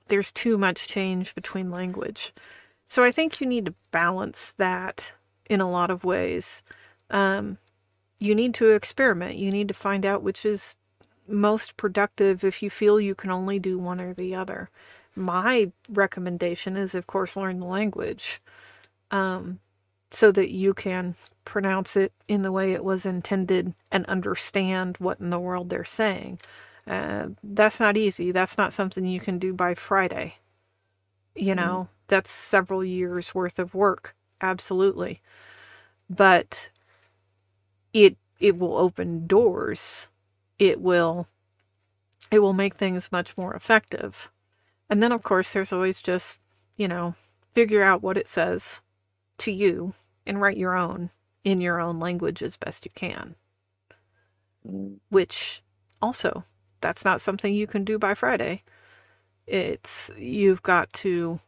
[0.08, 2.32] there's too much change between language.
[2.86, 5.12] So I think you need to balance that
[5.48, 6.62] in a lot of ways.
[7.10, 7.58] Um,
[8.24, 9.36] you need to experiment.
[9.36, 10.76] You need to find out which is
[11.28, 14.70] most productive if you feel you can only do one or the other.
[15.16, 18.40] My recommendation is, of course, learn the language
[19.10, 19.60] um,
[20.10, 21.14] so that you can
[21.44, 25.84] pronounce it in the way it was intended and understand what in the world they're
[25.84, 26.38] saying.
[26.86, 28.30] Uh, that's not easy.
[28.32, 30.36] That's not something you can do by Friday.
[31.34, 34.14] You know, that's several years worth of work.
[34.40, 35.20] Absolutely.
[36.10, 36.68] But
[37.94, 40.08] it it will open doors.
[40.58, 41.28] It will
[42.30, 44.30] it will make things much more effective.
[44.90, 46.40] And then of course there's always just,
[46.76, 47.14] you know,
[47.54, 48.80] figure out what it says
[49.38, 49.94] to you
[50.26, 51.10] and write your own
[51.44, 53.36] in your own language as best you can,
[55.10, 55.62] which
[56.02, 56.44] also
[56.80, 58.62] that's not something you can do by Friday.
[59.46, 61.40] It's you've got to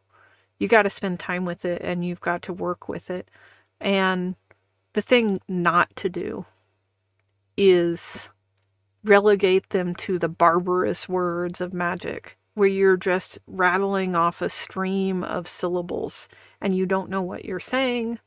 [0.59, 3.29] you got to spend time with it and you've got to work with it.
[3.79, 4.35] And
[4.97, 6.43] the thing not to do
[7.55, 8.29] is
[9.03, 15.23] relegate them to the barbarous words of magic, where you're just rattling off a stream
[15.23, 16.27] of syllables
[16.61, 18.17] and you don't know what you're saying,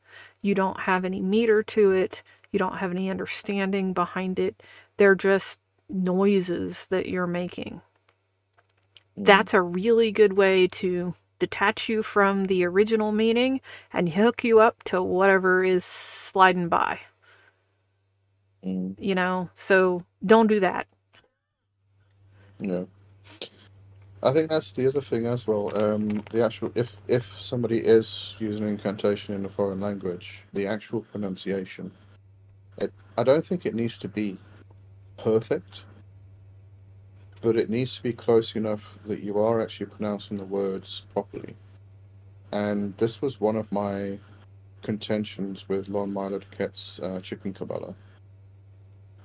[0.41, 4.63] you don't have any meter to it, you don't have any understanding behind it.
[4.95, 7.81] They're just noises that you're making.
[9.19, 9.25] Mm.
[9.25, 13.59] That's a really good way to detach you from the original meaning
[13.91, 16.99] and hook you up to whatever is sliding by.
[18.63, 18.95] Mm.
[18.99, 20.87] You know, so don't do that.
[22.59, 22.87] No.
[24.23, 25.75] I think that's the other thing as well.
[25.83, 31.01] Um, the actual if if somebody is using incantation in a foreign language, the actual
[31.01, 31.91] pronunciation,
[32.77, 34.37] it I don't think it needs to be
[35.17, 35.85] perfect,
[37.41, 41.55] but it needs to be close enough that you are actually pronouncing the words properly.
[42.51, 44.17] And this was one of my
[44.81, 47.95] contentions with Lon Milo DuQuette's uh, Chicken Kabbalah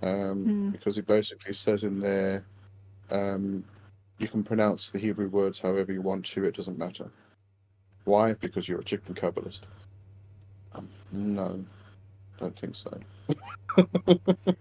[0.03, 0.73] um, mm.
[0.73, 2.45] because he basically says in there,
[3.11, 3.65] um,
[4.19, 7.11] you can pronounce the Hebrew words however you want to, it doesn't matter.
[8.05, 8.35] Why?
[8.35, 9.61] Because you're a chicken Kabbalist.
[10.75, 11.65] Um, no,
[12.39, 12.99] don't think so.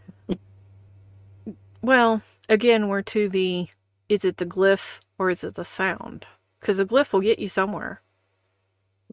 [1.86, 3.68] well, again, we're to the
[4.10, 6.28] is it the glyph or is it the sound?
[6.60, 8.02] Because the glyph will get you somewhere,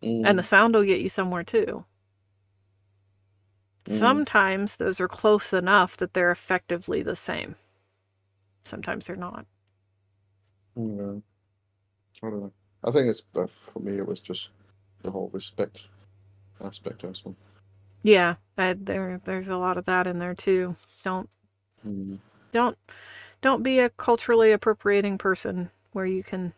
[0.03, 0.23] mm.
[0.25, 0.47] and the mm.
[0.47, 1.85] sound will get you somewhere too.
[3.85, 3.99] Mm.
[3.99, 7.57] Sometimes those are close enough that they're effectively the same.
[8.65, 9.45] Sometimes they're not.
[10.77, 11.17] Yeah.
[12.23, 12.53] I don't know.
[12.85, 13.99] I think it's uh, for me.
[13.99, 14.51] It was just
[15.03, 15.87] the whole respect
[16.65, 17.37] aspect as well.
[18.03, 20.77] Yeah, I, there there's a lot of that in there too.
[21.03, 21.29] Don't
[21.87, 22.19] mm.
[22.53, 22.79] Don't
[23.41, 26.53] don't be a culturally appropriating person where you can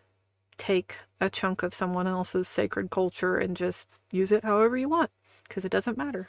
[0.59, 5.11] take a chunk of someone else's sacred culture and just use it however you want
[5.49, 6.29] because it doesn't matter.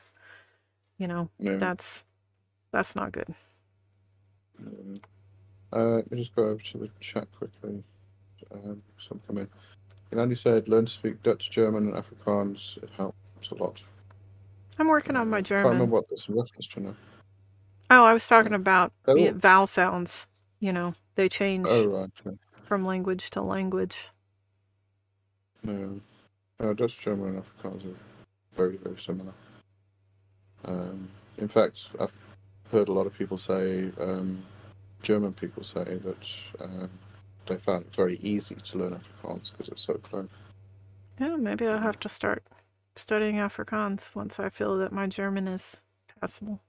[0.98, 1.58] You know, yeah.
[1.58, 2.06] that's
[2.72, 3.36] that's not good.
[5.74, 7.84] Uh, let me just go over to the chat quickly.
[8.54, 9.50] Um, some come in.
[10.12, 12.82] And Andy said, learn to speak Dutch, German, and Afrikaans.
[12.82, 13.82] It helps a lot.
[14.80, 15.66] I'm working on my German.
[15.66, 16.96] I can't remember what this in reference to now.
[17.90, 19.32] Oh, I was talking about oh.
[19.34, 20.28] vowel sounds.
[20.60, 24.10] You know, they change oh, right, from language to language.
[25.64, 25.88] Yeah.
[26.60, 27.98] Uh, Dutch, German, and Afrikaans are
[28.54, 29.34] very, very similar.
[30.64, 32.12] Um, in fact, I've
[32.72, 34.44] heard a lot of people say, um,
[35.02, 36.30] German people say that
[36.62, 36.90] um,
[37.46, 40.30] they found it very easy to learn Afrikaans because it's so close.
[41.20, 42.44] Yeah, maybe I'll have to start
[42.96, 45.82] studying Afrikaans once I feel that my German is
[46.20, 46.62] passable.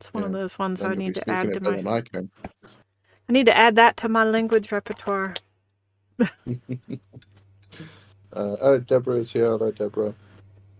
[0.00, 0.28] It's one yeah.
[0.28, 1.76] of those ones I need to add to my.
[1.86, 5.34] I, I need to add that to my language repertoire.
[6.18, 6.26] uh,
[8.32, 9.44] oh, Deborah is here.
[9.44, 10.14] Hello, Deborah.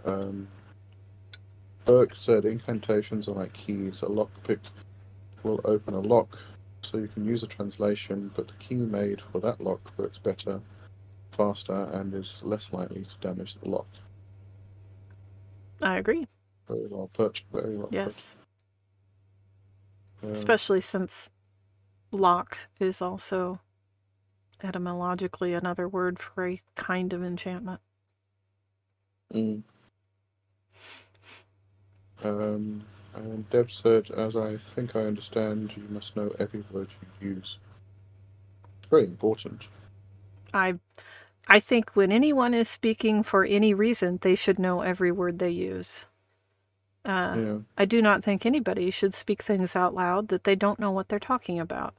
[0.06, 0.48] Um,
[1.84, 4.00] Burke said incantations are like keys.
[4.00, 4.60] A lockpick
[5.42, 6.38] will open a lock,
[6.80, 10.62] so you can use a translation, but the key made for that lock works better,
[11.32, 13.86] faster, and is less likely to damage the lock.
[15.82, 16.26] I agree.
[16.68, 17.42] Very well put.
[17.52, 18.36] Very well yes.
[20.22, 21.30] Especially since
[22.12, 23.60] lock is also
[24.62, 27.80] etymologically another word for a kind of enchantment.
[29.32, 29.62] Mm.
[32.22, 32.84] Um,
[33.14, 36.88] and Deb said, as I think I understand, you must know every word
[37.20, 37.58] you use.
[38.78, 39.66] It's very important.
[40.52, 40.74] I
[41.48, 45.50] I think when anyone is speaking for any reason, they should know every word they
[45.50, 46.06] use.
[47.04, 47.58] Uh, yeah.
[47.78, 51.08] I do not think anybody should speak things out loud that they don't know what
[51.08, 51.94] they're talking about.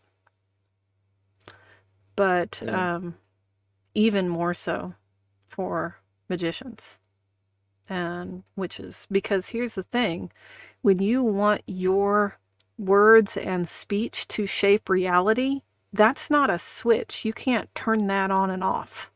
[2.16, 2.96] But yeah.
[2.96, 3.16] um,
[3.96, 4.94] even more so
[5.50, 5.98] for
[6.30, 7.00] magicians
[7.90, 9.08] and witches.
[9.12, 10.32] Because here's the thing
[10.82, 12.38] when you want your
[12.78, 15.62] words and speech to shape reality,
[15.94, 17.26] that's not a switch.
[17.26, 19.12] You can't turn that on and off.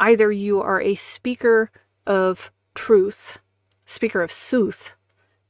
[0.00, 1.70] Either you are a speaker
[2.06, 3.38] of truth,
[3.86, 4.92] speaker of sooth,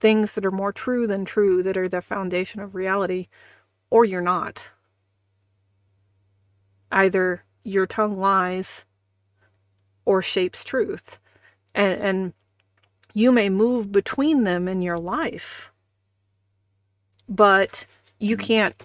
[0.03, 3.29] things that are more true than true, that are the foundation of reality,
[3.89, 4.63] or you're not.
[6.91, 8.85] Either your tongue lies
[10.05, 11.21] or shapes truth.
[11.75, 12.33] And, and
[13.15, 15.71] you may move between them in your life,
[17.29, 17.87] but
[18.19, 18.47] you mm-hmm.
[18.47, 18.83] can't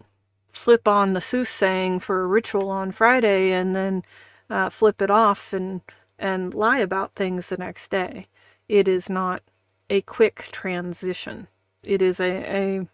[0.52, 4.04] slip on the soothsaying for a ritual on Friday and then
[4.50, 5.82] uh, flip it off and
[6.20, 8.26] and lie about things the next day.
[8.68, 9.44] It is not
[9.90, 11.48] a quick transition.
[11.84, 12.32] It is a
[12.82, 12.88] a,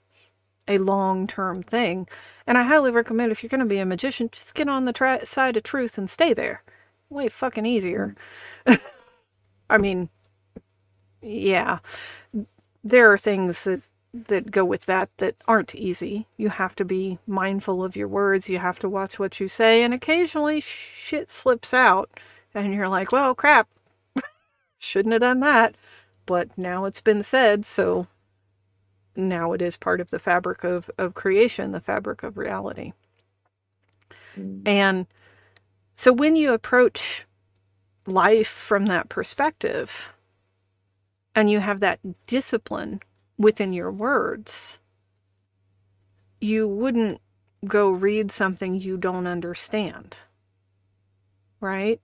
[0.67, 2.07] a long term thing,
[2.47, 5.19] and I highly recommend if you're going to be a magician, just get on the
[5.25, 6.63] side of truth and stay there.
[7.09, 8.15] Way fucking easier.
[9.69, 10.09] I mean,
[11.21, 11.79] yeah,
[12.83, 13.81] there are things that
[14.13, 16.27] that go with that that aren't easy.
[16.37, 18.47] You have to be mindful of your words.
[18.47, 22.09] You have to watch what you say, and occasionally shit slips out,
[22.53, 23.67] and you're like, "Well, crap,
[24.79, 25.75] shouldn't have done that."
[26.25, 28.07] But now it's been said, so
[29.15, 32.93] now it is part of the fabric of, of creation, the fabric of reality.
[34.37, 34.67] Mm.
[34.67, 35.07] And
[35.95, 37.25] so when you approach
[38.05, 40.13] life from that perspective
[41.35, 43.01] and you have that discipline
[43.37, 44.79] within your words,
[46.41, 47.21] you wouldn't
[47.65, 50.17] go read something you don't understand,
[51.61, 51.99] right?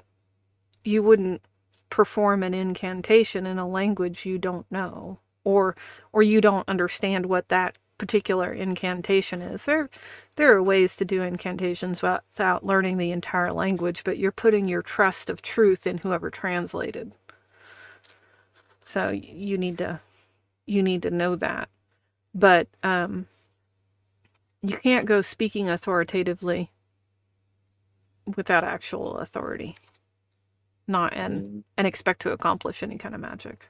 [0.84, 1.42] You wouldn't
[1.90, 5.76] perform an incantation in a language you don't know or
[6.14, 9.66] or you don't understand what that particular incantation is.
[9.66, 9.90] There
[10.36, 14.82] there are ways to do incantations without learning the entire language, but you're putting your
[14.82, 17.14] trust of truth in whoever translated.
[18.82, 20.00] So you need to
[20.66, 21.70] you need to know that.
[22.36, 23.28] But um
[24.62, 26.72] you can't go speaking authoritatively
[28.36, 29.78] without actual authority.
[30.90, 31.64] Not and mm.
[31.78, 33.70] and expect to accomplish any kind of magic.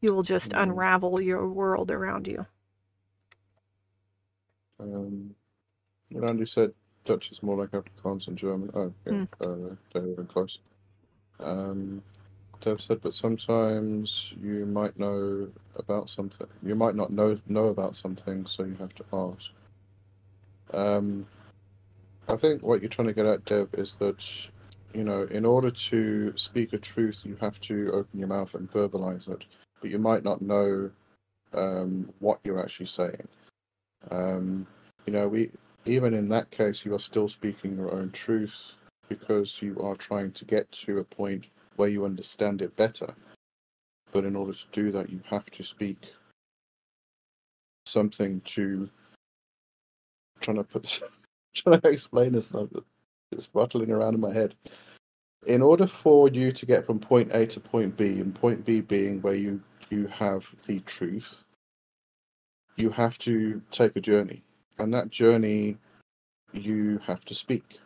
[0.00, 0.62] You will just mm.
[0.62, 2.46] unravel your world around you.
[4.80, 5.34] Um,
[6.10, 6.72] what Andy said,
[7.04, 8.70] Dutch is more like Afrikaans and German.
[8.74, 9.28] Oh, yeah, mm.
[9.42, 10.60] uh, they're even close.
[11.38, 12.02] Um,
[12.60, 15.46] Dev said, but sometimes you might know
[15.76, 16.46] about something.
[16.62, 19.50] You might not know know about something, so you have to ask.
[20.72, 21.26] Um,
[22.28, 24.24] I think what you're trying to get at, Dev, is that
[24.94, 28.70] you know, in order to speak a truth, you have to open your mouth and
[28.70, 29.44] verbalize it
[29.82, 30.88] but you might not know
[31.52, 33.28] um, what you're actually saying.
[34.10, 34.66] Um,
[35.04, 35.50] you know, we
[35.84, 38.74] even in that case, you are still speaking your own truth
[39.08, 41.46] because you are trying to get to a point
[41.76, 43.12] where you understand it better.
[44.12, 46.12] But in order to do that, you have to speak
[47.84, 48.88] something to
[50.40, 51.00] trying to put
[51.54, 52.54] trying to explain this.
[53.32, 54.54] It's rattling around in my head
[55.46, 58.80] in order for you to get from point A to point B, and point B
[58.80, 59.60] being where you
[59.90, 61.44] you have the truth,
[62.76, 64.42] you have to take a journey.
[64.78, 65.76] And that journey,
[66.52, 67.78] you have to speak.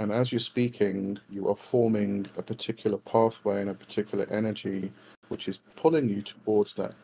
[0.00, 4.90] And as you're speaking, you are forming a particular pathway and a particular energy
[5.28, 6.94] which is pulling you towards that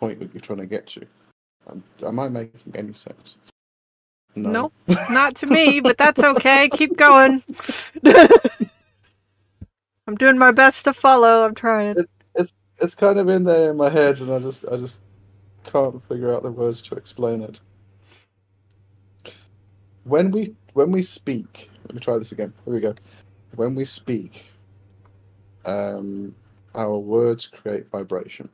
[0.00, 1.04] point that you're trying to get to.
[1.66, 3.36] Um, am I making any sense?
[4.36, 4.72] No.
[4.88, 6.68] Nope, not to me, but that's okay.
[6.72, 7.42] Keep going.
[10.06, 11.44] I'm doing my best to follow.
[11.44, 11.96] I'm trying.
[11.98, 12.08] It,
[12.80, 15.00] it's kind of in there in my head, and I just I just
[15.64, 17.60] can't figure out the words to explain it.
[20.04, 22.52] When we when we speak, let me try this again.
[22.64, 22.94] Here we go.
[23.56, 24.50] When we speak,
[25.64, 26.34] um,
[26.74, 28.48] our words create vibration.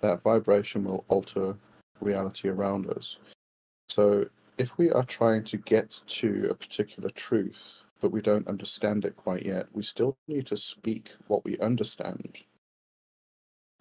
[0.00, 1.56] That vibration will alter
[2.00, 3.16] reality around us.
[3.88, 4.26] So
[4.58, 9.16] if we are trying to get to a particular truth, but we don't understand it
[9.16, 12.38] quite yet, we still need to speak what we understand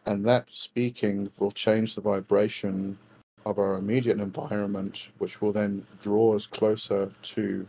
[0.07, 2.97] and that speaking will change the vibration
[3.45, 7.67] of our immediate environment, which will then draw us closer to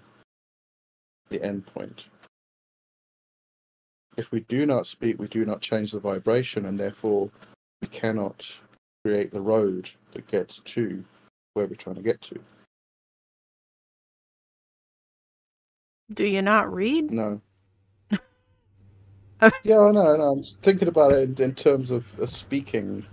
[1.31, 2.07] the end point.
[4.17, 7.29] If we do not speak, we do not change the vibration, and therefore
[7.83, 8.47] we cannot
[9.05, 11.05] create the road that gets to
[11.55, 12.39] where we're trying to get to.
[16.13, 17.13] Do you not read?
[17.13, 17.41] No.
[19.63, 20.01] yeah, I know.
[20.01, 23.05] I'm thinking about it in, in terms of uh, speaking,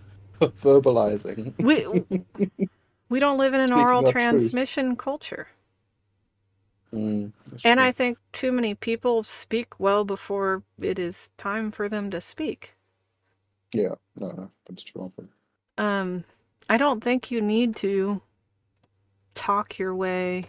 [0.42, 1.54] verbalizing.
[1.62, 1.86] We
[3.10, 4.98] we don't live in an oral transmission truth.
[4.98, 5.48] culture.
[6.94, 7.32] Mm,
[7.64, 7.88] and true.
[7.88, 12.76] I think too many people speak well before it is time for them to speak.
[13.74, 15.04] Yeah, no, no that's true.
[15.04, 15.30] Often.
[15.78, 16.24] Um,
[16.70, 18.22] I don't think you need to
[19.34, 20.46] talk your way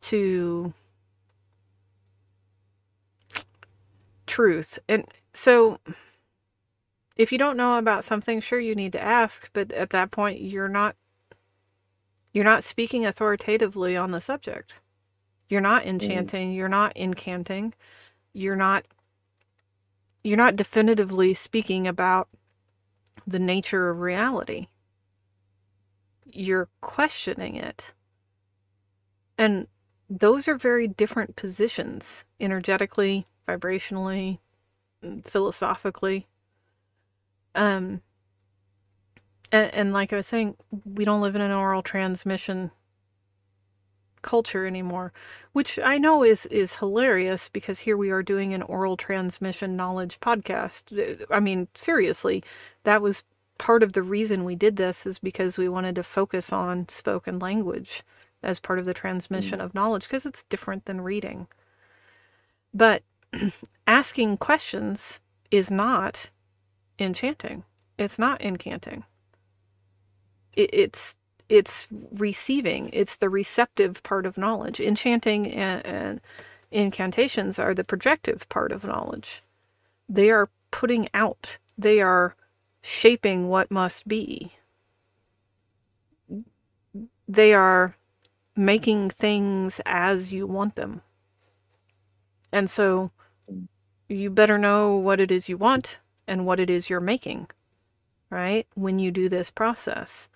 [0.00, 0.72] to
[4.26, 4.78] truth.
[4.88, 5.78] And so
[7.16, 10.40] if you don't know about something, sure you need to ask, but at that point
[10.40, 10.96] you're not
[12.32, 14.74] you're not speaking authoritatively on the subject.
[15.48, 15.86] You're not mm.
[15.86, 16.56] enchanting, mm.
[16.56, 17.72] you're not incanting.
[18.34, 18.84] You're not
[20.22, 22.28] you're not definitively speaking about
[23.26, 24.66] the nature of reality.
[26.24, 27.94] You're questioning it.
[29.38, 29.68] And
[30.10, 34.38] those are very different positions energetically, vibrationally,
[35.24, 36.26] philosophically.
[37.54, 38.02] Um,
[39.52, 42.70] and, and like I was saying, we don't live in an oral transmission
[44.22, 45.12] culture anymore,
[45.52, 50.20] which I know is is hilarious because here we are doing an oral transmission knowledge
[50.20, 51.24] podcast.
[51.30, 52.42] I mean, seriously,
[52.82, 53.22] that was
[53.58, 57.38] part of the reason we did this is because we wanted to focus on spoken
[57.38, 58.02] language
[58.42, 59.64] as part of the transmission mm.
[59.64, 61.46] of knowledge because it's different than reading.
[62.74, 63.02] But
[63.86, 65.20] asking questions
[65.50, 66.30] is not
[66.98, 67.64] enchanting.
[67.98, 69.04] It's not incanting.
[70.54, 71.16] It, it's
[71.48, 72.90] it's receiving.
[72.92, 74.80] It's the receptive part of knowledge.
[74.80, 76.20] Enchanting and, and
[76.72, 79.42] incantations are the projective part of knowledge.
[80.08, 81.58] They are putting out.
[81.78, 82.34] They are
[82.82, 84.52] shaping what must be.
[87.28, 87.96] They are
[88.56, 91.02] making things as you want them.
[92.52, 93.10] And so
[94.08, 97.48] you better know what it is you want and what it is you're making,
[98.30, 98.66] right?
[98.74, 100.28] When you do this process.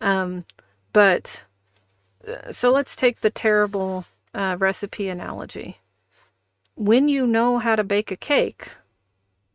[0.00, 0.44] Um,
[0.92, 1.44] but
[2.26, 4.04] uh, so let's take the terrible
[4.34, 5.78] uh, recipe analogy.
[6.74, 8.72] When you know how to bake a cake,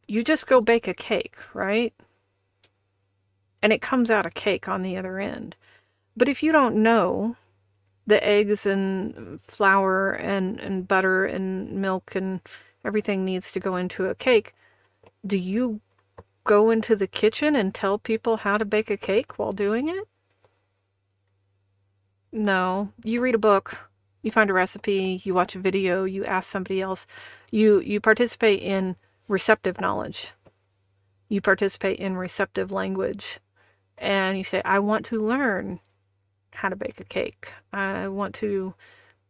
[0.07, 1.93] you just go bake a cake, right?
[3.61, 5.55] And it comes out a cake on the other end.
[6.15, 7.35] But if you don't know
[8.07, 12.39] the eggs and flour and, and butter and milk and
[12.85, 14.53] everything needs to go into a cake,
[15.25, 15.81] do you
[16.43, 20.07] go into the kitchen and tell people how to bake a cake while doing it?
[22.31, 22.91] No.
[23.03, 23.77] You read a book,
[24.21, 27.07] you find a recipe, you watch a video, you ask somebody else.
[27.51, 28.95] You you participate in
[29.27, 30.33] receptive knowledge.
[31.29, 33.39] You participate in receptive language.
[33.97, 35.79] And you say, I want to learn
[36.51, 37.53] how to bake a cake.
[37.71, 38.73] I want to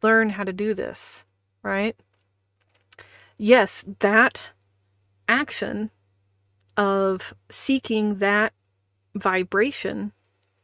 [0.01, 1.25] learn how to do this,
[1.63, 1.95] right?
[3.37, 4.51] Yes, that
[5.27, 5.91] action
[6.77, 8.53] of seeking that
[9.15, 10.11] vibration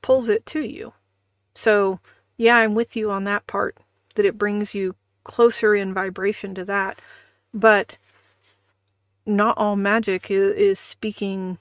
[0.01, 0.93] pulls it to you.
[1.53, 1.99] So,
[2.37, 3.77] yeah, I'm with you on that part,
[4.15, 6.99] that it brings you closer in vibration to that.
[7.53, 7.97] But
[9.25, 11.57] not all magic is, speaking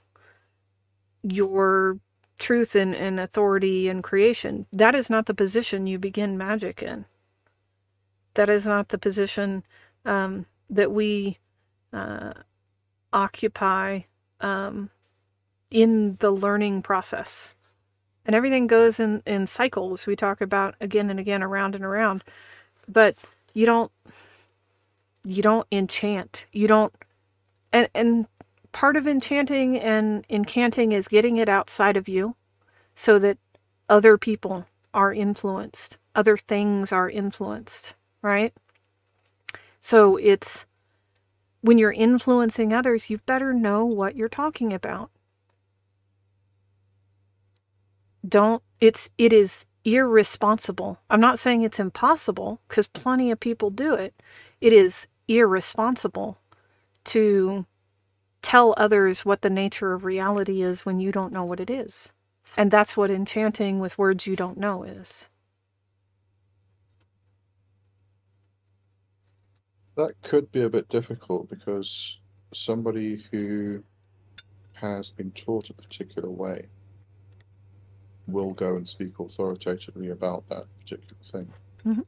[1.23, 1.99] your
[2.39, 4.65] truth and, and authority and creation.
[4.73, 7.05] That is not the position you begin magic in.
[8.33, 9.63] That is not the position
[10.05, 11.37] um, that we
[11.93, 12.33] uh,
[13.13, 14.01] occupy
[14.39, 14.89] um,
[15.69, 17.53] in the learning process.
[18.25, 20.07] And everything goes in, in cycles.
[20.07, 22.23] We talk about again and again, around and around.
[22.87, 23.15] But
[23.53, 23.91] you don't
[25.23, 26.45] you don't enchant.
[26.51, 26.93] You don't
[27.73, 28.27] and and
[28.71, 32.35] part of enchanting and incanting is getting it outside of you
[32.95, 33.37] so that
[33.89, 38.53] other people are influenced, other things are influenced, right?
[39.81, 40.65] So it's
[41.61, 45.11] when you're influencing others, you better know what you're talking about.
[48.27, 50.99] Don't it's it is irresponsible.
[51.09, 54.13] I'm not saying it's impossible because plenty of people do it.
[54.59, 56.37] It is irresponsible
[57.05, 57.65] to
[58.43, 62.11] tell others what the nature of reality is when you don't know what it is.
[62.57, 65.27] And that's what enchanting with words you don't know is.
[70.01, 72.17] That could be a bit difficult because
[72.53, 73.83] somebody who
[74.73, 76.67] has been taught a particular way
[78.27, 81.53] will go and speak authoritatively about that particular thing.
[81.85, 82.01] Mm-hmm.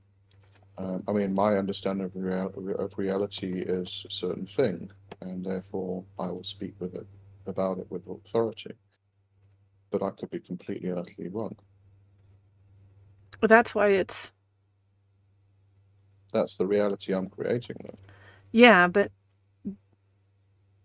[0.84, 4.90] Um, I mean, my understanding of, real, of reality is a certain thing,
[5.22, 7.06] and therefore I will speak with it
[7.45, 8.74] about it with authority.
[9.91, 11.56] But I could be completely utterly wrong.
[13.40, 14.32] Well, that's why it's
[16.34, 17.97] that's the reality I'm creating then.
[18.51, 19.11] Yeah, but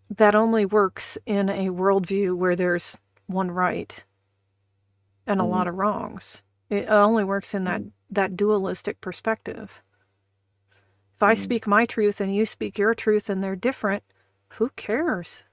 [0.09, 2.97] that only works in a worldview where there's
[3.27, 4.03] one right
[5.27, 5.49] and a mm.
[5.49, 6.41] lot of wrongs.
[6.69, 7.91] It only works in that, mm.
[8.09, 9.81] that dualistic perspective.
[11.15, 11.37] If I mm.
[11.37, 14.03] speak my truth and you speak your truth and they're different,
[14.53, 15.43] who cares?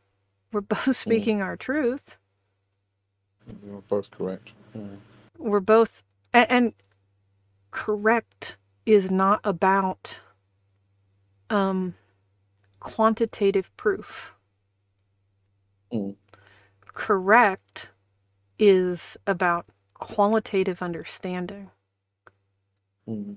[0.53, 0.95] We're both mm.
[0.95, 2.17] speaking our truth.
[3.63, 4.51] We're both correct.
[5.39, 6.03] We're both,
[6.33, 6.73] and, and
[7.71, 8.57] correct
[8.87, 10.21] is not about
[11.51, 11.95] um,
[12.81, 14.33] quantitative proof.
[15.93, 16.17] Mm.
[16.87, 17.89] Correct
[18.59, 21.71] is about qualitative understanding.
[23.09, 23.37] Mm.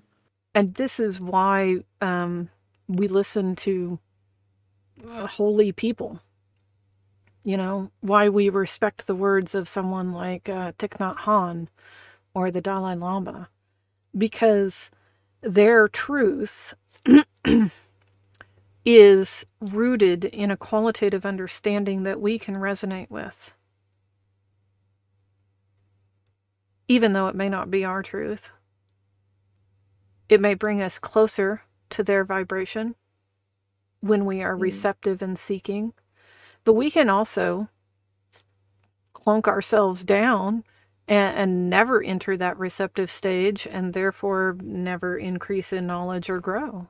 [0.56, 2.50] And this is why um,
[2.88, 4.00] we listen to
[5.08, 6.20] holy people.
[7.44, 11.68] You know, why we respect the words of someone like uh, Thich Nhat Hanh
[12.34, 13.50] or the Dalai Lama.
[14.18, 14.92] Because
[15.42, 16.74] their truth
[18.86, 23.52] is rooted in a qualitative understanding that we can resonate with.
[26.88, 28.50] Even though it may not be our truth,
[30.28, 32.96] it may bring us closer to their vibration
[34.02, 34.64] when we are hmm.
[34.64, 35.94] receptive and seeking.
[36.64, 37.70] But we can also
[39.14, 40.64] clunk ourselves down
[41.10, 46.90] and, and never enter that receptive stage and therefore never increase in knowledge or grow.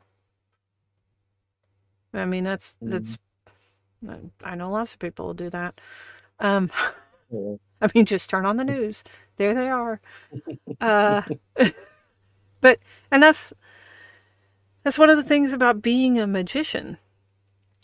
[2.13, 2.91] I mean, that's, Mm.
[2.91, 3.19] that's,
[4.43, 5.81] I know lots of people will do that.
[6.39, 6.71] Um,
[7.31, 7.55] Yeah.
[7.81, 9.03] I mean, just turn on the news.
[9.37, 10.01] There they are.
[10.81, 11.23] Uh,
[12.61, 12.79] but
[13.11, 13.53] and that's
[14.83, 16.97] that's one of the things about being a magician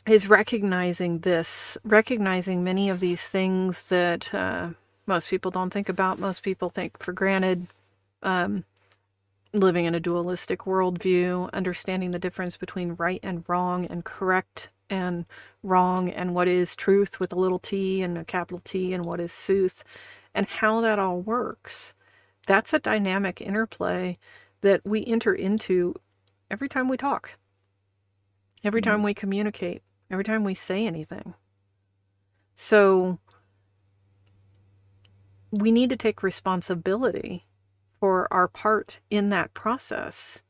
[0.07, 4.71] is recognizing this, recognizing many of these things that uh,
[5.07, 7.67] most people don't think about, most people think for granted.
[8.23, 8.63] Um,
[9.53, 15.25] living in a dualistic worldview, understanding the difference between right and wrong and correct and
[15.63, 19.19] wrong and what is truth with a little t and a capital T and what
[19.19, 19.83] is sooth
[20.33, 21.93] and how that all works.
[22.47, 24.17] That's a dynamic interplay
[24.61, 25.95] that we enter into
[26.51, 27.31] every time we talk,
[28.63, 31.33] every time we communicate, every time we say anything.
[32.55, 33.19] So
[35.61, 37.45] we need to take responsibility
[37.99, 40.41] for our part in that process.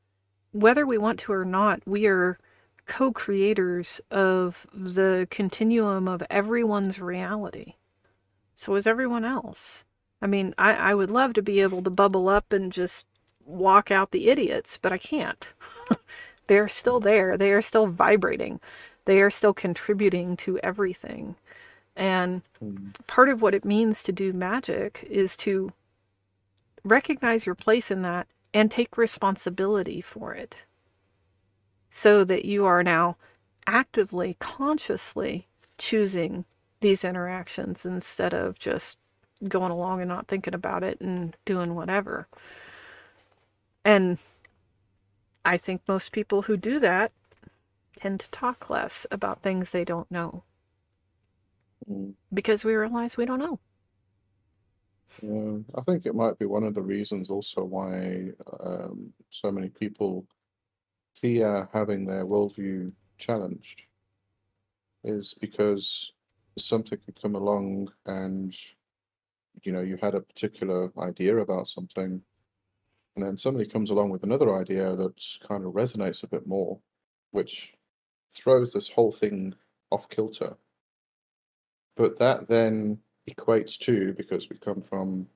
[0.52, 2.40] Whether we want to or not, we are
[2.86, 7.76] co creators of the continuum of everyone's reality.
[8.56, 9.86] So is everyone else.
[10.22, 13.06] I mean, I, I would love to be able to bubble up and just
[13.46, 15.48] walk out the idiots, but I can't.
[16.48, 17.38] They're still there.
[17.38, 18.60] They are still vibrating.
[19.06, 21.36] They are still contributing to everything.
[21.96, 22.42] And
[23.08, 25.72] part of what it means to do magic is to
[26.84, 30.58] recognize your place in that and take responsibility for it
[31.90, 33.16] so that you are now
[33.68, 35.48] actively, consciously
[35.78, 36.46] choosing
[36.82, 38.98] these interactions instead of just
[39.48, 42.28] going along and not thinking about it and doing whatever.
[43.84, 44.18] And
[45.44, 47.12] I think most people who do that
[47.98, 50.44] tend to talk less about things they don't know
[52.34, 53.60] Because we realize we don't know.
[55.22, 59.70] Yeah, I think it might be one of the reasons also why um, so many
[59.70, 60.26] people
[61.14, 63.84] fear having their worldview challenged
[65.04, 66.12] is because
[66.58, 68.56] something could come along and
[69.64, 72.22] you know you had a particular idea about something
[73.16, 76.78] and then somebody comes along with another idea that kind of resonates a bit more
[77.32, 77.74] which
[78.34, 79.54] throws this whole thing
[79.92, 80.58] off kilter
[81.96, 83.00] but that then
[83.30, 85.28] equates to because we come from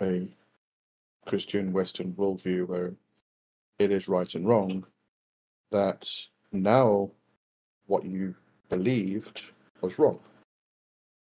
[0.00, 0.28] a
[1.26, 2.94] Christian Western worldview where
[3.78, 4.84] it is right and wrong,
[5.70, 6.08] that
[6.52, 7.10] now
[7.86, 8.34] what you
[8.68, 9.42] believed
[9.80, 10.18] was wrong.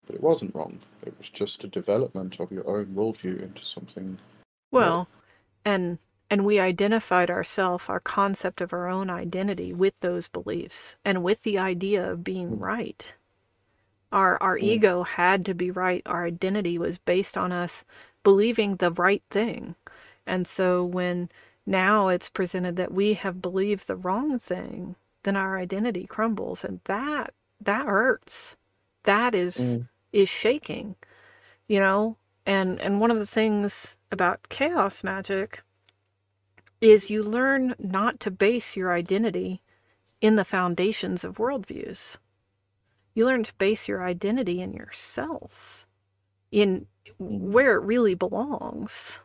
[0.06, 0.80] But it wasn't wrong.
[1.06, 4.18] It was just a development of your own worldview into something.
[4.72, 5.08] Well,
[5.66, 6.00] and
[6.30, 11.44] and we identified ourself, our concept of our own identity with those beliefs and with
[11.44, 12.62] the idea of being Mm.
[12.62, 13.14] right.
[14.12, 14.64] Our our Mm.
[14.64, 16.02] ego had to be right.
[16.06, 17.86] Our identity was based on us
[18.24, 19.76] believing the right thing.
[20.26, 21.30] And so when
[21.66, 26.82] now it's presented that we have believed the wrong thing, then our identity crumbles and
[26.86, 28.58] that that hurts.
[29.04, 29.88] That is Mm.
[30.14, 30.96] is shaking.
[31.68, 32.18] You know?
[32.46, 35.64] And and one of the things about chaos magic
[36.82, 39.62] is you learn not to base your identity
[40.22, 42.18] in the foundations of worldviews.
[43.14, 45.88] You learn to base your identity in yourself,
[46.52, 46.88] in
[47.20, 47.52] mm-hmm.
[47.52, 49.20] where it really belongs,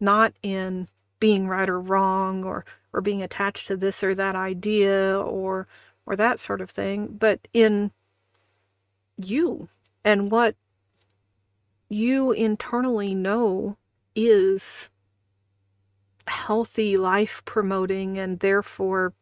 [0.00, 0.88] not in
[1.20, 5.66] being right or wrong or, or being attached to this or that idea or
[6.06, 7.90] or that sort of thing, but in
[9.18, 9.68] you
[10.04, 10.54] and what
[11.90, 13.76] you internally know
[14.14, 14.88] is
[16.26, 19.12] healthy life promoting and therefore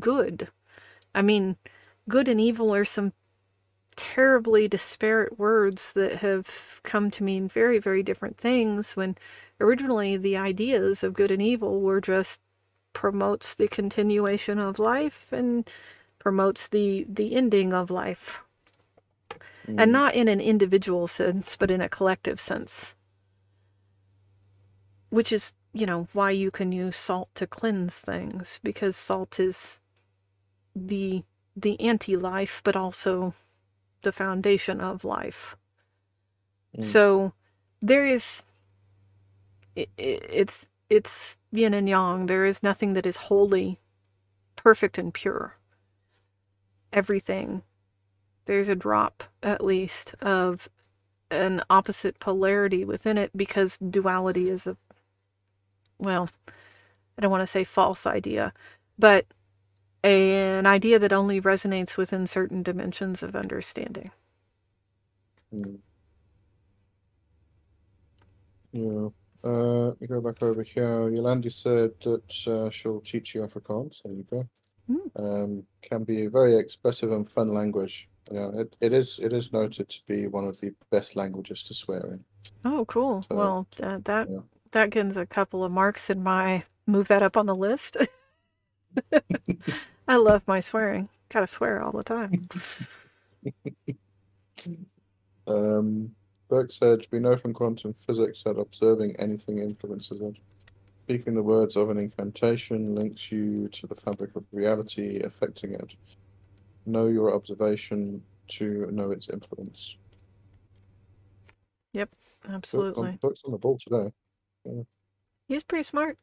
[0.00, 0.48] good.
[1.14, 1.56] I mean,
[2.08, 3.12] good and evil are some
[3.96, 9.16] terribly disparate words that have come to mean very, very different things when
[9.60, 12.40] originally the ideas of good and evil were just
[12.94, 15.70] promotes the continuation of life and
[16.18, 18.42] promotes the the ending of life
[19.68, 19.80] Mm.
[19.80, 22.94] and not in an individual sense but in a collective sense
[25.10, 29.80] which is you know why you can use salt to cleanse things because salt is
[30.74, 31.24] the
[31.56, 33.34] the anti-life but also
[34.02, 35.56] the foundation of life.
[36.78, 36.84] Mm.
[36.84, 37.32] so
[37.80, 38.44] there is
[39.76, 42.26] i i- it's it's yin and yang.
[42.26, 43.80] There is nothing that is wholly
[44.56, 45.56] perfect and pure.
[46.92, 47.62] Everything.
[48.46, 50.68] There's a drop at least of
[51.30, 54.76] an opposite polarity within it because duality is a
[55.98, 56.28] well
[57.18, 58.52] i don't want to say false idea
[58.98, 59.26] but
[60.04, 64.10] an idea that only resonates within certain dimensions of understanding
[65.54, 65.78] Mm.
[68.72, 69.08] Yeah.
[69.44, 71.10] Uh, let me go back over here.
[71.10, 74.02] Yolandi said that uh, she'll teach you Afrikaans.
[74.02, 74.48] There you go.
[74.90, 75.10] Mm.
[75.16, 78.08] Um, can be a very expressive and fun language.
[78.30, 81.74] Yeah, it, it is it is noted to be one of the best languages to
[81.74, 82.24] swear in.
[82.64, 83.22] Oh, cool.
[83.22, 84.38] So, well, uh, that yeah.
[84.70, 87.96] that gets a couple of marks in my move that up on the list.
[90.08, 91.08] I love my swearing.
[91.28, 92.48] Gotta swear all the time.
[95.46, 96.14] Um,
[96.48, 100.36] Burke said, we know from quantum physics that observing anything influences it.
[101.04, 105.94] Speaking the words of an incantation links you to the fabric of reality affecting it.
[106.86, 109.96] Know your observation to know its influence.
[111.92, 112.10] Yep,
[112.48, 113.18] Absolutely.
[113.20, 114.12] Burke's on the ball today.
[115.48, 116.18] He's pretty smart.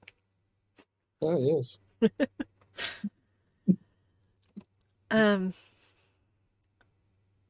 [1.21, 1.77] Yeah, he is.
[5.11, 5.53] Um,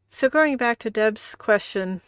[0.10, 2.02] so going back to Deb's question,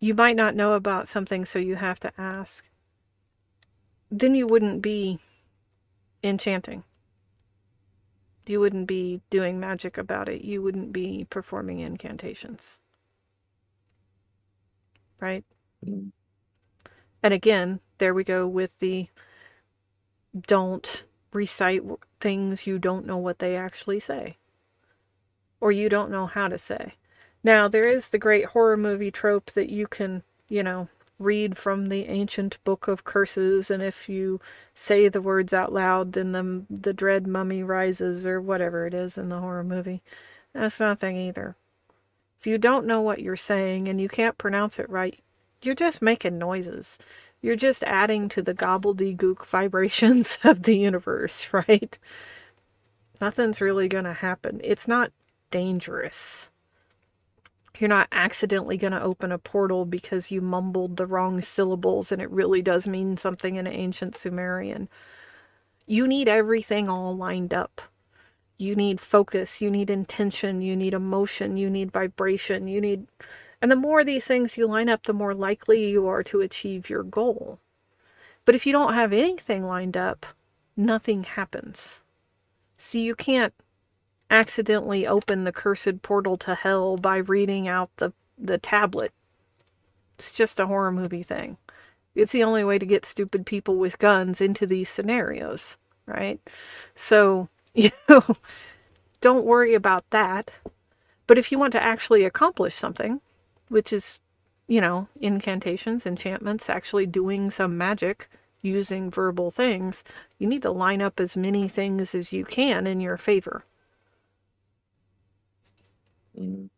[0.00, 2.68] you might not know about something, so you have to ask.
[4.10, 5.18] Then you wouldn't be
[6.22, 6.84] enchanting.
[8.46, 10.42] You wouldn't be doing magic about it.
[10.42, 12.80] You wouldn't be performing incantations.
[15.18, 15.44] Right?
[15.84, 16.12] Mm.
[17.22, 19.08] And again, there we go with the
[20.46, 21.04] don't
[21.34, 21.82] recite
[22.20, 24.36] things you don't know what they actually say
[25.64, 26.92] or you don't know how to say.
[27.42, 30.88] Now, there is the great horror movie trope that you can, you know,
[31.18, 34.40] read from the ancient book of curses, and if you
[34.74, 39.16] say the words out loud, then the, the dread mummy rises, or whatever it is
[39.16, 40.02] in the horror movie.
[40.52, 41.56] That's nothing either.
[42.38, 45.18] If you don't know what you're saying and you can't pronounce it right,
[45.62, 46.98] you're just making noises.
[47.44, 51.98] You're just adding to the gobbledygook vibrations of the universe, right?
[53.20, 54.62] Nothing's really going to happen.
[54.64, 55.12] It's not
[55.50, 56.50] dangerous.
[57.78, 62.22] You're not accidentally going to open a portal because you mumbled the wrong syllables and
[62.22, 64.88] it really does mean something in ancient Sumerian.
[65.86, 67.82] You need everything all lined up.
[68.56, 73.06] You need focus, you need intention, you need emotion, you need vibration, you need.
[73.64, 76.90] And the more these things you line up, the more likely you are to achieve
[76.90, 77.60] your goal.
[78.44, 80.26] But if you don't have anything lined up,
[80.76, 82.02] nothing happens.
[82.76, 83.54] So you can't
[84.28, 89.12] accidentally open the cursed portal to hell by reading out the, the tablet.
[90.18, 91.56] It's just a horror movie thing.
[92.14, 96.38] It's the only way to get stupid people with guns into these scenarios, right?
[96.96, 98.22] So, you know,
[99.22, 100.50] don't worry about that.
[101.26, 103.22] But if you want to actually accomplish something,
[103.74, 104.20] which is,
[104.68, 108.28] you know, incantations, enchantments, actually doing some magic
[108.62, 110.04] using verbal things,
[110.38, 113.64] you need to line up as many things as you can in your favor.
[116.38, 116.70] Mm.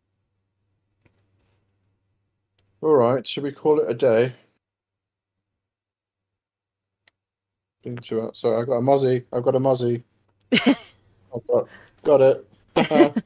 [2.81, 4.33] All right, should we call it a day?
[7.83, 8.43] Been two hours.
[8.43, 9.23] I've got a mozzie.
[9.31, 10.01] I've got a mozzie.
[10.51, 11.67] I've got
[12.03, 12.47] got it.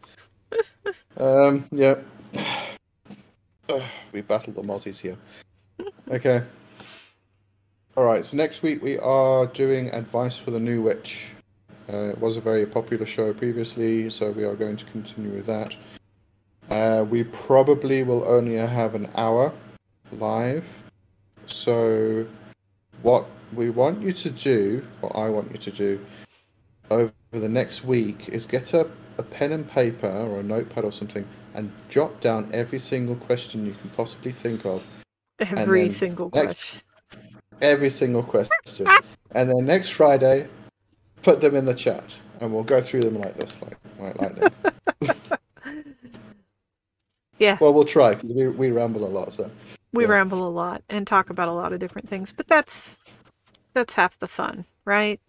[1.18, 1.96] um, yeah.
[3.70, 3.82] Ugh,
[4.12, 5.18] we battled the mozzies here.
[6.10, 6.44] Okay.
[7.96, 8.26] All right.
[8.26, 11.34] So next week we are doing advice for the new witch.
[11.88, 15.46] Uh, it was a very popular show previously, so we are going to continue with
[15.46, 15.76] that.
[16.70, 19.54] Uh, we probably will only have an hour
[20.12, 20.66] live.
[21.48, 22.26] So,
[23.02, 26.06] what we want you to do, what I want you to do
[26.90, 30.92] over the next week, is get a, a pen and paper or a notepad or
[30.92, 34.88] something and jot down every single question you can possibly think of.
[35.40, 36.82] Every single next- question.
[37.62, 38.88] Every single question.
[39.32, 40.48] and then next Friday,
[41.22, 44.50] put them in the chat and we'll go through them like this, like, like lightning.
[47.42, 49.34] Yeah, well, we'll try because we, we ramble a lot.
[49.34, 49.50] So,
[49.94, 50.12] we yeah.
[50.12, 53.00] ramble a lot and talk about a lot of different things, but that's
[53.74, 55.20] that's half the fun, right?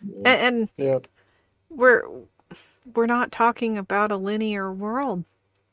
[0.00, 0.30] yeah.
[0.30, 0.98] And, and yeah.
[1.68, 2.04] we're
[2.94, 5.24] we're not talking about a linear world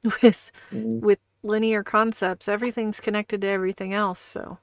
[0.22, 1.04] with Mhm.
[1.04, 2.48] with linear concepts.
[2.48, 4.60] Everything's connected to everything else, so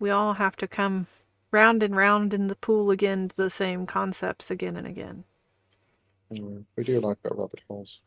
[0.00, 1.06] we all have to come
[1.52, 5.24] round and round in the pool again to the same concepts again and again.
[6.32, 8.00] Mm, We do like our rabbit holes.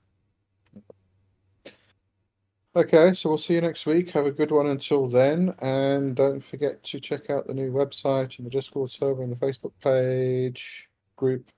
[2.75, 4.11] Okay, so we'll see you next week.
[4.11, 5.55] Have a good one until then.
[5.59, 9.35] And don't forget to check out the new website and the Discord server and the
[9.35, 11.49] Facebook page, group,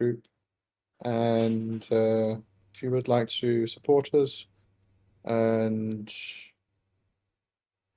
[0.00, 0.26] group.
[1.04, 2.38] And uh,
[2.74, 4.46] if you would like to support us,
[5.24, 6.12] and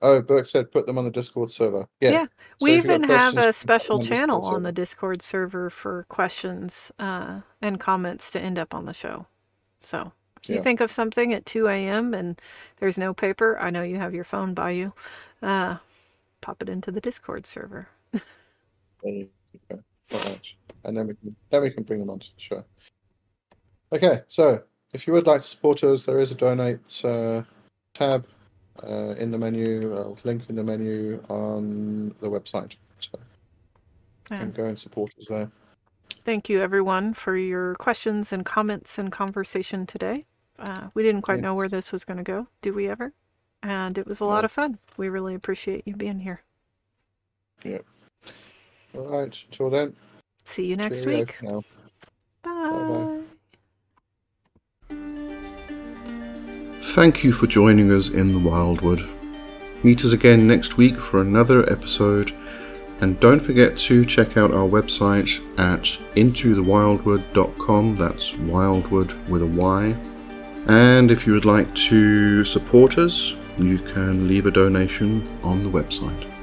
[0.01, 1.87] oh, Burke said put them on the Discord server.
[2.01, 2.11] Yeah.
[2.11, 2.25] Yeah,
[2.61, 6.91] we even have a special on the Discord channel on the Discord server for questions
[6.99, 9.25] uh, and comments to end up on the show.
[9.81, 10.61] So if you Yeah.
[10.61, 12.13] think of something at 2 a.m.
[12.13, 12.41] and
[12.77, 14.93] there's no paper, I know you have your phone by you.
[15.41, 15.77] Uh,
[16.41, 17.87] pop it into the Discord server.
[19.03, 19.29] There you
[19.69, 19.79] go.
[20.83, 22.65] And then we can then we can bring them onto the show.
[23.93, 24.63] Okay, so
[24.93, 27.43] if you would like to support us, there is a donate uh,
[27.93, 28.25] tab
[28.83, 32.75] uh, in the menu, uh, link in the menu on the website.
[32.99, 33.19] So
[34.29, 34.39] Yeah.
[34.39, 35.51] can go and support us there.
[36.23, 40.25] Thank you, everyone, for your questions and comments and conversation today.
[40.59, 41.43] Uh, we didn't quite Yeah.
[41.43, 43.13] know where this was going to go, do we ever?
[43.63, 44.77] And it was a lot of fun.
[44.97, 46.41] We really appreciate you being here.
[48.95, 49.37] All right.
[49.49, 49.95] Until then.
[50.45, 51.37] See you next cheerio week.
[51.41, 51.63] now.
[52.43, 53.03] Bye.
[56.97, 59.07] Thank you for joining us in the Wildwood.
[59.83, 62.33] Meet us again next week for another episode,
[63.01, 65.83] and don't forget to check out our website at
[66.15, 67.95] intothewildwood.com.
[67.97, 69.95] That's wildwood with a Y.
[70.65, 75.69] And if you would like to support us, you can leave a donation on the
[75.69, 76.33] website.